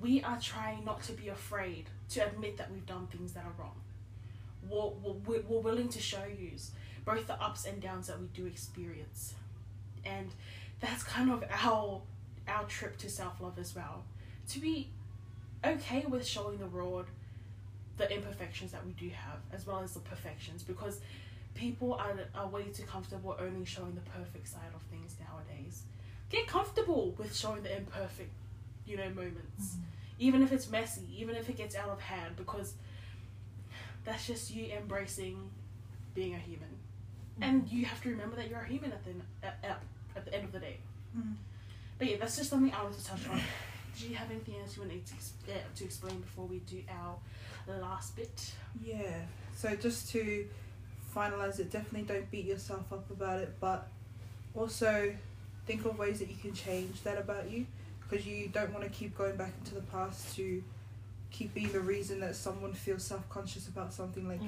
we 0.00 0.22
are 0.22 0.38
trying 0.40 0.84
not 0.84 1.02
to 1.04 1.12
be 1.12 1.28
afraid 1.28 1.86
to 2.10 2.26
admit 2.26 2.56
that 2.56 2.70
we've 2.70 2.86
done 2.86 3.06
things 3.08 3.32
that 3.32 3.44
are 3.44 3.52
wrong. 3.58 3.74
We're, 4.68 5.40
we're, 5.48 5.60
willing 5.60 5.88
to 5.88 6.00
show 6.00 6.24
you 6.24 6.52
both 7.04 7.26
the 7.26 7.40
ups 7.42 7.66
and 7.66 7.80
downs 7.80 8.06
that 8.06 8.20
we 8.20 8.28
do 8.28 8.46
experience. 8.46 9.34
And 10.04 10.30
that's 10.80 11.02
kind 11.02 11.30
of 11.30 11.44
our 11.50 12.00
our 12.48 12.64
trip 12.64 12.96
to 12.98 13.08
self-love 13.08 13.58
as 13.58 13.74
well. 13.74 14.04
To 14.50 14.60
be 14.60 14.88
okay 15.64 16.04
with 16.08 16.26
showing 16.26 16.58
the 16.58 16.66
world 16.66 17.06
the 17.98 18.12
imperfections 18.12 18.72
that 18.72 18.84
we 18.84 18.92
do 18.92 19.08
have 19.10 19.38
as 19.52 19.66
well 19.66 19.80
as 19.80 19.92
the 19.92 20.00
perfections 20.00 20.62
because 20.62 21.00
people 21.54 21.94
are, 21.94 22.14
are 22.34 22.48
way 22.48 22.64
too 22.64 22.82
comfortable 22.84 23.36
only 23.38 23.64
showing 23.64 23.94
the 23.94 24.10
perfect 24.10 24.48
side 24.48 24.72
of 24.74 24.82
things 24.82 25.16
nowadays 25.20 25.82
get 26.32 26.46
comfortable 26.48 27.14
with 27.18 27.34
showing 27.36 27.62
the 27.62 27.76
imperfect 27.76 28.30
you 28.86 28.96
know 28.96 29.08
moments. 29.10 29.76
Even 30.18 30.42
if 30.42 30.50
it's 30.52 30.68
messy 30.70 31.02
even 31.16 31.36
if 31.36 31.48
it 31.48 31.56
gets 31.56 31.74
out 31.76 31.88
of 31.90 32.00
hand 32.00 32.34
because 32.36 32.74
that's 34.04 34.26
just 34.26 34.52
you 34.54 34.66
embracing 34.76 35.50
being 36.14 36.34
a 36.34 36.38
human. 36.38 36.68
And 37.40 37.68
you 37.70 37.84
have 37.86 38.02
to 38.02 38.10
remember 38.10 38.36
that 38.36 38.48
you're 38.50 38.60
a 38.60 38.66
human 38.66 38.92
at 38.92 39.04
the 39.04 39.10
at, 39.46 39.58
at, 39.62 39.82
at 40.16 40.24
the 40.24 40.34
end 40.34 40.44
of 40.44 40.52
the 40.52 40.58
day. 40.60 40.78
Mhm. 41.16 41.34
but 41.98 42.08
yeah 42.08 42.16
that's 42.18 42.36
just 42.38 42.48
something 42.50 42.72
i 42.72 42.82
wanted 42.82 42.98
to 42.98 43.04
touch 43.06 43.28
on. 43.28 43.40
Do 43.98 44.08
you 44.08 44.14
have 44.16 44.30
anything 44.30 44.54
else 44.60 44.74
you 44.76 44.82
wanted 44.82 45.04
to, 45.04 45.12
ex- 45.14 45.34
uh, 45.48 45.52
to 45.76 45.84
explain 45.84 46.18
before 46.20 46.46
we 46.46 46.60
do 46.60 46.82
our 46.98 47.16
last 47.80 48.16
bit? 48.16 48.52
Yeah. 48.82 49.20
So 49.54 49.76
just 49.76 50.08
to 50.12 50.48
finalize 51.14 51.58
it, 51.60 51.70
definitely 51.70 52.08
don't 52.14 52.30
beat 52.30 52.46
yourself 52.46 52.90
up 52.90 53.10
about 53.10 53.40
it, 53.40 53.54
but 53.60 53.88
also 54.54 55.14
think 55.66 55.84
of 55.84 55.98
ways 55.98 56.18
that 56.18 56.28
you 56.28 56.36
can 56.36 56.52
change 56.52 57.02
that 57.02 57.18
about 57.18 57.50
you 57.50 57.66
because 58.00 58.26
you 58.26 58.48
don't 58.48 58.72
want 58.72 58.84
to 58.84 58.90
keep 58.90 59.16
going 59.16 59.36
back 59.36 59.52
into 59.58 59.74
the 59.74 59.80
past 59.82 60.34
to 60.36 60.62
keep 61.30 61.54
being 61.54 61.72
the 61.72 61.80
reason 61.80 62.20
that 62.20 62.36
someone 62.36 62.72
feels 62.72 63.02
self-conscious 63.02 63.68
about 63.68 63.92
something 63.92 64.28
like 64.28 64.40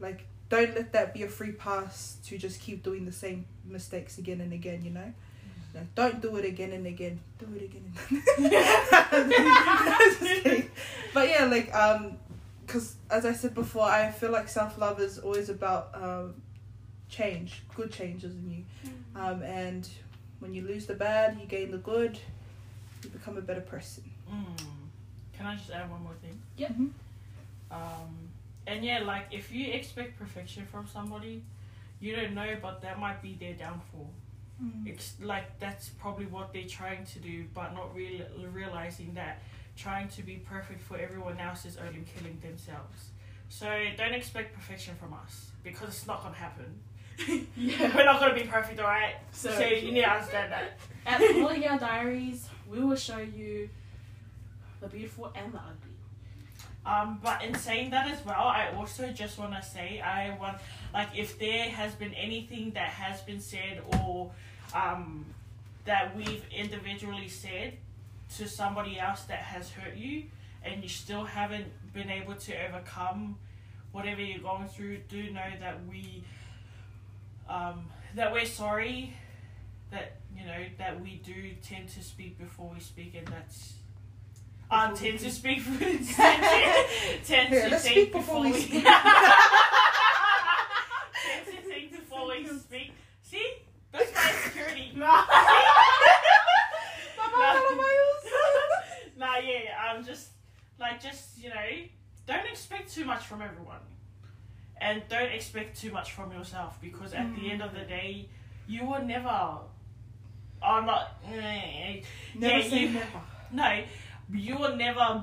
like 0.00 0.26
don't 0.48 0.74
let 0.74 0.92
that 0.92 1.12
be 1.12 1.22
a 1.22 1.28
free 1.28 1.52
pass 1.52 2.16
to 2.24 2.38
just 2.38 2.60
keep 2.60 2.82
doing 2.82 3.04
the 3.04 3.12
same 3.12 3.44
mistakes 3.64 4.18
again 4.18 4.40
and 4.40 4.52
again 4.52 4.84
you 4.84 4.90
know? 4.90 5.12
No, 5.74 5.80
don't 5.94 6.22
do 6.22 6.36
it 6.36 6.46
again 6.46 6.72
and 6.72 6.86
again. 6.86 7.20
Do 7.38 7.46
it 7.54 7.64
again 7.64 7.92
and 8.38 8.52
kidding. 10.42 10.70
but 11.14 11.28
yeah 11.28 11.44
like 11.44 11.74
um 11.74 12.16
because 12.64 12.96
as 13.10 13.26
i 13.26 13.32
said 13.32 13.54
before 13.54 13.84
i 13.84 14.10
feel 14.10 14.30
like 14.30 14.48
self-love 14.48 15.00
is 15.00 15.18
always 15.18 15.48
about 15.48 15.90
um 15.94 16.34
change 17.08 17.62
good 17.74 17.92
changes 17.92 18.34
in 18.34 18.50
you 18.50 18.90
um 19.18 19.42
and 19.42 19.88
when 20.40 20.54
you 20.54 20.62
lose 20.62 20.86
the 20.86 20.94
bad 20.94 21.36
you 21.40 21.46
gain 21.46 21.70
the 21.70 21.78
good 21.78 22.18
you 23.02 23.10
become 23.10 23.36
a 23.38 23.40
better 23.42 23.60
person 23.60 24.04
Mm. 24.30 24.56
Can 25.36 25.46
I 25.46 25.54
just 25.54 25.70
add 25.70 25.88
one 25.90 26.02
more 26.02 26.14
thing? 26.14 26.36
Yep. 26.56 26.70
Mhm. 26.72 26.90
Um, 27.70 28.28
and 28.66 28.84
yeah, 28.84 29.00
like 29.00 29.26
if 29.30 29.52
you 29.52 29.72
expect 29.72 30.18
perfection 30.18 30.66
from 30.66 30.86
somebody, 30.88 31.42
you 32.00 32.16
don't 32.16 32.34
know, 32.34 32.56
but 32.60 32.80
that 32.82 32.98
might 32.98 33.22
be 33.22 33.34
their 33.34 33.52
downfall. 33.54 34.10
It's 34.86 35.14
like 35.20 35.58
that's 35.60 35.90
probably 35.90 36.24
what 36.26 36.52
they're 36.52 36.66
trying 36.66 37.04
to 37.04 37.18
do, 37.18 37.44
but 37.52 37.74
not 37.74 37.94
really 37.94 38.24
realizing 38.52 39.12
that 39.14 39.42
trying 39.76 40.08
to 40.08 40.22
be 40.22 40.36
perfect 40.36 40.80
for 40.82 40.96
everyone 40.96 41.38
else 41.38 41.66
is 41.66 41.76
only 41.76 42.02
killing 42.16 42.38
themselves. 42.40 43.10
So 43.50 43.68
don't 43.98 44.14
expect 44.14 44.54
perfection 44.54 44.94
from 44.96 45.12
us 45.12 45.50
because 45.62 45.88
it's 45.90 46.06
not 46.06 46.22
gonna 46.22 46.34
happen. 46.34 46.80
Yeah 47.56 47.96
We're 47.96 48.04
not 48.04 48.20
gonna 48.20 48.34
be 48.34 48.42
perfect, 48.44 48.78
alright? 48.80 49.14
so, 49.32 49.50
So, 49.50 49.60
you 49.66 49.92
need 49.92 50.02
to 50.02 50.10
understand 50.10 50.52
that. 50.52 50.78
at 51.06 51.20
Polygar 51.20 51.78
Diaries 51.80 52.48
we 52.70 52.80
will 52.80 52.96
show 52.96 53.18
you 53.18 53.68
the 54.80 54.88
beautiful 54.88 55.32
and 55.34 55.52
the 55.52 55.58
ugly 55.58 55.94
Um, 56.84 57.18
but 57.22 57.42
in 57.42 57.54
saying 57.54 57.90
that 57.90 58.10
as 58.10 58.24
well, 58.24 58.44
I 58.46 58.68
also 58.76 59.08
just 59.12 59.38
want 59.38 59.54
to 59.54 59.62
say 59.62 60.00
I 60.00 60.36
want 60.38 60.58
like 60.92 61.08
if 61.16 61.38
there 61.38 61.68
has 61.70 61.94
been 61.94 62.14
anything 62.14 62.72
that 62.72 62.88
has 62.88 63.20
been 63.22 63.40
said 63.40 63.82
or 64.00 64.30
um, 64.74 65.24
that 65.84 66.14
we've 66.16 66.44
individually 66.54 67.28
said 67.28 67.74
to 68.36 68.48
somebody 68.48 68.98
else 68.98 69.22
that 69.24 69.38
has 69.38 69.70
hurt 69.70 69.96
you, 69.96 70.24
and 70.64 70.82
you 70.82 70.88
still 70.88 71.24
haven't 71.24 71.66
been 71.92 72.10
able 72.10 72.34
to 72.34 72.52
overcome 72.66 73.36
whatever 73.92 74.20
you're 74.20 74.40
going 74.40 74.68
through, 74.68 74.98
do 75.08 75.30
know 75.32 75.50
that 75.60 75.78
we 75.88 76.22
um, 77.48 77.86
that 78.14 78.32
we're 78.32 78.44
sorry. 78.46 79.14
That 79.90 80.16
you 80.36 80.44
know 80.46 80.64
that 80.78 81.00
we 81.00 81.20
do 81.24 81.52
tend 81.62 81.88
to 81.90 82.02
speak 82.02 82.38
before 82.38 82.70
we 82.74 82.80
speak, 82.80 83.14
and 83.16 83.26
that's. 83.28 83.74
Uh, 84.68 84.90
Before 84.90 85.04
we 85.04 85.10
tend 85.10 85.20
to 85.20 85.30
speak. 85.30 85.60
speak 85.62 85.78
tend 86.16 86.42
to, 86.42 86.86
tend 87.24 87.48
Here, 87.50 87.68
to 87.70 87.76
think 87.76 87.80
speak 87.94 88.12
before 88.12 88.40
we 88.40 88.52
speak. 88.52 88.84
tend 88.84 88.94
to 91.46 91.52
think 91.68 91.90
before 91.92 92.26
we 92.28 92.46
speak. 92.48 92.92
See, 93.22 93.48
that's 93.92 94.12
my 94.12 94.28
insecurity. 94.32 94.92
nah, 99.16 99.36
yeah, 99.38 99.74
I'm 99.88 100.04
just 100.04 100.28
like 100.80 101.00
just 101.00 101.38
you 101.38 101.48
know, 101.50 101.54
don't 102.26 102.46
expect 102.46 102.92
too 102.92 103.04
much 103.04 103.24
from 103.24 103.42
everyone, 103.42 103.80
and 104.80 105.02
don't 105.08 105.30
expect 105.32 105.80
too 105.80 105.90
much 105.92 106.12
from 106.12 106.32
yourself 106.32 106.78
because 106.80 107.14
at 107.14 107.34
the 107.36 107.50
end 107.50 107.62
of 107.62 107.72
the 107.72 107.80
day, 107.80 108.28
you 108.66 108.84
will 108.84 109.02
never. 109.02 109.58
I'm 110.62 110.86
not. 110.86 111.16
eh, 111.32 112.00
never 112.34 112.58
Yeah, 112.58 112.68
say 112.68 112.80
you- 112.80 112.88
never 112.90 113.20
no, 113.52 113.82
you 114.32 114.56
will 114.56 114.76
never 114.76 115.22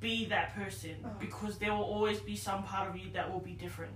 be 0.00 0.26
that 0.26 0.54
person 0.54 0.96
Oh. 1.04 1.08
because 1.18 1.58
there 1.58 1.72
will 1.72 1.84
always 1.84 2.20
be 2.20 2.36
some 2.36 2.64
part 2.64 2.88
of 2.88 2.96
you 2.96 3.10
that 3.12 3.32
will 3.32 3.40
be 3.40 3.52
different. 3.52 3.94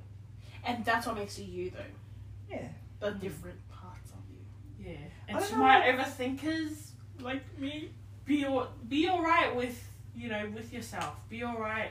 and 0.65 0.85
that's 0.85 1.07
what 1.07 1.17
makes 1.17 1.39
you 1.39 1.45
you 1.45 1.71
though 1.71 1.93
yeah 2.49 2.67
the 3.01 3.11
different 3.13 3.59
parts 3.69 4.11
of 4.13 4.19
you 4.31 4.43
Yeah. 4.91 4.97
I 5.29 5.33
And 5.33 5.39
don't 5.39 5.49
to 5.49 5.55
know. 5.57 5.63
my 5.63 5.81
overthinkers 5.91 6.91
like 7.21 7.45
me, 7.59 7.91
be 8.25 8.45
all, 8.47 8.69
be 8.89 9.09
alright 9.09 9.55
with 9.55 9.77
you 10.17 10.29
know 10.29 10.49
with 10.55 10.73
yourself. 10.73 11.15
Be 11.29 11.45
alright 11.45 11.91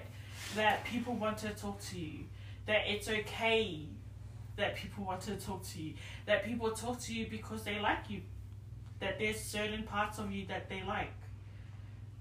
that 0.55 0.83
people 0.85 1.13
want 1.15 1.37
to 1.39 1.49
talk 1.49 1.79
to 1.91 1.99
you. 1.99 2.25
That 2.67 2.81
it's 2.87 3.07
okay 3.09 3.85
that 4.57 4.75
people 4.75 5.03
want 5.03 5.21
to 5.21 5.35
talk 5.35 5.63
to 5.73 5.81
you. 5.81 5.93
That 6.25 6.43
people 6.45 6.71
talk 6.71 6.99
to 7.01 7.13
you 7.13 7.27
because 7.29 7.63
they 7.63 7.79
like 7.79 8.09
you. 8.09 8.21
That 8.99 9.19
there's 9.19 9.39
certain 9.39 9.83
parts 9.83 10.17
of 10.19 10.31
you 10.31 10.45
that 10.47 10.69
they 10.69 10.81
like. 10.83 11.11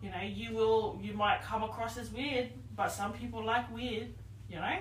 You 0.03 0.11
know, 0.11 0.21
you 0.23 0.53
will 0.55 0.99
you 1.03 1.15
might 1.15 1.41
come 1.43 1.63
across 1.63 1.97
as 1.97 2.11
weird, 2.11 2.51
but 2.77 2.89
some 2.93 3.13
people 3.13 3.43
like 3.45 3.73
weird. 3.75 4.09
You 4.51 4.57
know. 4.57 4.77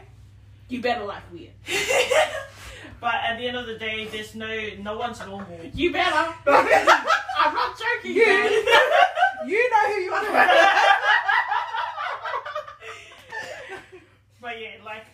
you 0.68 0.82
better 0.82 1.06
like 1.06 1.24
weird 1.32 1.52
but 3.00 3.16
at 3.16 3.38
the 3.38 3.48
end 3.48 3.56
of 3.58 3.66
the 3.66 3.78
day, 3.78 4.06
there's 4.08 4.36
no 4.36 4.70
no 4.80 4.98
one's 4.98 5.20
normal. 5.20 5.60
you 5.74 5.92
better 5.92 6.16
i'm 6.48 7.54
not 7.54 7.78
joking 7.80 8.16
You- 8.16 8.66
you 9.48 9.70
know 9.72 9.86
who 9.88 10.00
you 10.02 10.14
are 10.14 10.48
But 14.42 14.60
yeah, 14.60 14.76
like 14.86 15.06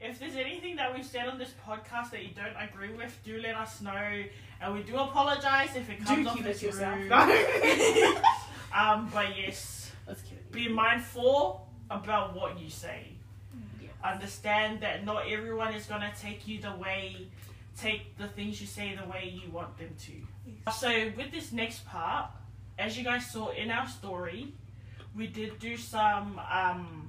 if 0.00 0.18
there's 0.34 0.46
anything 0.46 0.76
that 0.76 0.94
we've 0.94 1.04
said 1.04 1.28
on 1.28 1.38
this 1.38 1.52
podcast 1.66 2.10
that 2.10 2.22
you 2.22 2.30
don't 2.34 2.56
agree 2.60 2.92
with, 2.92 3.16
do 3.24 3.40
let 3.40 3.54
us 3.54 3.80
know, 3.80 4.24
and 4.60 4.74
we 4.74 4.82
do 4.82 4.96
apologize 4.96 5.70
if 5.76 5.88
it 5.88 6.04
comes 6.04 6.24
do 6.24 6.28
off 6.28 6.36
keep 6.36 6.46
as 6.46 6.62
it 6.62 6.66
yourself 6.66 6.98
rude. 6.98 7.12
um, 8.74 9.08
but 9.12 9.36
yes, 9.36 9.92
let's 10.06 10.22
be 10.50 10.68
mindful 10.68 11.68
about 11.90 12.34
what 12.34 12.58
you 12.58 12.68
say. 12.68 13.12
yeah. 13.80 13.88
understand 14.02 14.80
that 14.80 15.04
not 15.04 15.28
everyone 15.28 15.72
is 15.72 15.86
gonna 15.86 16.12
take 16.20 16.48
you 16.48 16.60
the 16.60 16.72
way, 16.72 17.28
take 17.78 18.16
the 18.18 18.26
things 18.28 18.60
you 18.60 18.66
say 18.66 18.98
the 19.00 19.08
way 19.08 19.40
you 19.42 19.50
want 19.50 19.76
them 19.78 19.94
to. 20.00 20.72
So 20.72 21.12
with 21.16 21.30
this 21.30 21.52
next 21.52 21.86
part, 21.86 22.30
as 22.78 22.98
you 22.98 23.04
guys 23.04 23.30
saw 23.30 23.50
in 23.50 23.70
our 23.70 23.86
story, 23.86 24.52
we 25.14 25.28
did 25.28 25.60
do 25.60 25.76
some 25.76 26.40
um, 26.50 27.08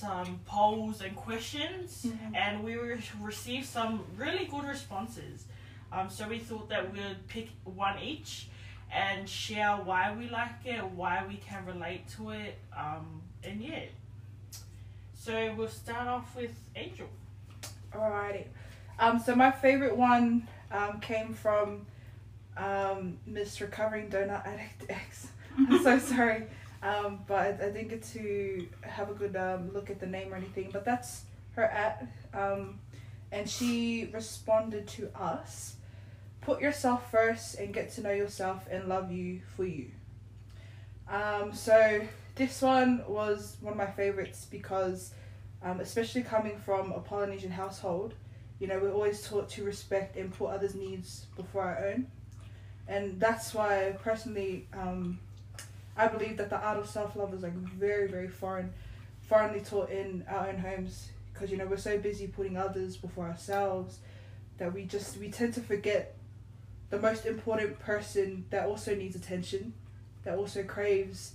some 0.00 0.40
polls 0.46 1.02
and 1.02 1.14
questions, 1.14 2.06
Mhm. 2.06 2.34
and 2.34 2.64
we 2.64 2.74
re- 2.76 3.02
received 3.20 3.66
some 3.66 4.04
really 4.16 4.46
good 4.46 4.64
responses. 4.64 5.46
Um, 5.92 6.08
so 6.08 6.26
we 6.28 6.38
thought 6.38 6.68
that 6.70 6.92
we'd 6.92 7.26
pick 7.28 7.48
one 7.64 7.98
each 7.98 8.48
and 8.92 9.28
share 9.28 9.76
why 9.76 10.12
we 10.12 10.28
like 10.28 10.64
it, 10.64 10.82
why 10.84 11.24
we 11.26 11.36
can 11.36 11.64
relate 11.66 12.08
to 12.16 12.30
it, 12.30 12.58
um, 12.76 13.22
and 13.44 13.60
yeah. 13.60 13.84
So 15.14 15.52
we'll 15.54 15.68
start 15.68 16.08
off 16.08 16.34
with 16.34 16.54
Angel. 16.74 17.08
Alrighty. 17.92 18.46
Um, 18.98 19.18
so 19.18 19.34
my 19.34 19.50
favorite 19.50 19.96
one 19.96 20.48
um, 20.72 21.00
came 21.00 21.34
from 21.34 21.86
um, 22.56 23.18
Miss 23.26 23.60
Recovering 23.60 24.08
Donut 24.08 24.46
Addict 24.46 24.90
X. 24.90 25.28
I'm 25.58 25.82
so 25.82 25.98
sorry, 26.14 26.46
um, 26.82 27.20
but 27.26 27.38
I, 27.38 27.48
I 27.48 27.70
didn't 27.70 27.88
get 27.88 28.02
to 28.14 28.66
have 28.82 29.10
a 29.10 29.14
good 29.14 29.36
um, 29.36 29.72
look 29.72 29.90
at 29.90 30.00
the 30.00 30.06
name 30.06 30.32
or 30.32 30.36
anything. 30.36 30.70
But 30.72 30.84
that's 30.84 31.24
her 31.52 31.64
at, 31.64 32.06
um, 32.32 32.78
and 33.32 33.48
she 33.48 34.10
responded 34.12 34.86
to 34.88 35.10
us. 35.14 35.76
Put 36.40 36.60
yourself 36.60 37.10
first 37.10 37.56
and 37.56 37.74
get 37.74 37.92
to 37.92 38.02
know 38.02 38.12
yourself 38.12 38.66
and 38.70 38.88
love 38.88 39.12
you 39.12 39.42
for 39.56 39.64
you. 39.64 39.90
Um, 41.08 41.52
so 41.52 42.00
this 42.36 42.62
one 42.62 43.04
was 43.06 43.56
one 43.60 43.72
of 43.72 43.78
my 43.78 43.90
favorites 43.90 44.46
because, 44.50 45.12
um, 45.62 45.80
especially 45.80 46.22
coming 46.22 46.58
from 46.58 46.92
a 46.92 47.00
Polynesian 47.00 47.50
household, 47.50 48.14
you 48.58 48.66
know, 48.66 48.78
we're 48.78 48.92
always 48.92 49.26
taught 49.26 49.48
to 49.50 49.64
respect 49.64 50.16
and 50.16 50.32
put 50.32 50.46
others' 50.46 50.74
needs 50.74 51.26
before 51.36 51.62
our 51.62 51.84
own. 51.88 52.06
And 52.88 53.20
that's 53.20 53.54
why, 53.54 53.96
personally, 54.02 54.68
um, 54.72 55.18
I 56.00 56.08
believe 56.08 56.38
that 56.38 56.48
the 56.48 56.56
art 56.56 56.78
of 56.78 56.88
self 56.88 57.14
love 57.14 57.34
is 57.34 57.42
like 57.42 57.52
very, 57.54 58.08
very 58.08 58.28
foreign, 58.28 58.72
foreignly 59.20 59.60
taught 59.60 59.90
in 59.90 60.24
our 60.28 60.48
own 60.48 60.56
homes. 60.56 61.10
Because 61.32 61.50
you 61.50 61.58
know 61.58 61.66
we're 61.66 61.76
so 61.76 61.98
busy 61.98 62.26
putting 62.26 62.56
others 62.56 62.96
before 62.96 63.26
ourselves 63.26 63.98
that 64.58 64.72
we 64.72 64.84
just 64.84 65.18
we 65.18 65.30
tend 65.30 65.54
to 65.54 65.60
forget 65.60 66.16
the 66.88 66.98
most 66.98 67.26
important 67.26 67.78
person 67.78 68.46
that 68.50 68.66
also 68.66 68.94
needs 68.94 69.14
attention, 69.14 69.74
that 70.24 70.36
also 70.36 70.62
craves, 70.62 71.34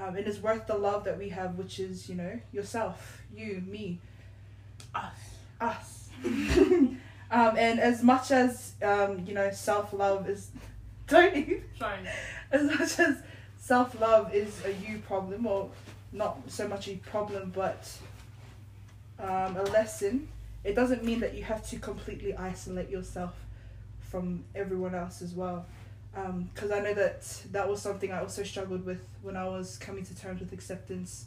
um, 0.00 0.16
and 0.16 0.26
is 0.26 0.40
worth 0.40 0.66
the 0.66 0.76
love 0.76 1.04
that 1.04 1.16
we 1.16 1.28
have, 1.28 1.56
which 1.56 1.78
is 1.78 2.08
you 2.08 2.16
know 2.16 2.40
yourself, 2.52 3.22
you, 3.34 3.62
me, 3.66 4.00
Us. 4.92 5.12
us. 5.60 6.08
um, 6.24 6.98
and 7.30 7.78
as 7.78 8.02
much 8.02 8.32
as 8.32 8.72
um, 8.82 9.24
you 9.24 9.34
know, 9.34 9.50
self 9.52 9.92
love 9.92 10.28
is 10.28 10.50
don't 11.06 11.36
even 11.36 11.62
as 12.52 12.62
much 12.62 12.98
as 12.98 13.22
self 13.60 14.00
love 14.00 14.34
is 14.34 14.64
a 14.64 14.72
you 14.72 14.98
problem, 15.06 15.46
or 15.46 15.70
not 16.12 16.38
so 16.48 16.66
much 16.66 16.88
a 16.88 16.96
problem, 16.96 17.52
but 17.54 17.88
um, 19.20 19.56
a 19.56 19.62
lesson. 19.64 20.26
It 20.64 20.74
doesn't 20.74 21.04
mean 21.04 21.20
that 21.20 21.34
you 21.34 21.44
have 21.44 21.66
to 21.70 21.78
completely 21.78 22.34
isolate 22.34 22.90
yourself 22.90 23.34
from 24.00 24.44
everyone 24.54 24.94
else 24.94 25.22
as 25.22 25.32
well. 25.34 25.66
Because 26.12 26.72
I 26.72 26.80
know 26.80 26.92
that 26.94 27.22
that 27.52 27.68
was 27.68 27.80
something 27.80 28.10
I 28.10 28.18
also 28.18 28.42
struggled 28.42 28.84
with 28.84 29.00
when 29.22 29.36
I 29.36 29.46
was 29.46 29.78
coming 29.78 30.04
to 30.04 30.18
terms 30.18 30.40
with 30.40 30.52
acceptance 30.52 31.26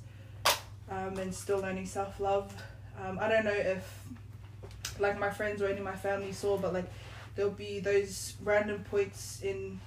um, 0.91 1.17
and 1.17 1.33
still 1.33 1.59
learning 1.59 1.85
self 1.85 2.19
love. 2.19 2.53
Um, 3.01 3.17
I 3.19 3.29
don't 3.29 3.45
know 3.45 3.51
if 3.51 4.03
like 4.99 5.17
my 5.17 5.29
friends 5.29 5.61
or 5.61 5.67
any 5.67 5.77
of 5.77 5.85
my 5.85 5.95
family 5.95 6.33
saw, 6.33 6.57
but 6.57 6.73
like 6.73 6.91
there'll 7.35 7.51
be 7.51 7.79
those 7.79 8.35
random 8.43 8.83
points 8.91 9.41
in 9.41 9.79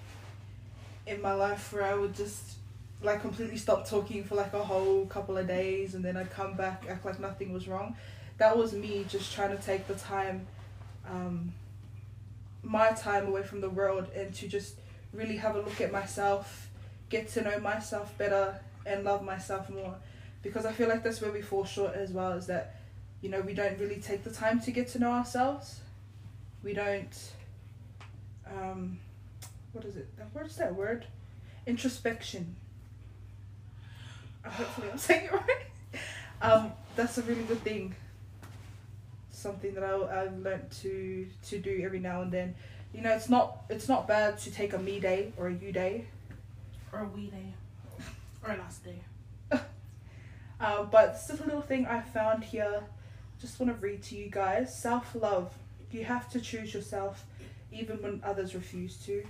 in 1.07 1.23
my 1.23 1.33
life 1.33 1.73
where 1.73 1.85
I 1.85 1.95
would 1.95 2.15
just 2.15 2.57
like 3.03 3.21
completely 3.21 3.57
stop 3.57 3.89
talking 3.89 4.25
for 4.25 4.35
like 4.35 4.53
a 4.55 4.65
whole 4.65 5.07
couple 5.07 5.37
of 5.37 5.47
days 5.47 5.95
and 5.95 6.05
then 6.05 6.17
I'd 6.17 6.31
come 6.31 6.55
back 6.55 6.85
act 6.89 7.05
like 7.05 7.21
nothing 7.21 7.53
was 7.53 7.69
wrong. 7.69 7.97
That 8.39 8.57
was 8.57 8.73
me 8.73 9.05
just 9.09 9.33
trying 9.35 9.57
to 9.57 9.63
take 9.63 9.87
the 9.87 9.95
time 9.95 10.47
um, 11.09 11.53
my 12.63 12.91
time 12.91 13.27
away 13.29 13.43
from 13.43 13.61
the 13.61 13.71
world 13.71 14.09
and 14.15 14.35
to 14.35 14.49
just 14.49 14.77
really 15.13 15.37
have 15.37 15.55
a 15.55 15.61
look 15.61 15.81
at 15.81 15.93
myself, 15.93 16.69
get 17.09 17.29
to 17.29 17.43
know 17.43 17.59
myself 17.61 18.17
better 18.19 18.59
and 18.85 19.05
love 19.05 19.23
myself 19.23 19.71
more. 19.71 19.95
Because 20.43 20.67
I 20.67 20.73
feel 20.73 20.89
like 20.89 21.03
that's 21.03 21.21
where 21.21 21.33
we 21.33 21.43
fall 21.43 21.65
short 21.65 21.95
as 21.95 22.11
well 22.11 22.33
is 22.33 22.47
that, 22.47 22.77
you 23.21 23.29
know, 23.29 23.41
we 23.41 23.55
don't 23.55 23.79
really 23.79 24.01
take 24.01 24.25
the 24.25 24.31
time 24.31 24.61
to 24.61 24.71
get 24.71 24.89
to 24.89 24.99
know 24.99 25.11
ourselves. 25.13 25.81
We 26.63 26.75
don't 26.75 27.31
um 28.47 28.99
what 29.77 29.85
is 29.85 29.97
it? 29.97 30.09
What 30.33 30.47
is 30.47 30.57
that 30.57 30.75
word? 30.75 31.05
Introspection. 31.67 32.57
Uh, 34.43 34.49
Hopefully 34.49 34.89
I'm 34.91 34.99
saying 35.09 35.27
it 35.27 35.33
right. 35.33 36.01
Um, 36.41 36.73
that's 36.97 37.19
a 37.19 37.23
really 37.23 37.43
good 37.43 37.63
thing. 37.63 37.95
Something 39.31 39.75
that 39.75 39.85
I 39.85 40.23
I've 40.23 40.39
learnt 40.39 40.71
to 40.83 41.27
to 41.49 41.59
do 41.59 41.83
every 41.85 41.99
now 41.99 42.23
and 42.23 42.33
then. 42.33 42.55
You 42.95 43.03
know, 43.03 43.11
it's 43.13 43.29
not 43.29 43.65
it's 43.69 43.87
not 43.87 44.09
bad 44.09 44.39
to 44.39 44.51
take 44.51 44.73
a 44.73 44.79
me 44.79 44.99
day 44.99 45.33
or 45.37 45.49
a 45.49 45.53
you 45.53 45.73
day. 45.73 46.07
Or 46.91 47.01
a 47.01 47.09
we 47.09 47.27
day. 47.27 47.53
Or 48.43 48.55
a 48.55 48.57
last 48.57 48.83
day. 48.83 49.01
Uh, 50.59 50.85
but 50.85 51.11
it's 51.11 51.29
just 51.29 51.43
a 51.43 51.45
little 51.45 51.61
thing 51.61 51.85
I 51.85 52.01
found 52.01 52.43
here. 52.43 52.83
Just 53.43 53.61
want 53.61 53.71
to 53.71 53.87
read 53.87 54.03
to 54.05 54.17
you 54.17 54.31
guys. 54.31 54.75
Self 54.75 55.15
love. 55.15 55.53
You 55.93 56.03
have 56.05 56.31
to 56.31 56.41
choose 56.41 56.73
yourself, 56.73 57.27
even 57.71 58.01
when 58.01 58.23
others 58.25 58.55
refuse 58.55 58.97
to. 59.05 59.23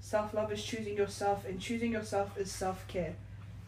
Self 0.00 0.34
love 0.34 0.52
is 0.52 0.64
choosing 0.64 0.96
yourself, 0.96 1.44
and 1.46 1.60
choosing 1.60 1.92
yourself 1.92 2.36
is 2.38 2.50
self 2.50 2.86
care. 2.88 3.14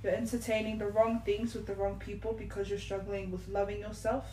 You're 0.02 0.14
entertaining 0.14 0.78
the 0.78 0.86
wrong 0.86 1.20
things 1.24 1.54
with 1.54 1.66
the 1.66 1.74
wrong 1.74 1.96
people 2.00 2.32
because 2.32 2.68
you're 2.68 2.78
struggling 2.78 3.30
with 3.30 3.48
loving 3.48 3.80
yourself. 3.80 4.24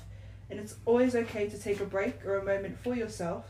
And 0.49 0.59
it's 0.59 0.75
always 0.85 1.15
okay 1.15 1.47
to 1.47 1.59
take 1.59 1.79
a 1.79 1.85
break 1.85 2.25
or 2.25 2.37
a 2.39 2.43
moment 2.43 2.79
for 2.79 2.95
yourself. 2.95 3.45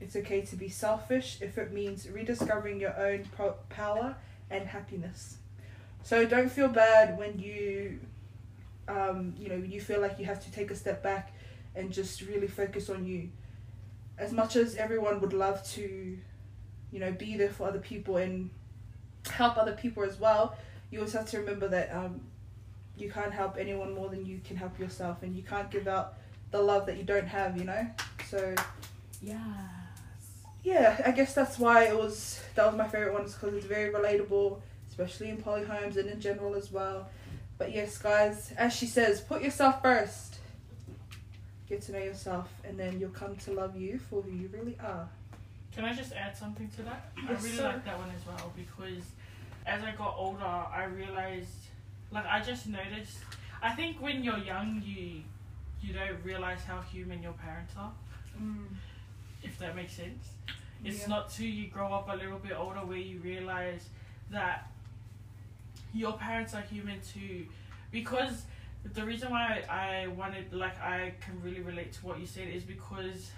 It's 0.00 0.14
okay 0.14 0.42
to 0.42 0.56
be 0.56 0.68
selfish 0.68 1.38
if 1.40 1.58
it 1.58 1.72
means 1.72 2.08
rediscovering 2.08 2.80
your 2.80 2.96
own 2.96 3.24
po- 3.36 3.56
power 3.68 4.16
and 4.48 4.68
happiness. 4.68 5.38
So 6.04 6.24
don't 6.24 6.50
feel 6.50 6.68
bad 6.68 7.18
when 7.18 7.38
you 7.38 7.98
um, 8.88 9.34
you 9.38 9.48
know, 9.48 9.56
you 9.56 9.80
feel 9.80 10.00
like 10.00 10.18
you 10.18 10.24
have 10.26 10.42
to 10.44 10.52
take 10.52 10.70
a 10.70 10.76
step 10.76 11.02
back 11.02 11.32
and 11.74 11.92
just 11.92 12.22
really 12.22 12.48
focus 12.48 12.90
on 12.90 13.06
you. 13.06 13.28
As 14.18 14.32
much 14.32 14.56
as 14.56 14.76
everyone 14.76 15.20
would 15.20 15.32
love 15.32 15.64
to, 15.72 16.18
you 16.92 17.00
know, 17.00 17.12
be 17.12 17.36
there 17.36 17.50
for 17.50 17.68
other 17.68 17.78
people 17.78 18.16
and 18.16 18.50
help 19.28 19.56
other 19.56 19.72
people 19.72 20.02
as 20.02 20.18
well, 20.18 20.56
you 20.90 20.98
always 20.98 21.12
have 21.12 21.28
to 21.30 21.38
remember 21.38 21.68
that 21.68 21.94
um, 21.94 22.20
you 22.96 23.10
can't 23.10 23.32
help 23.32 23.56
anyone 23.58 23.94
more 23.94 24.08
than 24.08 24.24
you 24.26 24.40
can 24.44 24.56
help 24.56 24.78
yourself, 24.78 25.22
and 25.22 25.36
you 25.36 25.42
can't 25.42 25.70
give 25.70 25.86
out 25.88 26.14
the 26.50 26.60
love 26.60 26.86
that 26.86 26.96
you 26.96 27.04
don't 27.04 27.28
have, 27.28 27.56
you 27.56 27.64
know. 27.64 27.86
So 28.28 28.54
Yes. 29.22 29.38
yeah, 30.64 31.00
I 31.04 31.10
guess 31.12 31.34
that's 31.34 31.58
why 31.58 31.84
it 31.84 31.96
was 31.96 32.40
that 32.54 32.66
was 32.66 32.74
my 32.76 32.88
favorite 32.88 33.12
one, 33.12 33.24
because 33.24 33.54
it's 33.54 33.66
very 33.66 33.92
relatable, 33.92 34.60
especially 34.88 35.28
in 35.30 35.36
poly 35.38 35.64
homes 35.64 35.96
and 35.96 36.08
in 36.08 36.20
general 36.20 36.54
as 36.54 36.70
well. 36.72 37.08
But 37.58 37.72
yes, 37.74 37.98
guys, 37.98 38.52
as 38.56 38.74
she 38.74 38.86
says, 38.86 39.20
put 39.20 39.42
yourself 39.42 39.82
first. 39.82 40.38
Get 41.68 41.82
to 41.82 41.92
know 41.92 41.98
yourself, 41.98 42.48
and 42.64 42.78
then 42.78 42.98
you'll 42.98 43.10
come 43.10 43.36
to 43.36 43.52
love 43.52 43.76
you 43.76 44.00
for 44.10 44.22
who 44.22 44.32
you 44.32 44.48
really 44.52 44.76
are. 44.82 45.08
Can 45.74 45.84
I 45.84 45.94
just 45.94 46.12
add 46.12 46.36
something 46.36 46.68
to 46.76 46.82
that? 46.82 47.12
I 47.16 47.32
really 47.32 47.50
sir. 47.50 47.64
like 47.64 47.84
that 47.84 47.98
one 47.98 48.10
as 48.10 48.26
well 48.26 48.52
because 48.56 49.04
as 49.66 49.82
I 49.84 49.92
got 49.92 50.14
older, 50.16 50.44
I 50.44 50.84
realized, 50.84 51.48
like, 52.10 52.26
I 52.26 52.40
just 52.40 52.66
noticed. 52.66 53.18
I 53.62 53.70
think 53.74 54.00
when 54.00 54.24
you're 54.24 54.38
young, 54.38 54.82
you 54.84 55.22
you 55.82 55.94
don't 55.94 56.22
realize 56.22 56.62
how 56.64 56.80
human 56.82 57.22
your 57.22 57.32
parents 57.32 57.72
are, 57.78 57.92
Mm. 58.38 58.66
if 59.42 59.58
that 59.58 59.74
makes 59.74 59.94
sense. 59.94 60.34
It's 60.84 61.00
Yeah. 61.02 61.06
not 61.08 61.30
till 61.30 61.46
you 61.46 61.68
grow 61.68 61.92
up 61.94 62.08
a 62.10 62.14
little 62.16 62.38
bit 62.38 62.52
older 62.52 62.80
where 62.84 62.98
you 62.98 63.18
realize 63.20 63.88
that 64.30 64.68
your 65.94 66.18
parents 66.18 66.52
are 66.54 66.60
human 66.60 67.00
too. 67.00 67.46
Because 67.90 68.44
the 68.84 69.04
reason 69.06 69.30
why 69.30 69.62
I 69.70 70.08
wanted, 70.08 70.52
like, 70.52 70.78
I 70.82 71.14
can 71.20 71.40
really 71.42 71.60
relate 71.62 71.92
to 71.94 72.06
what 72.06 72.18
you 72.20 72.26
said 72.26 72.48
is 72.48 72.62
because 72.62 73.30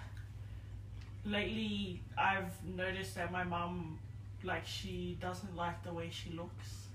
lately 1.25 2.03
I've 2.17 2.53
noticed 2.65 3.15
that 3.17 3.31
my 3.33 3.45
mom 3.45 3.99
like, 4.45 4.67
she 4.67 5.17
doesn't 5.21 5.57
like 5.57 5.83
the 5.85 5.93
way 5.93 6.09
she 6.11 6.31
looks. 6.31 6.89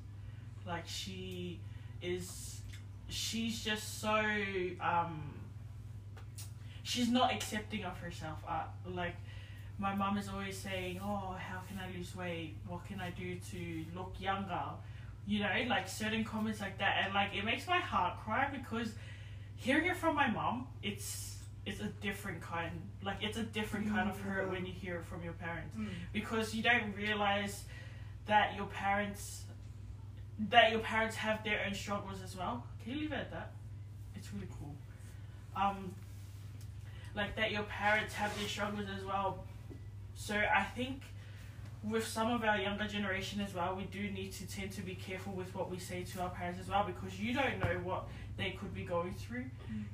Like, 0.66 0.88
she 0.88 1.60
is, 2.02 2.62
she's 3.08 3.64
just 3.64 4.02
so, 4.02 4.16
um, 4.82 5.34
she's 6.84 7.10
not 7.10 7.34
accepting 7.34 7.86
of 7.86 7.98
herself. 8.00 8.40
Uh, 8.48 8.64
like, 8.94 9.16
my 9.80 9.96
mom 9.96 10.18
is 10.18 10.28
always 10.28 10.58
saying, 10.58 11.00
"Oh, 11.04 11.38
how 11.40 11.60
can 11.68 11.80
I 11.80 11.96
lose 11.96 12.16
weight? 12.16 12.56
What 12.68 12.86
can 12.88 13.00
I 13.00 13.12
do 13.12 13.36
to 13.52 13.86
look 13.96 14.16
younger?" 14.20 14.64
You 15.28 15.42
know, 15.42 15.50
like 15.68 15.88
certain 15.88 16.24
comments 16.24 16.62
like 16.62 16.80
that, 16.80 17.04
and 17.06 17.14
like 17.14 17.36
it 17.36 17.46
makes 17.46 17.68
my 17.68 17.78
heart 17.78 18.20
cry 18.24 18.50
because 18.52 18.94
hearing 19.56 19.86
it 19.86 19.96
from 19.96 20.16
my 20.16 20.30
mom, 20.32 20.68
it's 20.82 21.37
it's 21.68 21.82
a 21.82 21.92
different 22.08 22.40
kind. 22.42 22.72
Like 23.04 23.18
it's 23.22 23.38
a 23.38 23.44
different 23.44 23.90
kind 23.90 24.10
of 24.10 24.18
hurt 24.22 24.50
when 24.50 24.66
you 24.66 24.72
hear 24.74 24.96
it 24.98 25.06
from 25.06 25.22
your 25.24 25.34
parents 25.34 25.76
Mm. 25.76 25.90
because 26.14 26.56
you 26.56 26.64
don't 26.64 26.96
realize 26.96 27.66
that 28.26 28.56
your 28.56 28.68
parents 28.68 29.44
that 30.50 30.72
your 30.72 30.80
parents 30.82 31.16
have 31.16 31.44
their 31.44 31.60
own 31.66 31.74
struggles 31.74 32.22
as 32.24 32.36
well. 32.38 32.64
Can 32.84 32.94
you 32.94 33.00
leave 33.02 33.12
it 33.12 33.16
at 33.26 33.32
that? 33.32 33.52
It's 34.16 34.32
really 34.34 34.48
cool. 34.60 34.76
Um, 35.56 35.94
like 37.16 37.36
that 37.36 37.52
your 37.52 37.64
parents 37.64 38.14
have 38.14 38.38
their 38.38 38.48
struggles 38.48 38.86
as 38.98 39.04
well. 39.04 39.44
So 40.16 40.36
I 40.36 40.64
think 40.76 41.02
with 41.84 42.06
some 42.08 42.32
of 42.32 42.44
our 42.44 42.58
younger 42.58 42.88
generation 42.88 43.42
as 43.42 43.54
well, 43.56 43.76
we 43.76 43.86
do 43.86 44.10
need 44.12 44.32
to 44.34 44.48
tend 44.48 44.72
to 44.74 44.82
be 44.82 44.96
careful 44.96 45.34
with 45.34 45.54
what 45.56 45.70
we 45.72 45.80
say 45.80 46.04
to 46.04 46.22
our 46.22 46.30
parents 46.30 46.60
as 46.60 46.68
well 46.70 46.84
because 46.86 47.20
you 47.20 47.34
don't 47.34 47.60
know 47.60 47.80
what 47.84 48.08
they 48.38 48.52
could 48.52 48.74
be 48.74 48.84
going 48.84 49.14
through. 49.16 49.46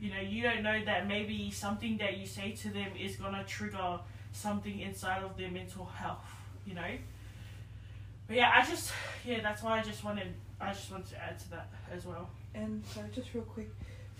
You 0.01 0.11
know, 0.13 0.19
you 0.19 0.43
don't 0.43 0.63
know 0.63 0.83
that 0.85 1.07
maybe 1.07 1.49
something 1.51 1.97
that 1.97 2.17
you 2.17 2.25
say 2.25 2.51
to 2.51 2.69
them 2.69 2.91
is 2.99 3.15
gonna 3.15 3.43
trigger 3.45 3.99
something 4.33 4.79
inside 4.79 5.23
of 5.23 5.37
their 5.37 5.49
mental 5.51 5.85
health. 5.85 6.25
You 6.65 6.75
know. 6.75 6.91
But 8.27 8.37
yeah, 8.37 8.51
I 8.55 8.65
just 8.65 8.91
yeah, 9.25 9.41
that's 9.41 9.63
why 9.63 9.79
I 9.79 9.83
just 9.83 10.03
wanted 10.03 10.33
I 10.59 10.71
just 10.71 10.91
wanted 10.91 11.07
to 11.11 11.23
add 11.23 11.39
to 11.39 11.51
that 11.51 11.67
as 11.91 12.05
well. 12.05 12.29
And 12.55 12.83
so, 12.93 13.01
just 13.13 13.33
real 13.33 13.43
quick, 13.43 13.69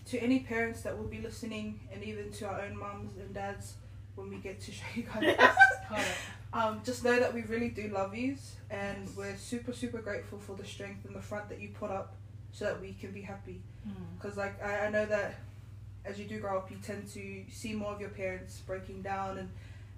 to 0.08 0.18
any 0.20 0.40
parents 0.40 0.82
that 0.82 0.98
will 0.98 1.06
be 1.08 1.20
listening, 1.22 1.80
and 1.94 2.04
even 2.04 2.32
to 2.34 2.48
our 2.48 2.62
own 2.62 2.78
mums 2.78 3.16
and 3.18 3.34
dads, 3.34 3.76
when 4.16 4.30
we 4.30 4.38
get 4.38 4.60
to 4.62 4.72
show 4.72 4.84
you 4.96 5.04
guys, 5.04 5.38
um, 6.54 6.82
just 6.84 7.04
know 7.04 7.20
that 7.20 7.34
we 7.34 7.44
really 7.44 7.70
do 7.70 7.90
love 7.90 8.16
yous, 8.16 8.56
and 8.70 9.06
Yes. 9.08 9.16
we're 9.16 9.38
super 9.38 9.72
super 9.74 10.00
grateful 10.00 10.40
for 10.40 10.56
the 10.56 10.66
strength 10.66 11.06
and 11.06 11.16
the 11.16 11.22
front 11.22 11.48
that 11.50 11.62
you 11.62 11.70
put 11.70 11.92
up, 11.92 12.16
so 12.54 12.64
that 12.66 12.80
we 12.80 12.94
can 12.94 13.12
be 13.12 13.22
happy. 13.22 13.62
Mm. 13.86 13.94
Because 14.18 14.38
like 14.38 14.64
I, 14.64 14.86
I 14.86 14.90
know 14.90 15.06
that 15.06 15.36
as 16.06 16.18
you 16.20 16.26
do 16.26 16.40
grow 16.40 16.58
up, 16.58 16.72
you 16.72 16.78
tend 16.82 17.08
to 17.10 17.44
see 17.52 17.74
more 17.74 17.92
of 17.94 18.00
your 18.00 18.10
parents 18.12 18.62
breaking 18.66 19.02
down 19.02 19.38
and 19.40 19.50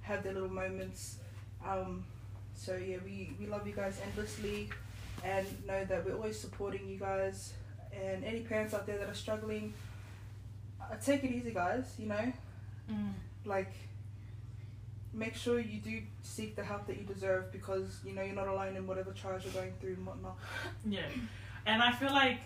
have 0.01 0.24
their 0.24 0.34
little 0.34 0.49
moments. 0.49 1.18
Um, 1.68 2.03
so 2.56 2.76
yeah, 2.76 2.97
we, 3.06 3.36
we 3.39 3.45
love 3.47 3.68
you 3.68 3.74
guys 3.74 3.99
endlessly, 4.03 4.70
and 5.24 5.45
know 5.68 5.84
that 5.86 6.06
we're 6.06 6.16
always 6.16 6.39
supporting 6.39 6.88
you 6.88 6.97
guys. 6.97 7.53
And 7.93 8.24
any 8.24 8.39
parents 8.41 8.74
out 8.74 8.86
there 8.86 8.97
that 8.97 9.10
are 9.10 9.14
struggling, 9.16 9.74
uh, 10.82 10.95
take 11.03 11.24
it 11.24 11.32
easy, 11.32 11.51
guys. 11.51 11.93
You 11.99 12.08
know, 12.08 12.34
Mm. 12.91 13.14
like 13.45 13.72
make 15.14 15.34
sure 15.36 15.60
you 15.60 15.80
do 15.80 16.01
seek 16.22 16.56
the 16.56 16.64
help 16.64 16.86
that 16.88 16.97
you 16.97 17.03
deserve 17.03 17.51
because 17.51 17.99
you 18.06 18.14
know 18.14 18.22
you're 18.22 18.36
not 18.36 18.47
alone 18.47 18.76
in 18.76 18.86
whatever 18.86 19.12
trials 19.12 19.43
you're 19.43 19.53
going 19.53 19.74
through 19.80 19.93
and 19.93 20.06
whatnot. 20.06 20.38
Yeah, 20.88 21.01
and 21.66 21.82
I 21.82 21.91
feel 21.91 22.11
like 22.11 22.39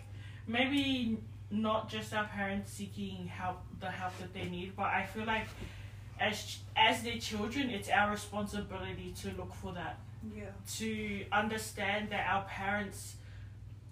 maybe 0.47 1.17
not 1.51 1.89
just 1.89 2.13
our 2.13 2.25
parents 2.25 2.71
seeking 2.71 3.27
help, 3.27 3.57
the 3.79 3.89
help 3.89 4.17
that 4.19 4.33
they 4.33 4.45
need, 4.49 4.75
but 4.75 4.85
I 4.87 5.05
feel 5.05 5.25
like 5.25 5.47
as 6.19 6.59
as 6.75 7.01
their 7.03 7.17
children, 7.17 7.69
it's 7.69 7.89
our 7.89 8.11
responsibility 8.11 9.13
to 9.21 9.29
look 9.37 9.53
for 9.55 9.73
that, 9.73 9.99
Yeah. 10.35 10.45
to 10.77 11.25
understand 11.31 12.09
that 12.11 12.27
our 12.29 12.43
parents 12.43 13.15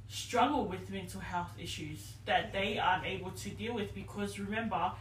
struggle 0.09 0.65
with 0.65 0.89
mental 0.89 1.19
health 1.19 1.51
issues 1.59 2.13
that 2.25 2.53
they 2.53 2.77
aren't 2.79 3.05
able 3.05 3.31
to 3.31 3.49
deal 3.49 3.73
with 3.73 3.93
because 3.93 4.39
remember, 4.39 4.91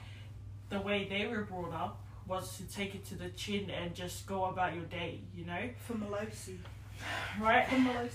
the 0.69 0.81
way 0.81 1.07
they 1.09 1.27
were 1.29 1.43
brought 1.43 1.73
up 1.73 2.03
was 2.27 2.57
to 2.57 2.65
take 2.65 2.95
it 2.97 3.05
to 3.07 3.15
the 3.15 3.29
chin 3.31 3.71
and 3.71 3.95
just 3.95 4.27
go 4.27 4.47
about 4.47 4.75
your 4.75 4.83
day, 4.85 5.21
you 5.37 5.45
know, 5.45 5.69
For 5.87 5.95
Melosi. 5.95 6.59
right? 7.41 7.67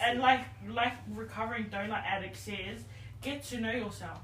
And 0.02 0.20
like 0.20 0.42
like 0.70 0.94
recovering 1.14 1.66
donut 1.66 2.04
addict 2.06 2.38
says, 2.38 2.84
get 3.22 3.44
to 3.46 3.60
know 3.60 3.72
yourself. 3.72 4.20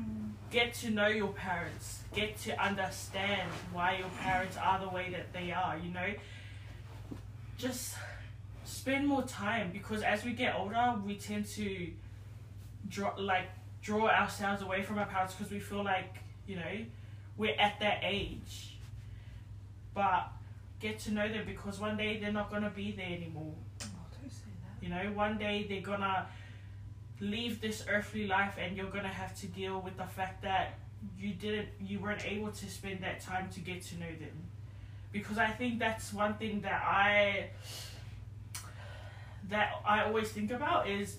Mm. 0.00 0.32
Get 0.50 0.74
to 0.74 0.90
know 0.90 1.08
your 1.08 1.32
parents. 1.32 2.02
Get 2.14 2.38
to 2.42 2.64
understand 2.64 3.50
why 3.72 3.96
your 3.98 4.08
parents 4.20 4.56
are 4.56 4.80
the 4.80 4.88
way 4.88 5.10
that 5.10 5.32
they 5.32 5.52
are, 5.52 5.76
you 5.76 5.90
know? 5.90 6.12
Just 7.58 7.94
spend 8.64 9.06
more 9.06 9.22
time 9.22 9.70
because 9.72 10.02
as 10.02 10.24
we 10.24 10.32
get 10.32 10.54
older, 10.54 10.94
we 11.04 11.16
tend 11.16 11.46
to 11.46 11.88
draw 12.88 13.12
like 13.16 13.48
draw 13.82 14.08
ourselves 14.08 14.62
away 14.62 14.82
from 14.82 14.98
our 14.98 15.06
parents 15.06 15.34
because 15.34 15.52
we 15.52 15.58
feel 15.60 15.84
like, 15.84 16.16
you 16.46 16.56
know, 16.56 16.84
we're 17.36 17.54
at 17.58 17.78
that 17.80 18.00
age. 18.02 18.76
But 19.94 20.28
get 20.80 20.98
to 21.00 21.12
know 21.12 21.28
them 21.28 21.44
because 21.46 21.78
one 21.78 21.96
day 21.96 22.18
they're 22.18 22.32
not 22.32 22.50
gonna 22.50 22.70
be 22.70 22.92
there 22.92 23.06
anymore. 23.06 23.54
Oh, 23.82 23.86
don't 24.20 24.30
say 24.30 24.50
that. 24.62 24.73
You 24.84 24.90
know, 24.90 25.12
one 25.14 25.38
day 25.38 25.64
they're 25.66 25.80
gonna 25.80 26.26
leave 27.18 27.62
this 27.62 27.86
earthly 27.88 28.26
life 28.26 28.56
and 28.58 28.76
you're 28.76 28.90
gonna 28.90 29.08
have 29.08 29.34
to 29.40 29.46
deal 29.46 29.80
with 29.80 29.96
the 29.96 30.04
fact 30.04 30.42
that 30.42 30.74
you 31.18 31.32
didn't 31.32 31.68
you 31.80 32.00
weren't 32.00 32.22
able 32.26 32.50
to 32.52 32.66
spend 32.68 33.00
that 33.00 33.22
time 33.22 33.48
to 33.54 33.60
get 33.60 33.80
to 33.86 33.98
know 33.98 34.14
them. 34.20 34.36
Because 35.10 35.38
I 35.38 35.46
think 35.46 35.78
that's 35.78 36.12
one 36.12 36.34
thing 36.34 36.60
that 36.60 36.82
I 36.84 37.48
that 39.48 39.80
I 39.86 40.02
always 40.02 40.30
think 40.30 40.50
about 40.50 40.86
is 40.86 41.16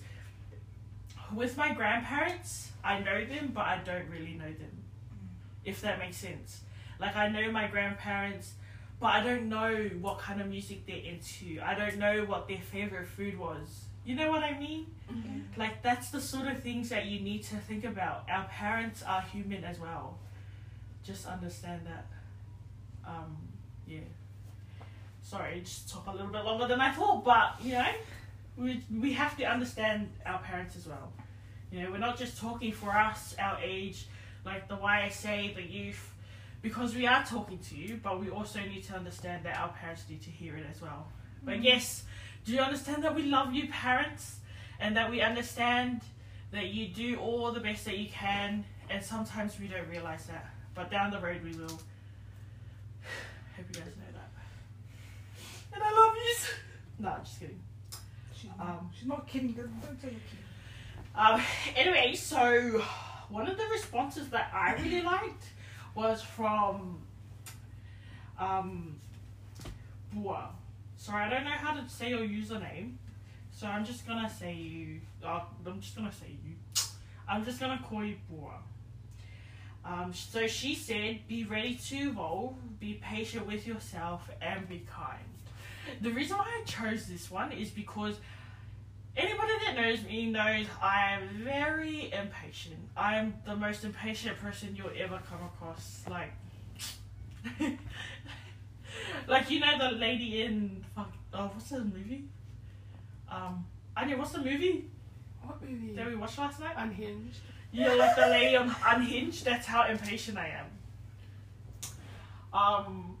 with 1.34 1.56
my 1.56 1.72
grandparents, 1.74 2.70
I 2.84 3.00
know 3.00 3.24
them 3.24 3.50
but 3.52 3.64
I 3.64 3.80
don't 3.84 4.08
really 4.08 4.34
know 4.34 4.52
them. 4.62 4.84
If 5.64 5.80
that 5.80 5.98
makes 5.98 6.18
sense. 6.18 6.60
Like 7.00 7.16
I 7.16 7.26
know 7.26 7.50
my 7.50 7.66
grandparents 7.66 8.52
but 8.98 9.06
I 9.08 9.22
don't 9.22 9.48
know 9.48 9.90
what 10.00 10.18
kind 10.18 10.40
of 10.40 10.48
music 10.48 10.86
they're 10.86 10.96
into. 10.96 11.60
I 11.62 11.74
don't 11.74 11.98
know 11.98 12.24
what 12.24 12.48
their 12.48 12.60
favorite 12.60 13.06
food 13.08 13.38
was. 13.38 13.84
You 14.04 14.14
know 14.14 14.30
what 14.30 14.42
I 14.42 14.58
mean? 14.58 14.86
Like 15.56 15.82
that's 15.82 16.10
the 16.10 16.20
sort 16.20 16.46
of 16.46 16.62
things 16.62 16.88
that 16.90 17.06
you 17.06 17.20
need 17.20 17.42
to 17.44 17.56
think 17.56 17.84
about. 17.84 18.26
Our 18.30 18.44
parents 18.44 19.02
are 19.02 19.20
human 19.22 19.64
as 19.64 19.78
well. 19.80 20.18
Just 21.04 21.26
understand 21.26 21.82
that. 21.86 22.06
Um, 23.06 23.36
yeah. 23.86 24.00
Sorry, 25.22 25.60
just 25.60 25.90
took 25.90 26.06
a 26.06 26.12
little 26.12 26.28
bit 26.28 26.44
longer 26.44 26.66
than 26.68 26.80
I 26.80 26.92
thought, 26.92 27.24
but 27.24 27.56
you 27.62 27.72
know, 27.72 27.86
we 28.56 28.82
we 28.96 29.12
have 29.12 29.36
to 29.38 29.44
understand 29.44 30.08
our 30.24 30.38
parents 30.38 30.76
as 30.76 30.86
well. 30.86 31.12
You 31.72 31.82
know, 31.82 31.90
we're 31.90 31.98
not 31.98 32.16
just 32.16 32.38
talking 32.38 32.72
for 32.72 32.90
us, 32.90 33.34
our 33.38 33.58
age, 33.60 34.06
like 34.44 34.68
the 34.68 34.76
YSA, 34.76 35.54
the 35.56 35.62
youth, 35.62 36.12
because 36.66 36.96
we 36.96 37.06
are 37.06 37.24
talking 37.24 37.60
to 37.60 37.76
you, 37.76 38.00
but 38.02 38.18
we 38.20 38.28
also 38.28 38.58
need 38.58 38.82
to 38.82 38.92
understand 38.92 39.44
that 39.44 39.56
our 39.56 39.68
parents 39.68 40.02
need 40.10 40.20
to 40.20 40.30
hear 40.30 40.56
it 40.56 40.66
as 40.68 40.82
well. 40.82 41.06
But 41.44 41.62
yes, 41.62 42.02
do 42.44 42.50
you 42.54 42.58
understand 42.58 43.04
that 43.04 43.14
we 43.14 43.22
love 43.22 43.54
you, 43.54 43.68
parents, 43.68 44.40
and 44.80 44.96
that 44.96 45.08
we 45.08 45.20
understand 45.20 46.00
that 46.50 46.66
you 46.70 46.88
do 46.88 47.18
all 47.20 47.52
the 47.52 47.60
best 47.60 47.84
that 47.84 47.98
you 47.98 48.08
can, 48.08 48.64
and 48.90 49.00
sometimes 49.00 49.60
we 49.60 49.68
don't 49.68 49.88
realize 49.88 50.26
that, 50.26 50.50
but 50.74 50.90
down 50.90 51.12
the 51.12 51.20
road 51.20 51.40
we 51.44 51.52
will. 51.52 51.68
Hope 53.56 53.66
you 53.68 53.80
guys 53.80 53.94
know 53.96 54.12
that. 54.14 54.30
And 55.72 55.82
I 55.84 55.90
love 55.90 56.14
you. 56.16 56.34
No, 56.98 57.10
I'm 57.10 57.22
just 57.22 57.38
kidding. 57.38 57.60
She's, 58.34 58.50
Um, 58.58 58.90
she's 58.98 59.06
not 59.06 59.28
kidding. 59.28 59.52
Don't 59.52 59.70
you're 59.84 59.94
kidding. 60.02 60.20
Um, 61.14 61.40
anyway, 61.76 62.14
so 62.16 62.82
one 63.28 63.46
of 63.46 63.56
the 63.56 63.66
responses 63.70 64.30
that 64.30 64.50
I 64.52 64.72
really 64.82 65.02
liked 65.02 65.44
was 65.96 66.22
from 66.22 66.98
um, 68.38 69.00
Bua. 70.14 70.50
Sorry, 70.98 71.24
I 71.24 71.30
don't 71.30 71.44
know 71.44 71.50
how 71.50 71.74
to 71.74 71.88
say 71.88 72.10
your 72.10 72.20
username, 72.20 72.92
so 73.50 73.66
I'm 73.66 73.84
just 73.84 74.06
gonna 74.06 74.30
say 74.30 74.52
you. 74.54 75.00
Uh, 75.24 75.40
I'm 75.66 75.80
just 75.80 75.96
gonna 75.96 76.12
say 76.12 76.36
you. 76.44 76.54
I'm 77.28 77.44
just 77.44 77.58
gonna 77.58 77.82
call 77.88 78.04
you 78.04 78.16
Bua. 78.30 78.52
Um, 79.84 80.12
so 80.12 80.46
she 80.46 80.74
said, 80.74 81.20
be 81.28 81.44
ready 81.44 81.76
to 81.88 81.96
evolve, 81.96 82.56
be 82.80 82.94
patient 82.94 83.46
with 83.46 83.66
yourself, 83.66 84.28
and 84.42 84.68
be 84.68 84.84
kind. 84.90 85.22
The 86.00 86.10
reason 86.10 86.36
why 86.36 86.44
I 86.44 86.64
chose 86.64 87.06
this 87.06 87.30
one 87.30 87.52
is 87.52 87.70
because 87.70 88.16
anybody 89.16 89.52
that 89.64 89.76
knows 89.76 90.02
me 90.04 90.26
knows 90.30 90.66
I 90.82 91.12
am 91.12 91.28
very 91.42 92.12
impatient. 92.12 92.80
I 92.96 93.16
am 93.16 93.34
the 93.44 93.56
most 93.56 93.84
impatient 93.84 94.38
person 94.38 94.74
you'll 94.76 94.90
ever 94.98 95.20
come 95.28 95.40
across. 95.44 96.04
Like, 96.08 96.32
like 99.28 99.50
you 99.50 99.60
know 99.60 99.78
the 99.78 99.96
lady 99.96 100.42
in 100.42 100.84
fuck. 100.94 101.12
Oh, 101.32 101.50
what's 101.54 101.70
the 101.70 101.80
movie? 101.84 102.24
Um, 103.30 103.66
Anya, 103.96 104.16
what's 104.16 104.30
the 104.32 104.38
movie 104.38 104.88
What 105.42 105.60
movie? 105.62 105.92
that 105.94 106.06
we 106.06 106.14
watched 106.16 106.38
last 106.38 106.60
night? 106.60 106.74
Unhinged. 106.76 107.40
Yeah, 107.72 107.94
like 107.94 108.14
the 108.16 108.26
lady 108.28 108.56
on 108.56 108.74
Unhinged. 108.86 109.44
That's 109.44 109.66
how 109.66 109.86
impatient 109.86 110.38
I 110.38 110.48
am. 110.48 110.66
Um, 112.58 113.16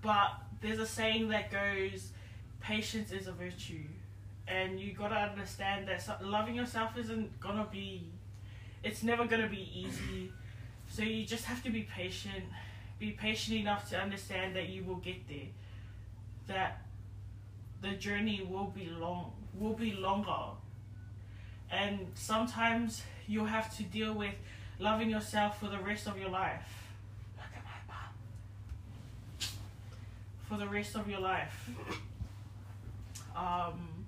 but 0.00 0.40
there's 0.60 0.78
a 0.78 0.86
saying 0.86 1.28
that 1.28 1.50
goes, 1.50 2.12
"Patience 2.68 3.10
is 3.12 3.26
a 3.26 3.32
virtue," 3.32 3.88
and 4.46 4.78
you 4.78 4.92
gotta 4.92 5.20
understand 5.30 5.88
that 5.88 6.02
so- 6.02 6.18
loving 6.20 6.54
yourself 6.54 6.90
isn't 7.02 7.40
gonna 7.40 7.68
be. 7.78 7.88
It's 8.82 9.02
never 9.02 9.24
gonna 9.26 9.48
be 9.48 9.64
easy, 9.82 10.32
so 10.88 11.02
you 11.02 11.24
just 11.34 11.46
have 11.46 11.62
to 11.62 11.70
be 11.70 11.82
patient. 11.82 12.44
Be 12.98 13.12
patient 13.12 13.56
enough 13.64 13.88
to 13.90 13.96
understand 14.06 14.54
that 14.56 14.68
you 14.68 14.84
will 14.84 15.02
get 15.08 15.26
there. 15.28 15.50
That 16.46 16.82
the 17.80 17.92
journey 17.92 18.42
will 18.42 18.70
be 18.80 18.86
long, 18.90 19.32
will 19.54 19.78
be 19.86 19.92
longer 19.92 20.58
and 21.70 22.10
sometimes 22.14 23.02
you'll 23.26 23.46
have 23.46 23.76
to 23.76 23.82
deal 23.82 24.14
with 24.14 24.34
loving 24.78 25.10
yourself 25.10 25.60
for 25.60 25.68
the 25.68 25.78
rest 25.78 26.06
of 26.06 26.18
your 26.18 26.30
life. 26.30 26.74
For 30.48 30.56
the 30.56 30.66
rest 30.66 30.96
of 30.96 31.08
your 31.10 31.20
life. 31.20 31.68
Um, 33.38 34.04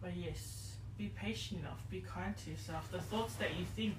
but 0.00 0.16
yes, 0.16 0.76
be 0.96 1.08
patient 1.08 1.60
enough, 1.60 1.80
be 1.90 2.00
kind 2.00 2.34
to 2.36 2.50
yourself. 2.50 2.90
The 2.90 3.00
thoughts 3.00 3.34
that 3.34 3.50
you 3.58 3.66
think, 3.76 3.94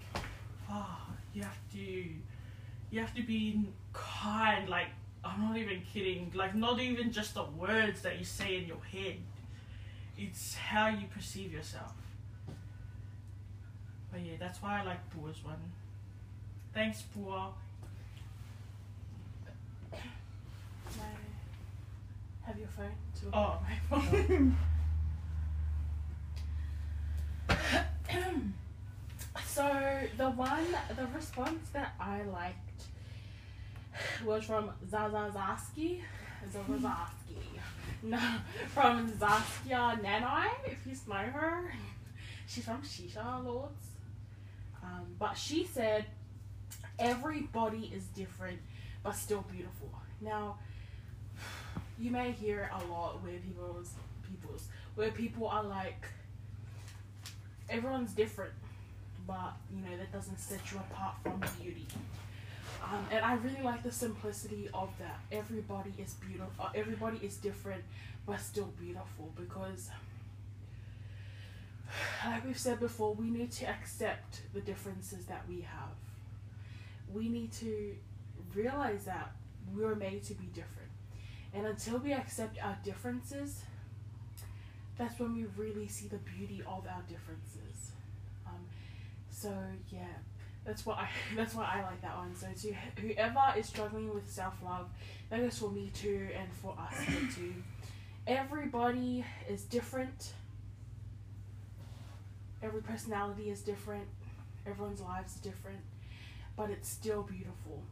oh, 0.70 0.98
you 1.34 1.44
have 1.44 1.58
to, 1.74 1.78
you 1.78 3.00
have 3.00 3.14
to 3.14 3.22
be 3.22 3.70
kind. 3.94 4.68
Like 4.68 4.88
I'm 5.24 5.42
not 5.42 5.58
even 5.58 5.82
kidding. 5.94 6.32
Like 6.34 6.56
not 6.56 6.80
even 6.80 7.12
just 7.12 7.36
the 7.36 7.44
words 7.44 8.02
that 8.02 8.18
you 8.18 8.26
say 8.26 8.58
in 8.58 8.66
your 8.66 8.84
head. 8.92 9.18
It's 10.18 10.56
how 10.56 10.88
you 10.88 11.08
perceive 11.14 11.54
yourself. 11.54 11.94
But 14.12 14.22
yeah, 14.22 14.34
that's 14.40 14.62
why 14.62 14.82
I 14.82 14.84
like 14.84 15.10
Bua's 15.12 15.44
one. 15.44 15.58
Thanks, 16.74 17.04
Bua. 17.16 17.50
Have 22.46 22.58
your 22.58 22.68
phone 22.68 22.92
to 23.22 23.38
Oh. 23.38 23.60
my 23.90 24.00
phone. 24.00 24.58
so 29.46 30.00
the 30.18 30.30
one, 30.30 30.66
the 30.96 31.08
response 31.16 31.70
that 31.74 31.94
I 32.00 32.24
liked 32.24 32.84
was 34.26 34.44
from 34.44 34.72
Zazazaski. 34.90 36.02
Zazazaski. 36.52 37.38
No, 38.04 38.20
from 38.74 39.10
Zaskia 39.12 40.02
Nanai, 40.04 40.50
if 40.66 40.86
you 40.86 40.94
know 41.08 41.16
her. 41.16 41.74
She's 42.48 42.66
from 42.66 42.82
Shisha 42.82 43.44
Lords. 43.46 43.86
Um, 44.84 45.06
but 45.18 45.36
she 45.38 45.66
said, 45.66 46.06
everybody 47.00 47.92
is 47.96 48.04
different, 48.08 48.60
but 49.04 49.16
still 49.16 49.46
beautiful. 49.50 49.90
Now, 50.20 50.58
you 52.00 52.12
may 52.12 52.32
hear 52.32 52.70
a 52.74 52.92
lot 52.92 53.22
where 53.24 53.34
people's 53.40 53.92
people's 54.28 54.68
where 54.96 55.12
people 55.12 55.48
are 55.48 55.64
like 55.64 56.08
everyone's 57.70 58.14
different 58.14 58.54
but 59.28 59.54
you 59.74 59.82
know 59.82 59.98
that 59.98 60.12
doesn't 60.12 60.40
set 60.40 60.60
you 60.72 60.80
apart 60.80 61.16
from 61.24 61.42
beauty. 61.62 61.86
Um, 62.84 63.06
and 63.12 63.24
i 63.24 63.36
really 63.36 63.62
like 63.64 63.82
the 63.84 63.92
simplicity 63.92 64.70
of 64.74 64.90
that. 65.00 65.20
Everybody 65.32 65.94
is 65.98 66.16
beautiful 66.16 66.52
uh, 66.60 66.70
everybody 66.76 67.20
is 67.24 67.38
different 67.38 67.84
but 68.26 68.40
still 68.40 68.74
beautiful 68.80 69.32
because 69.36 69.90
like 72.26 72.46
we've 72.46 72.58
said 72.58 72.80
before 72.80 73.14
we 73.14 73.30
need 73.30 73.52
to 73.52 73.66
accept 73.70 74.42
the 74.54 74.62
differences 74.62 75.26
that 75.26 75.44
we 75.48 75.62
have. 75.62 75.96
We 77.14 77.30
need 77.30 77.52
to 77.54 77.96
realize 78.56 79.06
that 79.06 79.32
we're 79.74 79.96
made 79.96 80.24
to 80.24 80.34
be 80.34 80.46
different 80.48 80.83
and 81.54 81.66
until 81.68 82.00
we 82.00 82.14
accept 82.14 82.58
our 82.62 82.78
differences, 82.84 83.62
that's 84.98 85.20
when 85.20 85.36
we 85.36 85.46
really 85.56 85.88
see 85.88 86.08
the 86.08 86.18
beauty 86.18 86.62
of 86.62 86.86
our 86.88 87.04
differences. 87.08 87.92
Um, 88.46 88.66
so 89.30 89.52
yeah, 89.90 90.08
that's 90.66 90.86
what 90.86 90.98
I 90.98 91.10
that's 91.36 91.54
why 91.54 91.70
I 91.76 91.84
like 91.84 92.02
that 92.02 92.18
one. 92.18 92.36
So 92.36 92.48
to 92.48 92.74
whoever 93.02 93.58
is 93.58 93.68
struggling 93.68 94.14
with 94.14 94.30
self 94.30 94.56
love, 94.64 94.90
that 95.30 95.40
goes 95.40 95.58
for 95.58 95.70
me 95.70 95.92
too, 95.94 96.30
and 96.38 96.52
for 96.54 96.76
us 96.80 96.96
too. 97.36 97.54
Everybody 98.26 99.26
is 99.50 99.64
different. 99.64 100.34
Every 102.62 102.82
personality 102.82 103.50
is 103.50 103.62
different. 103.62 104.08
Everyone's 104.66 105.02
lives 105.02 105.36
is 105.36 105.42
different, 105.42 105.82
but 106.56 106.70
it's 106.70 106.88
still 106.88 107.22
beautiful. 107.24 107.84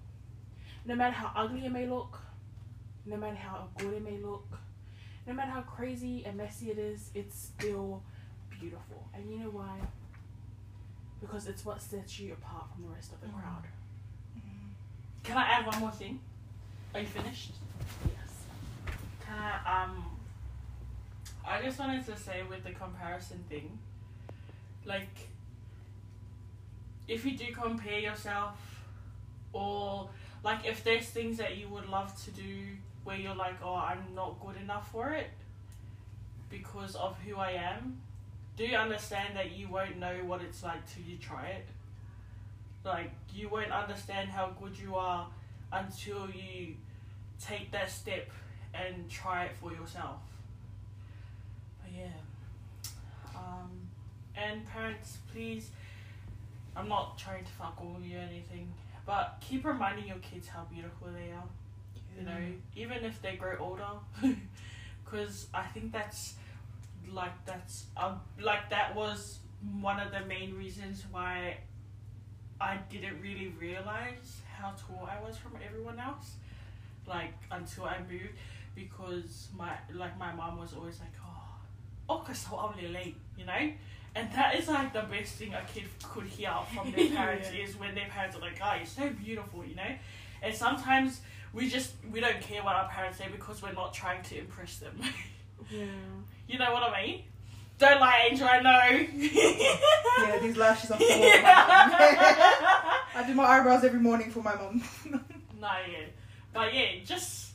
No 0.85 0.95
matter 0.95 1.13
how 1.13 1.31
ugly 1.35 1.65
it 1.65 1.71
may 1.71 1.85
look, 1.85 2.21
no 3.05 3.17
matter 3.17 3.35
how 3.35 3.67
good 3.77 3.93
it 3.93 4.03
may 4.03 4.17
look, 4.17 4.47
no 5.27 5.33
matter 5.33 5.51
how 5.51 5.61
crazy 5.61 6.23
and 6.25 6.37
messy 6.37 6.71
it 6.71 6.77
is, 6.77 7.11
it's 7.13 7.35
still 7.37 8.01
beautiful. 8.49 9.07
And 9.13 9.29
you 9.29 9.39
know 9.39 9.49
why? 9.49 9.77
Because 11.19 11.47
it's 11.47 11.63
what 11.65 11.81
sets 11.81 12.19
you 12.19 12.33
apart 12.33 12.65
from 12.73 12.83
the 12.83 12.89
rest 12.89 13.11
of 13.13 13.21
the 13.21 13.27
Mm. 13.27 13.39
crowd. 13.39 13.67
Can 15.23 15.37
I 15.37 15.43
add 15.43 15.67
one 15.67 15.79
more 15.79 15.91
thing? 15.91 16.19
Are 16.93 16.99
you 16.99 17.05
finished? 17.05 17.51
Yes. 18.05 18.45
Can 19.25 19.37
I, 19.37 19.83
um, 19.83 20.19
I 21.45 21.61
just 21.61 21.77
wanted 21.79 22.05
to 22.07 22.17
say 22.17 22.43
with 22.43 22.63
the 22.63 22.71
comparison 22.71 23.43
thing, 23.47 23.77
like, 24.85 25.29
if 27.07 27.23
you 27.25 27.37
do 27.37 27.53
compare 27.53 27.99
yourself, 27.99 28.57
or 29.53 30.09
like 30.43 30.65
if 30.65 30.83
there's 30.83 31.07
things 31.09 31.37
that 31.37 31.57
you 31.57 31.67
would 31.67 31.87
love 31.89 32.15
to 32.23 32.31
do 32.31 32.67
where 33.03 33.17
you're 33.17 33.35
like, 33.35 33.55
oh, 33.63 33.75
I'm 33.75 34.13
not 34.15 34.39
good 34.45 34.61
enough 34.61 34.91
for 34.91 35.11
it 35.11 35.29
because 36.51 36.95
of 36.95 37.17
who 37.25 37.37
I 37.37 37.51
am, 37.51 38.01
do 38.57 38.65
you 38.65 38.75
understand 38.75 39.35
that 39.35 39.51
you 39.53 39.69
won't 39.69 39.97
know 39.97 40.15
what 40.25 40.41
it's 40.41 40.61
like 40.61 40.85
till 40.93 41.03
you 41.03 41.17
try 41.17 41.47
it? 41.47 41.65
Like, 42.83 43.11
you 43.33 43.49
won't 43.49 43.71
understand 43.71 44.29
how 44.29 44.51
good 44.61 44.77
you 44.77 44.95
are 44.95 45.27
until 45.71 46.29
you 46.29 46.75
take 47.43 47.71
that 47.71 47.89
step 47.89 48.29
and 48.73 49.09
try 49.09 49.45
it 49.45 49.51
for 49.61 49.71
yourself. 49.71 50.19
But 51.81 51.91
yeah. 51.97 52.89
Um, 53.35 53.71
and 54.35 54.67
parents, 54.67 55.17
please, 55.31 55.69
I'm 56.75 56.89
not 56.89 57.17
trying 57.17 57.45
to 57.45 57.51
fuck 57.51 57.77
all 57.79 57.97
you 58.03 58.17
or 58.17 58.21
anything, 58.21 58.71
but 59.05 59.41
keep 59.41 59.65
reminding 59.65 60.07
your 60.07 60.17
kids 60.17 60.47
how 60.47 60.65
beautiful 60.71 61.07
they 61.13 61.31
are. 61.31 61.47
You 62.17 62.25
know, 62.25 62.37
even 62.75 63.03
if 63.03 63.21
they 63.21 63.35
grow 63.35 63.55
older, 63.59 63.87
because 65.05 65.47
I 65.53 65.63
think 65.63 65.91
that's 65.91 66.35
like 67.11 67.45
that's 67.45 67.85
um, 67.97 68.19
like 68.39 68.69
that 68.69 68.95
was 68.95 69.39
one 69.81 69.99
of 69.99 70.11
the 70.11 70.21
main 70.25 70.55
reasons 70.57 71.03
why 71.11 71.57
I 72.59 72.77
didn't 72.89 73.19
really 73.21 73.53
realize 73.59 74.41
how 74.57 74.71
tall 74.71 75.09
I 75.09 75.19
was 75.25 75.37
from 75.37 75.53
everyone 75.65 75.99
else, 75.99 76.33
like 77.07 77.33
until 77.49 77.85
I 77.85 77.97
moved, 78.09 78.37
because 78.75 79.47
my 79.57 79.71
like 79.93 80.17
my 80.19 80.33
mom 80.33 80.59
was 80.59 80.73
always 80.73 80.99
like, 80.99 81.13
oh, 81.25 81.43
oh, 82.09 82.17
cause 82.19 82.39
so 82.39 82.57
only 82.59 82.87
late, 82.87 83.15
you 83.37 83.45
know. 83.45 83.71
And 84.13 84.29
that 84.33 84.55
is 84.59 84.67
like 84.67 84.91
the 84.93 85.03
best 85.03 85.35
thing 85.35 85.53
a 85.53 85.63
kid 85.73 85.85
could 86.03 86.25
hear 86.25 86.51
from 86.75 86.91
their 86.91 87.07
parents 87.15 87.49
Yeah. 87.53 87.63
is 87.63 87.77
when 87.77 87.95
their 87.95 88.07
parents 88.09 88.35
are 88.35 88.41
like, 88.41 88.59
"Oh, 88.63 88.75
you're 88.75 88.85
so 88.85 89.09
beautiful," 89.09 89.63
you 89.65 89.75
know. 89.75 89.95
And 90.43 90.53
sometimes 90.53 91.21
we 91.53 91.69
just 91.69 91.91
we 92.11 92.19
don't 92.19 92.41
care 92.41 92.63
what 92.63 92.75
our 92.75 92.87
parents 92.89 93.17
say 93.17 93.27
because 93.31 93.61
we're 93.61 93.73
not 93.73 93.93
trying 93.93 94.23
to 94.23 94.37
impress 94.39 94.77
them. 94.77 94.99
Yeah. 95.69 95.85
you 96.49 96.59
know 96.59 96.73
what 96.73 96.83
I 96.83 97.01
mean? 97.05 97.23
Don't 97.77 98.01
lie, 98.01 98.27
Angel. 98.29 98.45
I 98.47 98.59
know. 98.59 99.07
Yeah, 100.27 100.39
these 100.39 100.57
lashes 100.57 100.91
are 100.91 100.97
full. 100.97 101.07
yeah. 101.17 101.63
I 103.15 103.23
do 103.25 103.33
my 103.33 103.45
eyebrows 103.45 103.83
every 103.85 103.99
morning 103.99 104.31
for 104.31 104.41
my 104.41 104.55
mom. 104.55 104.83
no, 105.09 105.67
yeah, 105.89 106.05
but 106.53 106.73
yeah, 106.73 106.87
just 107.05 107.51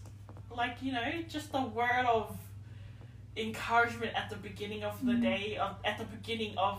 like 0.57 0.77
you 0.81 0.93
know, 0.93 1.05
just 1.29 1.49
a 1.53 1.61
word 1.63 2.07
of 2.09 2.37
encouragement 3.37 4.13
at 4.15 4.31
the 4.31 4.37
beginning 4.37 4.83
of 4.83 5.05
the 5.05 5.13
Mhm. 5.13 5.23
day, 5.23 5.57
of 5.59 5.77
at 5.85 5.99
the 5.99 6.05
beginning 6.05 6.57
of 6.57 6.79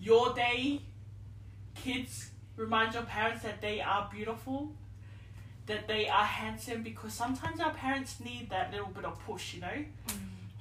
your 0.00 0.32
day. 0.34 0.80
Kids, 1.74 2.30
remind 2.56 2.94
your 2.94 3.02
parents 3.02 3.42
that 3.42 3.60
they 3.60 3.80
are 3.80 4.08
beautiful, 4.10 4.72
that 5.66 5.88
they 5.88 6.08
are 6.08 6.24
handsome, 6.24 6.82
because 6.82 7.12
sometimes 7.14 7.60
our 7.60 7.72
parents 7.72 8.20
need 8.20 8.50
that 8.50 8.70
little 8.70 8.88
bit 8.88 9.04
of 9.04 9.18
push, 9.24 9.54
you 9.54 9.60
know, 9.60 9.84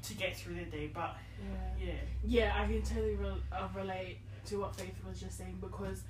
to 0.03 0.13
get 0.15 0.35
through 0.35 0.55
their 0.55 0.65
day. 0.65 0.89
But 0.93 1.15
Yeah. 1.79 1.85
yeah, 1.85 1.93
Yeah, 2.23 2.61
I 2.61 2.65
can 2.67 2.81
totally 2.83 3.15
re- 3.15 3.41
uh, 3.51 3.67
relate 3.75 4.19
to 4.45 4.59
what 4.61 4.75
Faith 4.75 4.95
was 5.07 5.19
just 5.19 5.37
saying 5.37 5.57
because 5.61 6.03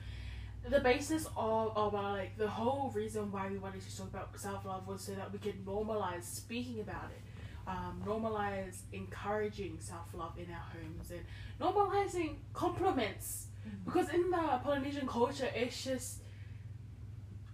the 0.67 0.79
basis 0.79 1.25
of, 1.35 1.75
of 1.77 1.93
our, 1.95 2.13
like 2.13 2.37
the 2.37 2.47
whole 2.47 2.91
reason 2.95 3.31
why 3.31 3.49
we 3.49 3.57
wanted 3.57 3.81
to 3.81 3.97
talk 3.97 4.07
about 4.09 4.39
self 4.39 4.63
love 4.65 4.87
was 4.87 5.01
so 5.01 5.13
that 5.13 5.31
we 5.31 5.39
could 5.39 5.65
normalize 5.65 6.23
speaking 6.23 6.79
about 6.79 7.09
it, 7.11 7.21
um, 7.67 8.01
normalize 8.05 8.77
encouraging 8.93 9.77
self 9.79 10.07
love 10.13 10.33
in 10.37 10.47
our 10.51 10.65
homes, 10.73 11.11
and 11.11 11.21
normalizing 11.59 12.35
compliments 12.53 13.47
because 13.85 14.09
in 14.09 14.29
the 14.29 14.59
Polynesian 14.63 15.07
culture, 15.07 15.49
it's 15.55 15.83
just 15.83 16.17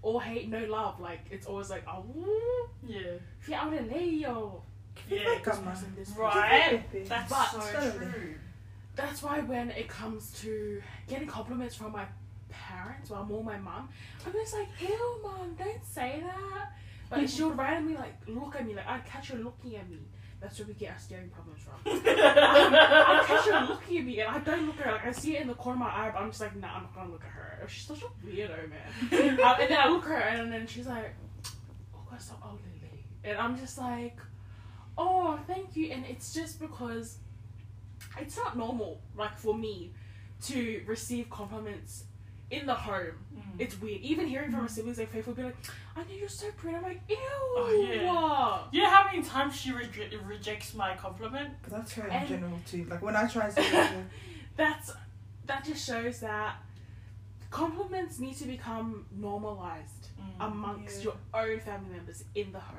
all 0.02 0.20
hate, 0.20 0.50
no 0.50 0.64
love. 0.66 1.00
Like 1.00 1.20
it's 1.32 1.46
always 1.48 1.70
like, 1.70 1.84
oh, 1.88 2.70
yeah, 2.88 3.00
if 3.42 3.48
you're 3.50 3.58
out 3.58 3.74
in 3.74 3.90
Leo, 3.90 4.64
yeah. 5.10 5.20
this 5.44 5.60
person, 5.60 5.94
this. 5.98 6.10
Right. 6.12 6.84
Baby. 6.92 7.06
That's 7.06 7.30
But- 7.32 7.52
so 7.52 7.92
true. 7.98 8.36
that's 8.96 9.24
why 9.24 9.40
when 9.42 9.72
it 9.72 9.88
comes 9.88 10.32
to 10.42 10.82
getting 11.08 11.28
compliments 11.28 11.76
from 11.76 11.92
my 11.92 12.06
parents, 12.50 13.10
well, 13.10 13.24
more 13.26 13.44
my 13.44 13.58
mom, 13.58 13.90
I'm 14.26 14.34
just 14.34 14.54
like, 14.54 14.68
ew, 14.82 15.20
mom, 15.24 15.56
don't 15.58 15.86
say 15.86 16.22
that. 16.26 16.72
But 17.10 17.30
she 17.30 17.44
would 17.44 17.58
randomly 17.58 17.96
like 17.96 18.16
look 18.28 18.56
at 18.56 18.66
me, 18.68 18.76
like 18.76 18.88
I'd 18.88 19.06
catch 19.06 19.30
her 19.30 19.38
looking 19.38 19.76
at 19.76 19.90
me, 19.90 19.98
That's 20.42 20.58
where 20.58 20.68
we 20.68 20.74
get 20.74 20.94
our 20.94 21.00
staring 21.00 21.30
problems 21.30 21.62
from. 21.62 21.74
I'm 21.86 23.26
casually 23.26 23.68
looking 23.68 23.98
at 23.98 24.06
me 24.06 24.20
and 24.22 24.30
I 24.30 24.40
don't 24.40 24.68
look 24.68 24.80
at 24.80 24.86
her. 24.86 24.92
Like 24.94 25.06
I 25.08 25.12
see 25.12 25.36
it 25.36 25.42
in 25.42 25.48
the 25.48 25.54
corner 25.54 25.76
of 25.76 25.80
my 25.80 25.88
eye, 25.88 26.12
but 26.14 26.22
I'm 26.22 26.30
just 26.30 26.40
like, 26.40 26.56
nah, 26.56 26.76
I'm 26.76 26.84
not 26.84 26.96
gonna 26.96 27.12
look 27.12 27.24
at 27.24 27.32
her. 27.32 27.68
She's 27.68 27.86
such 27.86 28.04
a 28.04 28.26
weirdo, 28.26 28.70
man. 28.70 29.40
um, 29.40 29.56
and 29.60 29.70
then 29.70 29.78
I 29.78 29.90
look 29.90 30.04
at 30.06 30.10
her 30.10 30.16
and 30.18 30.52
then 30.52 30.66
she's 30.66 30.88
like, 30.88 31.14
oh, 31.94 32.00
that's 32.10 32.28
so 32.28 32.36
ugly. 32.42 32.70
And 33.24 33.38
I'm 33.38 33.58
just 33.58 33.78
like, 33.78 34.18
oh, 34.98 35.40
thank 35.46 35.76
you. 35.76 35.92
And 35.92 36.06
it's 36.06 36.34
just 36.34 36.60
because 36.60 37.18
it's 38.18 38.38
not 38.38 38.58
normal, 38.58 39.02
like 39.18 39.38
for 39.38 39.54
me, 39.54 39.94
to 40.44 40.84
receive 40.88 41.30
compliments 41.30 42.06
in 42.52 42.66
the 42.66 42.74
home. 42.74 43.14
Mm. 43.36 43.42
It's 43.60 43.80
weird. 43.82 44.02
Even 44.02 44.28
hearing 44.28 44.52
from 44.52 44.62
my 44.62 44.68
siblings, 44.68 44.98
like 44.98 45.12
Faith 45.12 45.28
will 45.28 45.34
be 45.34 45.44
like, 45.44 45.58
I 45.96 46.02
know 46.02 46.08
you're 46.18 46.30
so 46.30 46.48
pretty. 46.58 46.78
I'm 46.78 46.84
like, 46.84 47.02
ew. 47.10 47.18
Oh, 47.20 48.68
You 48.72 48.82
know 48.84 48.90
how 48.90 49.06
many 49.06 49.22
times 49.24 49.56
she 49.56 49.72
re- 49.72 49.88
rejects 50.26 50.74
my 50.74 50.96
compliment? 50.96 51.50
But 51.64 51.72
that's 51.72 51.94
her 51.94 52.06
in 52.08 52.12
And- 52.12 52.28
general 52.28 52.60
too. 52.66 52.86
Like 52.90 53.02
when 53.02 53.16
I 53.16 53.28
try 53.28 53.46
and 53.46 53.54
say 53.54 53.68
it, 53.68 53.74
yeah. 53.74 53.94
That's 54.58 54.92
that 55.46 55.64
just 55.66 55.86
shows 55.86 56.20
that 56.20 56.58
compliments 57.50 58.20
need 58.20 58.36
to 58.38 58.46
become 58.46 59.06
normalized 59.12 60.08
Mm. 60.20 60.48
amongst 60.48 60.98
Yeah. 60.98 61.04
your 61.06 61.16
own 61.34 61.60
family 61.62 61.92
members 61.96 62.24
in 62.36 62.52
the 62.52 62.60
home. 62.60 62.78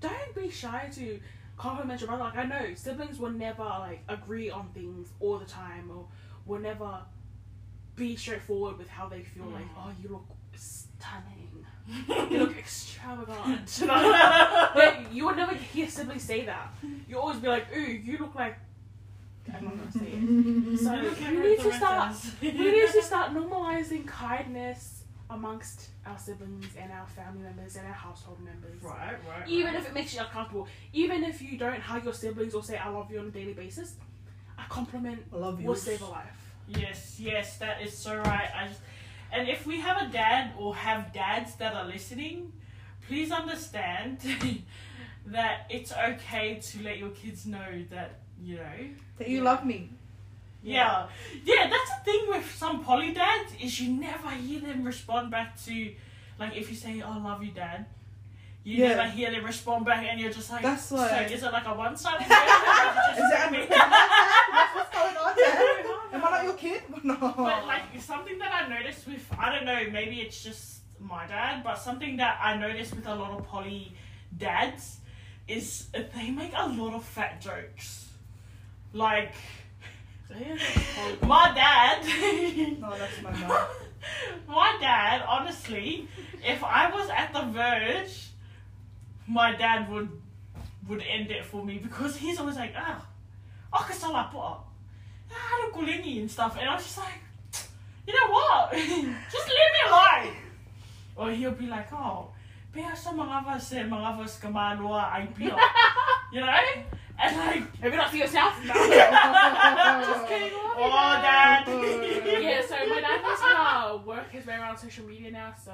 Don't 0.00 0.34
be 0.34 0.50
shy 0.50 0.88
to 0.94 1.20
compliment 1.56 2.00
your 2.00 2.08
brother. 2.08 2.24
Like 2.24 2.36
I 2.36 2.44
know 2.44 2.74
siblings 2.74 3.18
will 3.18 3.30
never 3.30 3.64
like 3.64 4.02
agree 4.08 4.50
on 4.50 4.68
things 4.74 5.08
all 5.20 5.38
the 5.38 5.46
time 5.46 5.90
or 5.90 6.06
will 6.46 6.60
never 6.60 7.00
be 7.96 8.16
straightforward 8.16 8.78
with 8.78 8.88
how 8.88 9.08
they 9.08 9.22
feel 9.22 9.46
like, 9.46 9.64
Mm. 9.64 9.78
oh 9.78 9.90
you 10.02 10.08
look 10.08 10.26
stunning. 10.56 11.40
You 12.30 12.38
look 12.38 12.56
extravagant. 12.56 13.68
But 14.74 15.12
you 15.12 15.26
would 15.26 15.36
never 15.36 15.54
hear 15.54 15.88
siblings 15.88 16.22
say 16.22 16.44
that. 16.46 16.74
You 17.08 17.18
always 17.18 17.38
be 17.38 17.48
like, 17.48 17.66
ooh, 17.76 17.80
you 17.92 18.18
look 18.18 18.34
like 18.34 18.56
I'm 19.52 19.64
not 19.64 19.76
gonna 19.78 19.92
say 19.92 20.10
it. 20.12 20.78
So 20.80 21.30
we 21.30 21.48
need 21.50 21.60
to 21.60 21.72
start 21.74 22.16
we 22.40 22.50
need 22.52 22.90
to 22.92 23.02
start 23.02 23.32
normalizing 23.34 24.06
kindness 24.06 25.04
amongst 25.30 25.88
our 26.06 26.18
siblings 26.18 26.66
and 26.80 26.90
our 26.92 27.06
family 27.06 27.42
members 27.42 27.76
and 27.76 27.86
our 27.86 27.92
household 27.92 28.38
members. 28.40 28.82
Right, 28.82 29.16
right. 29.28 29.48
Even 29.48 29.74
right. 29.74 29.82
if 29.82 29.88
it 29.88 29.94
makes 29.94 30.14
you 30.14 30.20
uncomfortable, 30.20 30.66
even 30.92 31.22
if 31.24 31.42
you 31.42 31.58
don't 31.58 31.80
hug 31.80 32.04
your 32.04 32.14
siblings 32.14 32.54
or 32.54 32.62
say 32.62 32.76
I 32.78 32.88
love 32.88 33.10
you 33.10 33.18
on 33.20 33.26
a 33.26 33.30
daily 33.30 33.52
basis, 33.52 33.96
a 34.58 34.68
compliment 34.70 35.20
I 35.32 35.36
love 35.36 35.60
you. 35.60 35.66
will 35.68 35.74
save 35.76 36.00
a 36.02 36.06
life. 36.06 36.43
Yes, 36.68 37.16
yes, 37.20 37.56
that 37.58 37.82
is 37.82 37.96
so 37.96 38.16
right. 38.16 38.48
I 38.54 38.68
just, 38.68 38.80
and 39.32 39.48
if 39.48 39.66
we 39.66 39.80
have 39.80 40.00
a 40.08 40.12
dad 40.12 40.52
or 40.58 40.74
have 40.74 41.12
dads 41.12 41.54
that 41.56 41.74
are 41.74 41.84
listening, 41.84 42.52
please 43.06 43.30
understand 43.30 44.18
that 45.26 45.66
it's 45.70 45.92
okay 45.92 46.58
to 46.62 46.82
let 46.82 46.98
your 46.98 47.10
kids 47.10 47.46
know 47.46 47.84
that 47.90 48.20
you 48.42 48.56
know. 48.56 48.62
That 49.18 49.28
you 49.28 49.42
love 49.42 49.64
me. 49.64 49.90
Yeah, 50.62 51.06
yeah. 51.44 51.68
That's 51.68 51.90
the 51.98 52.04
thing 52.10 52.24
with 52.28 52.50
some 52.56 52.82
poly 52.82 53.12
dads 53.12 53.52
is 53.62 53.78
you 53.80 53.92
never 53.92 54.30
hear 54.30 54.60
them 54.60 54.82
respond 54.84 55.30
back 55.30 55.62
to, 55.66 55.92
like 56.38 56.56
if 56.56 56.70
you 56.70 56.76
say 56.76 57.02
oh, 57.04 57.10
"I 57.12 57.18
love 57.22 57.42
you, 57.44 57.50
dad," 57.50 57.84
you 58.64 58.82
Yeah. 58.82 58.94
never 58.94 59.10
hear 59.10 59.30
them 59.30 59.44
respond 59.44 59.84
back, 59.84 60.06
and 60.08 60.18
you're 60.18 60.32
just 60.32 60.50
like, 60.50 60.62
That's 60.62 60.86
so 60.86 60.96
why- 60.96 61.24
is 61.24 61.42
it 61.42 61.52
like 61.52 61.66
a 61.66 61.74
one-sided? 61.74 62.22
Is 62.24 62.28
that? 62.28 63.50
That's 64.54 64.74
what's 64.74 64.90
going 64.96 65.16
on 65.18 65.34
there? 65.36 65.73
Am 66.14 66.24
I 66.24 66.30
not 66.30 66.44
your 66.44 66.54
kid? 66.54 66.82
No. 67.04 67.16
But 67.18 67.66
like 67.66 67.82
something 68.00 68.38
that 68.38 68.52
I 68.52 68.68
noticed 68.68 69.06
with 69.06 69.26
I 69.38 69.52
don't 69.52 69.66
know, 69.66 69.90
maybe 69.90 70.20
it's 70.20 70.42
just 70.42 70.80
my 71.00 71.26
dad, 71.26 71.62
but 71.64 71.76
something 71.76 72.16
that 72.18 72.38
I 72.40 72.56
noticed 72.56 72.94
with 72.94 73.06
a 73.06 73.14
lot 73.14 73.32
of 73.32 73.46
poly 73.46 73.92
dads 74.38 74.98
is 75.48 75.88
they 75.92 76.30
make 76.30 76.52
a 76.56 76.68
lot 76.68 76.94
of 76.94 77.04
fat 77.04 77.40
jokes. 77.40 78.08
Like 78.92 79.34
my 81.22 81.52
dad 81.54 82.00
No, 82.80 82.96
that's 82.96 83.20
my 83.22 83.32
mom. 83.32 83.66
My 84.46 84.76
dad, 84.80 85.22
honestly, 85.26 86.08
if 86.44 86.62
I 86.62 86.90
was 86.90 87.08
at 87.10 87.32
the 87.32 87.42
verge, 87.50 88.28
my 89.26 89.54
dad 89.56 89.90
would 89.90 90.10
would 90.88 91.02
end 91.02 91.30
it 91.30 91.44
for 91.44 91.64
me 91.64 91.78
because 91.78 92.16
he's 92.16 92.38
always 92.38 92.56
like, 92.56 92.74
ah, 92.76 93.00
aku 93.72 93.92
salah 93.92 94.28
apa? 94.28 94.73
Ah, 95.34 95.58
ada 95.58 95.66
kulingi 95.74 96.20
and 96.22 96.30
stuff, 96.30 96.56
and 96.56 96.68
I 96.70 96.74
was 96.74 96.84
just 96.84 96.98
like, 96.98 97.18
you 98.06 98.14
know 98.14 98.30
what? 98.30 98.70
just 99.34 99.48
leave 99.50 99.72
me 99.74 99.82
alone. 99.90 100.34
Or 101.16 101.30
he'll 101.30 101.52
be 101.58 101.66
like, 101.66 101.92
oh, 101.92 102.30
biasa 102.74 103.10
mangava 103.14 103.60
se 103.60 103.82
mangava 103.82 104.24
skamalua 104.24 105.10
ay 105.12 105.26
pila. 105.36 105.58
You 106.32 106.40
know? 106.40 106.50
And 107.16 107.36
like, 107.38 107.62
Maybe 107.80 107.96
not 107.96 108.10
for 108.10 108.16
yourself. 108.16 108.54
No. 108.66 108.74
Just 108.74 110.26
kidding. 110.26 110.50
oh, 110.54 111.18
dad. 111.22 111.62
yeah, 112.42 112.60
so 112.66 112.74
my 112.90 113.00
dad 113.00 113.22
knows 113.22 113.38
how 113.38 113.98
to 113.98 114.06
work 114.06 114.30
his 114.32 114.44
way 114.46 114.54
around 114.54 114.76
social 114.76 115.06
media 115.06 115.30
now, 115.30 115.54
so 115.54 115.70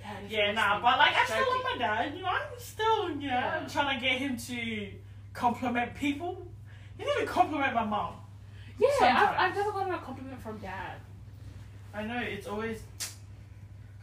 yeah, 0.00 0.18
it's 0.22 0.30
Yeah, 0.32 0.52
nah, 0.52 0.80
but 0.80 0.96
like 0.98 1.14
I 1.16 1.24
still 1.26 1.38
Joking. 1.38 1.52
love 1.54 1.64
my 1.72 1.76
dad. 1.78 2.14
You 2.14 2.22
know, 2.22 2.28
I'm 2.28 2.54
still, 2.58 3.10
you 3.10 3.26
know, 3.28 3.34
Yeah. 3.34 3.58
I'm 3.60 3.68
trying 3.68 3.98
to 3.98 4.04
get 4.04 4.18
him 4.18 4.36
to 4.36 4.88
compliment 5.34 5.94
people. 5.96 6.46
He 6.96 7.02
didn't 7.04 7.26
compliment 7.26 7.74
my 7.74 7.84
mom. 7.84 8.14
Yeah, 8.80 8.88
Sometimes. 8.98 9.28
I've, 9.38 9.50
I've 9.50 9.56
never 9.56 9.72
gotten 9.72 9.94
a 9.94 9.98
compliment 9.98 10.40
from 10.42 10.58
dad. 10.58 10.96
I 11.94 12.04
know 12.04 12.18
it's 12.18 12.46
always. 12.46 12.82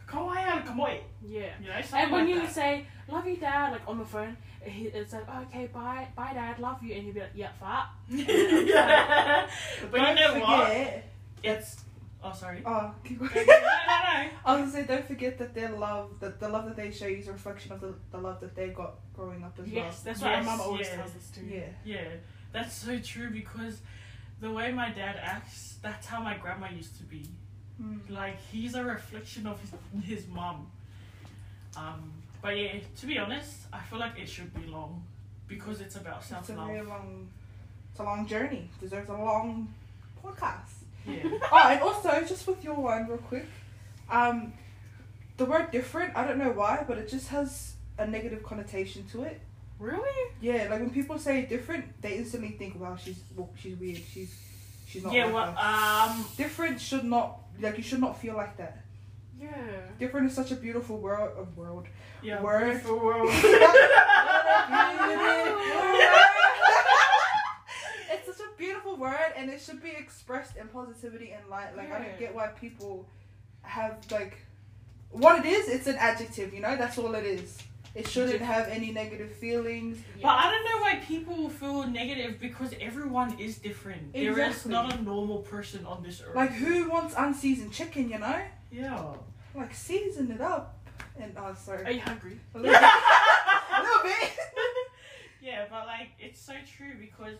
Kawaii 0.06 0.64
kamoy. 0.66 1.00
Yeah. 1.26 1.50
You 1.60 1.68
know, 1.68 1.74
And 1.94 2.12
when 2.12 2.24
like 2.24 2.34
you 2.34 2.40
that. 2.40 2.52
say 2.52 2.86
"love 3.08 3.26
you, 3.26 3.36
dad," 3.36 3.72
like 3.72 3.82
on 3.86 3.98
the 3.98 4.04
phone, 4.04 4.36
he, 4.62 4.84
it's 4.86 5.12
like 5.12 5.28
"okay, 5.28 5.66
bye, 5.66 6.06
bye, 6.16 6.32
dad, 6.32 6.58
love 6.58 6.82
you," 6.82 6.94
and 6.94 7.04
you'll 7.04 7.14
be 7.14 7.20
like, 7.20 7.30
"yeah, 7.34 7.50
fat." 7.60 7.88
yeah. 8.08 9.46
But 9.90 10.00
you 10.00 10.06
Don't 10.06 10.16
know 10.16 10.40
what? 10.40 10.68
forget. 10.68 11.10
It's. 11.42 11.84
Oh, 12.24 12.32
sorry. 12.32 12.62
Oh, 12.66 12.92
keep 13.04 13.18
going. 13.20 13.30
no, 13.34 13.42
no. 13.42 13.44
I 14.44 14.56
was 14.56 14.60
gonna 14.60 14.70
say, 14.72 14.84
don't 14.84 15.06
forget 15.06 15.38
that 15.38 15.54
their 15.54 15.70
love, 15.70 16.10
that 16.20 16.40
the 16.40 16.48
love 16.48 16.64
that 16.64 16.74
they 16.76 16.90
show 16.90 17.06
you 17.06 17.18
is 17.18 17.28
a 17.28 17.32
reflection 17.32 17.70
of 17.72 17.80
the, 17.80 17.94
the 18.10 18.18
love 18.18 18.40
that 18.40 18.56
they 18.56 18.68
got 18.70 18.94
growing 19.14 19.44
up 19.44 19.52
as 19.58 19.66
well. 19.66 19.74
Yes, 19.84 20.00
that's 20.00 20.20
Yes, 20.20 20.24
what 20.36 20.44
my 20.44 20.50
mum 20.56 20.60
always 20.60 20.88
yeah. 20.88 20.96
tells 20.96 21.14
us 21.14 21.30
too. 21.32 21.44
Yeah. 21.44 21.60
Yeah, 21.84 22.04
that's 22.52 22.74
so 22.74 22.98
true 22.98 23.30
because 23.30 23.78
the 24.40 24.50
way 24.50 24.72
my 24.72 24.90
dad 24.90 25.18
acts, 25.22 25.76
that's 25.82 26.06
how 26.06 26.20
my 26.20 26.36
grandma 26.36 26.68
used 26.70 26.96
to 26.98 27.04
be. 27.04 27.26
Mm. 27.82 28.10
Like 28.10 28.40
he's 28.50 28.74
a 28.74 28.84
reflection 28.84 29.46
of 29.46 29.60
his 29.60 29.70
his 30.04 30.26
mum. 30.28 30.70
Um, 31.76 32.12
but 32.42 32.56
yeah, 32.56 32.78
to 33.00 33.06
be 33.06 33.18
honest, 33.18 33.54
I 33.72 33.80
feel 33.80 33.98
like 33.98 34.18
it 34.18 34.28
should 34.28 34.52
be 34.54 34.66
long 34.66 35.04
because 35.46 35.80
it's 35.80 35.96
about 35.96 36.24
self 36.24 36.42
It's 36.42 36.50
a 36.50 36.54
very 36.54 36.82
long, 36.82 37.28
it's 37.90 38.00
a 38.00 38.02
long 38.02 38.26
journey. 38.26 38.68
Deserves 38.80 39.08
a 39.08 39.12
long 39.12 39.72
podcast. 40.24 40.84
Yeah. 41.06 41.22
oh, 41.52 41.68
and 41.68 41.80
also 41.80 42.24
just 42.26 42.46
with 42.46 42.62
your 42.62 42.74
one, 42.74 43.06
real 43.08 43.18
quick, 43.18 43.46
um, 44.10 44.52
the 45.36 45.44
word 45.44 45.70
different. 45.70 46.16
I 46.16 46.26
don't 46.26 46.38
know 46.38 46.50
why, 46.50 46.84
but 46.86 46.98
it 46.98 47.08
just 47.08 47.28
has 47.28 47.74
a 47.98 48.06
negative 48.06 48.42
connotation 48.42 49.04
to 49.12 49.22
it. 49.22 49.40
Really? 49.78 50.32
Yeah, 50.40 50.68
like 50.70 50.80
when 50.80 50.90
people 50.90 51.18
say 51.18 51.46
different, 51.46 52.00
they 52.02 52.16
instantly 52.16 52.50
think, 52.50 52.80
"Wow, 52.80 52.96
she's 52.96 53.20
well, 53.36 53.50
she's 53.56 53.76
weird. 53.76 53.98
She's 53.98 54.34
she's 54.86 55.04
not 55.04 55.12
yeah. 55.12 55.26
like 55.26 55.34
Well, 55.34 55.54
us." 55.56 56.10
um, 56.10 56.24
different 56.36 56.80
should 56.80 57.04
not 57.04 57.40
like 57.60 57.76
you 57.76 57.82
should 57.82 58.00
not 58.00 58.20
feel 58.20 58.34
like 58.34 58.56
that. 58.56 58.84
Yeah. 59.40 59.50
Different 59.98 60.28
is 60.28 60.34
such 60.34 60.50
a 60.50 60.56
beautiful 60.56 60.98
world. 60.98 61.30
Of 61.38 61.56
world. 61.56 61.86
yeah. 62.22 62.42
Word. 62.42 62.64
beautiful 62.64 62.98
world. 62.98 63.28
it's 68.10 68.26
such 68.26 68.40
a 68.40 68.50
beautiful 68.58 68.96
word, 68.96 69.32
and 69.36 69.48
it 69.48 69.60
should 69.60 69.80
be 69.80 69.90
expressed 69.90 70.56
in 70.56 70.66
positivity 70.68 71.30
and 71.30 71.48
light. 71.48 71.76
Like 71.76 71.92
I 71.92 72.02
don't 72.02 72.18
get 72.18 72.34
why 72.34 72.48
people 72.48 73.08
have 73.62 73.98
like 74.10 74.38
what 75.10 75.38
it 75.38 75.48
is. 75.48 75.68
It's 75.68 75.86
an 75.86 75.96
adjective, 75.96 76.52
you 76.52 76.60
know. 76.60 76.76
That's 76.76 76.98
all 76.98 77.14
it 77.14 77.24
is. 77.24 77.58
It 77.94 78.06
shouldn't 78.06 78.40
have 78.42 78.68
any 78.68 78.92
negative 78.92 79.32
feelings. 79.32 79.98
But 80.20 80.28
I 80.28 80.50
don't 80.50 80.64
know 80.64 80.82
why 80.82 80.96
people 80.96 81.48
feel 81.48 81.86
negative 81.86 82.38
because 82.40 82.74
everyone 82.80 83.38
is 83.38 83.58
different. 83.58 84.12
There 84.12 84.38
is 84.38 84.66
not 84.66 84.94
a 84.94 85.02
normal 85.02 85.38
person 85.38 85.84
on 85.86 86.02
this 86.02 86.22
earth. 86.24 86.36
Like 86.36 86.52
who 86.52 86.88
wants 86.88 87.14
unseasoned 87.16 87.72
chicken? 87.72 88.08
You 88.10 88.18
know, 88.18 88.40
Yeah. 88.70 89.14
like 89.54 89.74
season 89.74 90.30
it 90.30 90.40
up. 90.40 90.76
And 91.18 91.32
oh, 91.36 91.44
Are 91.44 91.56
sorry, 91.56 91.84
Are 91.84 91.90
you 91.90 92.00
hungry? 92.00 92.38
a 92.54 92.58
little 92.58 92.72
bit. 92.72 92.82
a 92.82 93.82
little 93.82 94.02
bit. 94.04 94.30
yeah, 95.42 95.64
but 95.70 95.86
like 95.86 96.10
it's 96.20 96.40
so 96.40 96.52
true 96.76 96.92
because 97.00 97.38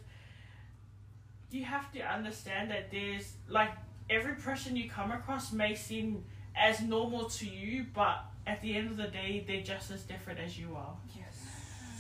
you 1.50 1.64
have 1.64 1.92
to 1.92 2.00
understand 2.00 2.70
that 2.70 2.90
there's 2.90 3.34
like 3.48 3.70
every 4.10 4.34
person 4.34 4.76
you 4.76 4.88
come 4.90 5.12
across 5.12 5.52
may 5.52 5.74
seem 5.74 6.24
as 6.56 6.80
normal 6.80 7.28
to 7.28 7.46
you, 7.48 7.86
but 7.94 8.24
at 8.48 8.60
the 8.62 8.74
end 8.76 8.90
of 8.90 8.96
the 8.96 9.08
day, 9.08 9.44
they're 9.46 9.62
just 9.62 9.90
as 9.90 10.02
different 10.02 10.40
as 10.40 10.58
you 10.58 10.74
are. 10.74 10.94
Yes, 11.16 11.34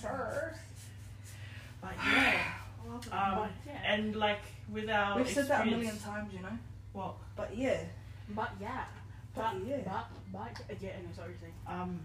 sir. 0.00 0.54
But 1.80 1.92
yeah, 2.06 2.40
Um, 2.86 3.00
um, 3.12 3.48
yeah. 3.66 3.92
and 3.94 4.16
like 4.16 4.40
with 4.72 4.88
our 4.88 5.18
We've 5.18 5.28
said 5.28 5.48
that 5.48 5.66
a 5.66 5.70
million 5.70 5.98
times, 5.98 6.32
you 6.32 6.40
know. 6.40 6.58
What? 6.92 7.14
But 7.36 7.56
yeah, 7.56 7.80
But 8.34 8.50
yeah. 8.60 8.84
But 9.34 9.52
But 9.54 9.66
yeah. 9.68 9.76
But 9.84 10.06
but 10.68 10.76
yeah. 10.82 10.90
No, 11.06 11.14
sorry. 11.14 11.30
you're 11.30 11.38
saying. 11.40 11.54
um 11.68 12.00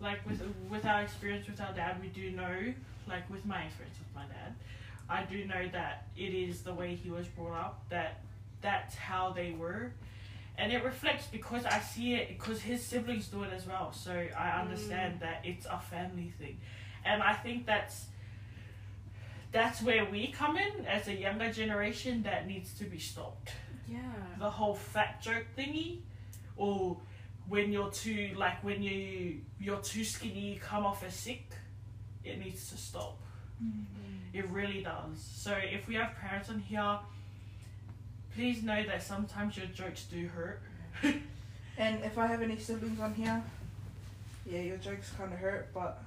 like 0.00 0.18
with 0.28 0.42
with 0.70 0.84
our 0.84 1.02
experience 1.02 1.46
with 1.46 1.60
our 1.60 1.72
dad 1.72 2.00
we 2.00 2.08
do 2.08 2.32
know 2.32 2.74
like 3.08 3.28
with 3.30 3.44
my 3.46 3.62
experience 3.62 3.96
with 3.98 4.14
my 4.14 4.22
dad, 4.34 4.54
I 5.08 5.24
do 5.24 5.44
know 5.44 5.68
that 5.72 6.06
it 6.16 6.34
is 6.34 6.62
the 6.62 6.72
way 6.74 6.94
he 6.94 7.10
was 7.10 7.26
brought 7.28 7.58
up. 7.60 7.82
That 7.90 8.20
that's 8.62 8.94
how 8.94 9.30
they 9.30 9.52
were, 9.52 9.92
and 10.62 10.72
it 10.72 10.84
reflects 10.84 11.26
because 11.26 11.66
I 11.66 11.80
see 11.80 12.14
it 12.14 12.28
because 12.28 12.62
his 12.62 12.80
siblings 12.84 13.26
do 13.26 13.42
it 13.42 13.52
as 13.52 13.66
well. 13.66 13.92
So 13.92 14.12
I 14.12 14.44
mm. 14.44 14.60
understand 14.60 15.18
that 15.18 15.40
it's 15.42 15.66
a 15.66 15.80
family 15.80 16.32
thing, 16.38 16.58
and 17.04 17.20
I 17.20 17.32
think 17.32 17.66
that's 17.66 18.06
that's 19.50 19.82
where 19.82 20.04
we 20.04 20.28
come 20.28 20.56
in 20.56 20.86
as 20.86 21.08
a 21.08 21.14
younger 21.14 21.52
generation 21.52 22.22
that 22.22 22.46
needs 22.46 22.72
to 22.74 22.84
be 22.84 22.98
stopped. 22.98 23.50
Yeah. 23.88 23.98
the 24.38 24.48
whole 24.48 24.74
fat 24.74 25.20
joke 25.20 25.44
thingy 25.58 25.98
or 26.56 26.96
when 27.48 27.72
you're 27.72 27.90
too 27.90 28.30
like 28.36 28.64
when 28.64 28.82
you 28.82 29.40
you're 29.60 29.80
too 29.80 30.02
skinny 30.02 30.54
you 30.54 30.60
come 30.60 30.86
off 30.86 31.04
as 31.04 31.12
sick 31.12 31.44
it 32.24 32.38
needs 32.38 32.70
to 32.70 32.76
stop. 32.78 33.18
Mm-hmm. 33.62 34.38
It 34.38 34.48
really 34.48 34.82
does. 34.82 35.20
So 35.20 35.52
if 35.52 35.88
we 35.88 35.96
have 35.96 36.14
parents 36.14 36.48
on 36.48 36.60
here 36.60 37.00
please 38.34 38.62
know 38.62 38.82
that 38.84 39.02
sometimes 39.02 39.56
your 39.56 39.66
jokes 39.66 40.04
do 40.04 40.26
hurt 40.28 40.60
And 41.78 42.04
if 42.04 42.18
I 42.18 42.26
have 42.26 42.42
any 42.42 42.58
siblings 42.58 43.00
on 43.00 43.14
here, 43.14 43.42
yeah, 44.44 44.60
your 44.60 44.76
jokes 44.76 45.10
kind 45.16 45.32
of 45.32 45.38
hurt, 45.38 45.72
but 45.72 46.02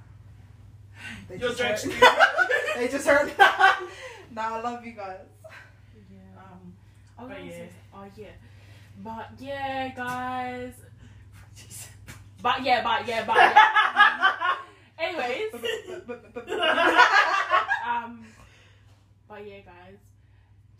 they 1.28 1.36
your 1.36 1.48
just 1.50 1.58
jokes 1.60 1.82
do 1.82 1.90
hurt. 1.90 2.04
hurt 2.18 2.50
they 2.76 2.88
just 2.88 3.06
hurt. 3.06 3.32
nah, 4.32 4.56
I 4.56 4.60
love 4.62 4.84
you 4.86 4.92
guys. 4.92 5.18
Yeah. 6.10 6.40
um 6.40 6.72
I 7.18 7.24
But 7.24 7.44
yeah. 7.44 7.50
say- 7.50 7.68
oh 7.94 8.04
yeah. 8.16 8.26
But 9.02 9.30
yeah, 9.38 9.88
guys. 9.94 10.72
But 12.42 12.62
yeah, 12.62 12.82
but 12.84 13.08
yeah, 13.08 13.24
but 13.26 13.36
yeah. 13.36 14.56
Anyways, 14.98 15.52
um, 17.86 18.24
but 19.28 19.46
yeah, 19.46 19.60
guys, 19.60 19.98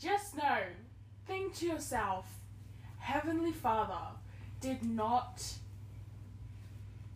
just 0.00 0.36
know, 0.36 0.58
think 1.26 1.54
to 1.56 1.66
yourself, 1.66 2.26
Heavenly 2.98 3.52
Father 3.52 4.16
did 4.60 4.82
not 4.84 5.42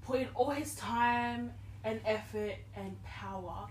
put 0.02 0.20
in 0.20 0.28
all 0.34 0.50
his 0.50 0.74
time 0.74 1.52
and 1.84 2.00
effort 2.04 2.54
and 2.76 3.02
power 3.04 3.66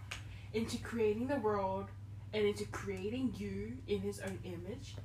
into 0.53 0.77
creating 0.77 1.27
the 1.27 1.35
world 1.37 1.85
and 2.33 2.45
into 2.45 2.65
creating 2.65 3.33
you 3.37 3.73
in 3.87 3.99
his 4.01 4.19
own 4.19 4.39
image 4.43 4.95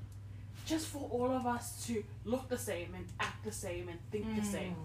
just 0.67 0.87
for 0.87 1.09
all 1.11 1.31
of 1.31 1.47
us 1.47 1.85
to 1.87 2.03
look 2.25 2.49
the 2.49 2.57
same 2.57 2.95
and 2.95 3.05
act 3.21 3.45
the 3.45 3.53
same 3.53 3.89
and 3.89 3.99
think 4.11 4.25
Mm. 4.27 4.37
the 4.37 4.47
same. 4.47 4.77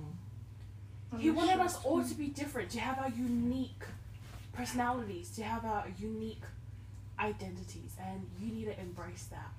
He 1.17 1.31
wanted 1.31 1.59
us 1.59 1.83
all 1.85 2.03
to 2.03 2.13
be 2.15 2.27
different, 2.27 2.69
to 2.71 2.79
have 2.79 2.99
our 2.99 3.09
unique 3.09 3.83
personalities, 4.53 5.29
to 5.37 5.43
have 5.43 5.63
our 5.65 5.85
unique 5.97 6.43
identities, 7.17 7.95
and 7.99 8.29
you 8.39 8.53
need 8.53 8.65
to 8.65 8.79
embrace 8.79 9.25
that. 9.31 9.51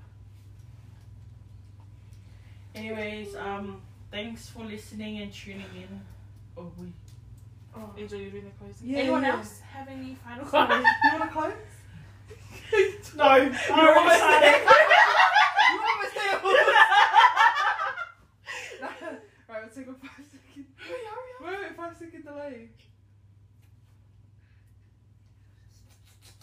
Anyways 2.75 3.35
um 3.37 3.81
thanks 4.11 4.49
for 4.49 4.64
listening 4.64 5.18
and 5.23 5.33
tuning 5.33 5.64
in 5.77 6.01
oh 6.57 6.71
we 6.79 6.93
Oh. 7.73 7.89
Angel, 7.97 8.18
you 8.18 8.31
doing 8.31 8.45
the 8.47 8.51
closing? 8.64 8.89
Yeah, 8.89 8.99
Anyone 8.99 9.23
yeah. 9.23 9.37
else 9.37 9.61
have 9.61 9.87
any 9.87 10.16
final 10.25 10.45
comments? 10.45 10.89
you 11.05 11.18
want 11.21 11.31
to 11.31 11.37
close? 11.39 11.53
no 13.16 13.37
You're 13.37 13.97
almost 13.97 14.16
excited. 14.16 14.43
there. 14.43 14.61
You're 15.71 15.87
almost 15.87 16.14
there. 16.16 16.41
right, 19.49 19.61
we'll 19.62 19.68
take 19.73 19.87
a 19.87 19.95
five 19.95 20.25
second. 20.33 20.66
Wait, 21.41 21.61
wait, 21.62 21.77
five 21.77 21.97
second 21.97 22.25
delay. 22.25 22.68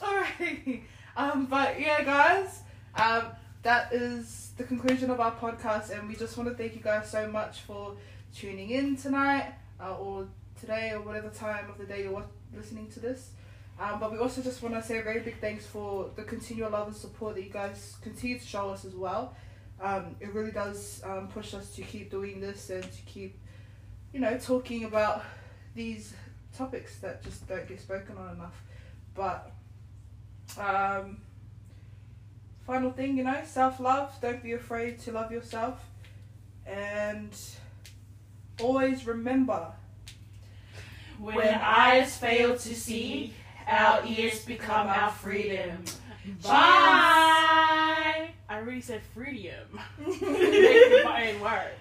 Alright. 0.01 0.83
Um, 1.17 1.45
but 1.47 1.79
yeah, 1.79 2.03
guys, 2.03 2.61
um, 2.95 3.23
that 3.67 3.91
is 3.91 4.51
the 4.55 4.63
conclusion 4.63 5.11
of 5.11 5.19
our 5.19 5.33
podcast, 5.33 5.89
and 5.89 6.07
we 6.07 6.15
just 6.15 6.37
want 6.37 6.47
to 6.47 6.55
thank 6.55 6.73
you 6.73 6.81
guys 6.81 7.11
so 7.11 7.29
much 7.29 7.59
for 7.63 7.97
tuning 8.33 8.69
in 8.69 8.95
tonight, 8.95 9.51
uh, 9.77 9.93
or 9.97 10.25
today, 10.57 10.91
or 10.93 11.01
whatever 11.01 11.27
time 11.27 11.69
of 11.69 11.77
the 11.77 11.83
day 11.83 12.03
you're 12.03 12.23
listening 12.55 12.87
to 12.89 13.01
this. 13.01 13.31
Um, 13.77 13.99
but 13.99 14.13
we 14.13 14.19
also 14.19 14.41
just 14.41 14.63
want 14.63 14.73
to 14.75 14.81
say 14.81 14.99
a 14.99 15.03
very 15.03 15.19
big 15.19 15.41
thanks 15.41 15.65
for 15.65 16.09
the 16.15 16.23
continual 16.23 16.71
love 16.71 16.87
and 16.87 16.95
support 16.95 17.35
that 17.35 17.43
you 17.43 17.49
guys 17.49 17.97
continue 18.01 18.39
to 18.39 18.47
show 18.47 18.69
us 18.69 18.85
as 18.85 18.95
well. 18.95 19.35
Um, 19.81 20.15
it 20.21 20.33
really 20.33 20.51
does 20.51 21.01
um, 21.03 21.27
push 21.27 21.53
us 21.53 21.75
to 21.75 21.81
keep 21.81 22.09
doing 22.09 22.39
this 22.39 22.69
and 22.69 22.83
to 22.83 23.01
keep, 23.05 23.37
you 24.13 24.21
know, 24.21 24.37
talking 24.37 24.85
about 24.85 25.23
these 25.75 26.13
topics 26.57 26.99
that 26.99 27.21
just 27.21 27.45
don't 27.49 27.67
get 27.67 27.81
spoken 27.81 28.17
on 28.17 28.33
enough. 28.37 28.63
But 29.13 29.51
um, 30.57 31.17
final 32.67 32.91
thing, 32.91 33.17
you 33.17 33.23
know, 33.23 33.41
self 33.45 33.79
love. 33.79 34.13
Don't 34.21 34.43
be 34.43 34.51
afraid 34.51 34.99
to 34.99 35.11
love 35.13 35.31
yourself, 35.31 35.79
and 36.65 37.31
always 38.61 39.07
remember 39.07 39.71
When 41.19 41.47
eyes 41.55 42.17
fail 42.17 42.57
to 42.57 42.75
see, 42.75 43.33
our 43.67 44.05
ears 44.05 44.43
become 44.45 44.87
our 44.87 45.09
freedom. 45.11 45.83
Bye. 46.43 48.31
I 48.49 48.55
already 48.59 48.81
said 48.81 49.01
freedom. 49.13 49.79
Make 50.05 50.19
the 50.19 51.01
button 51.03 51.39
work. 51.41 51.73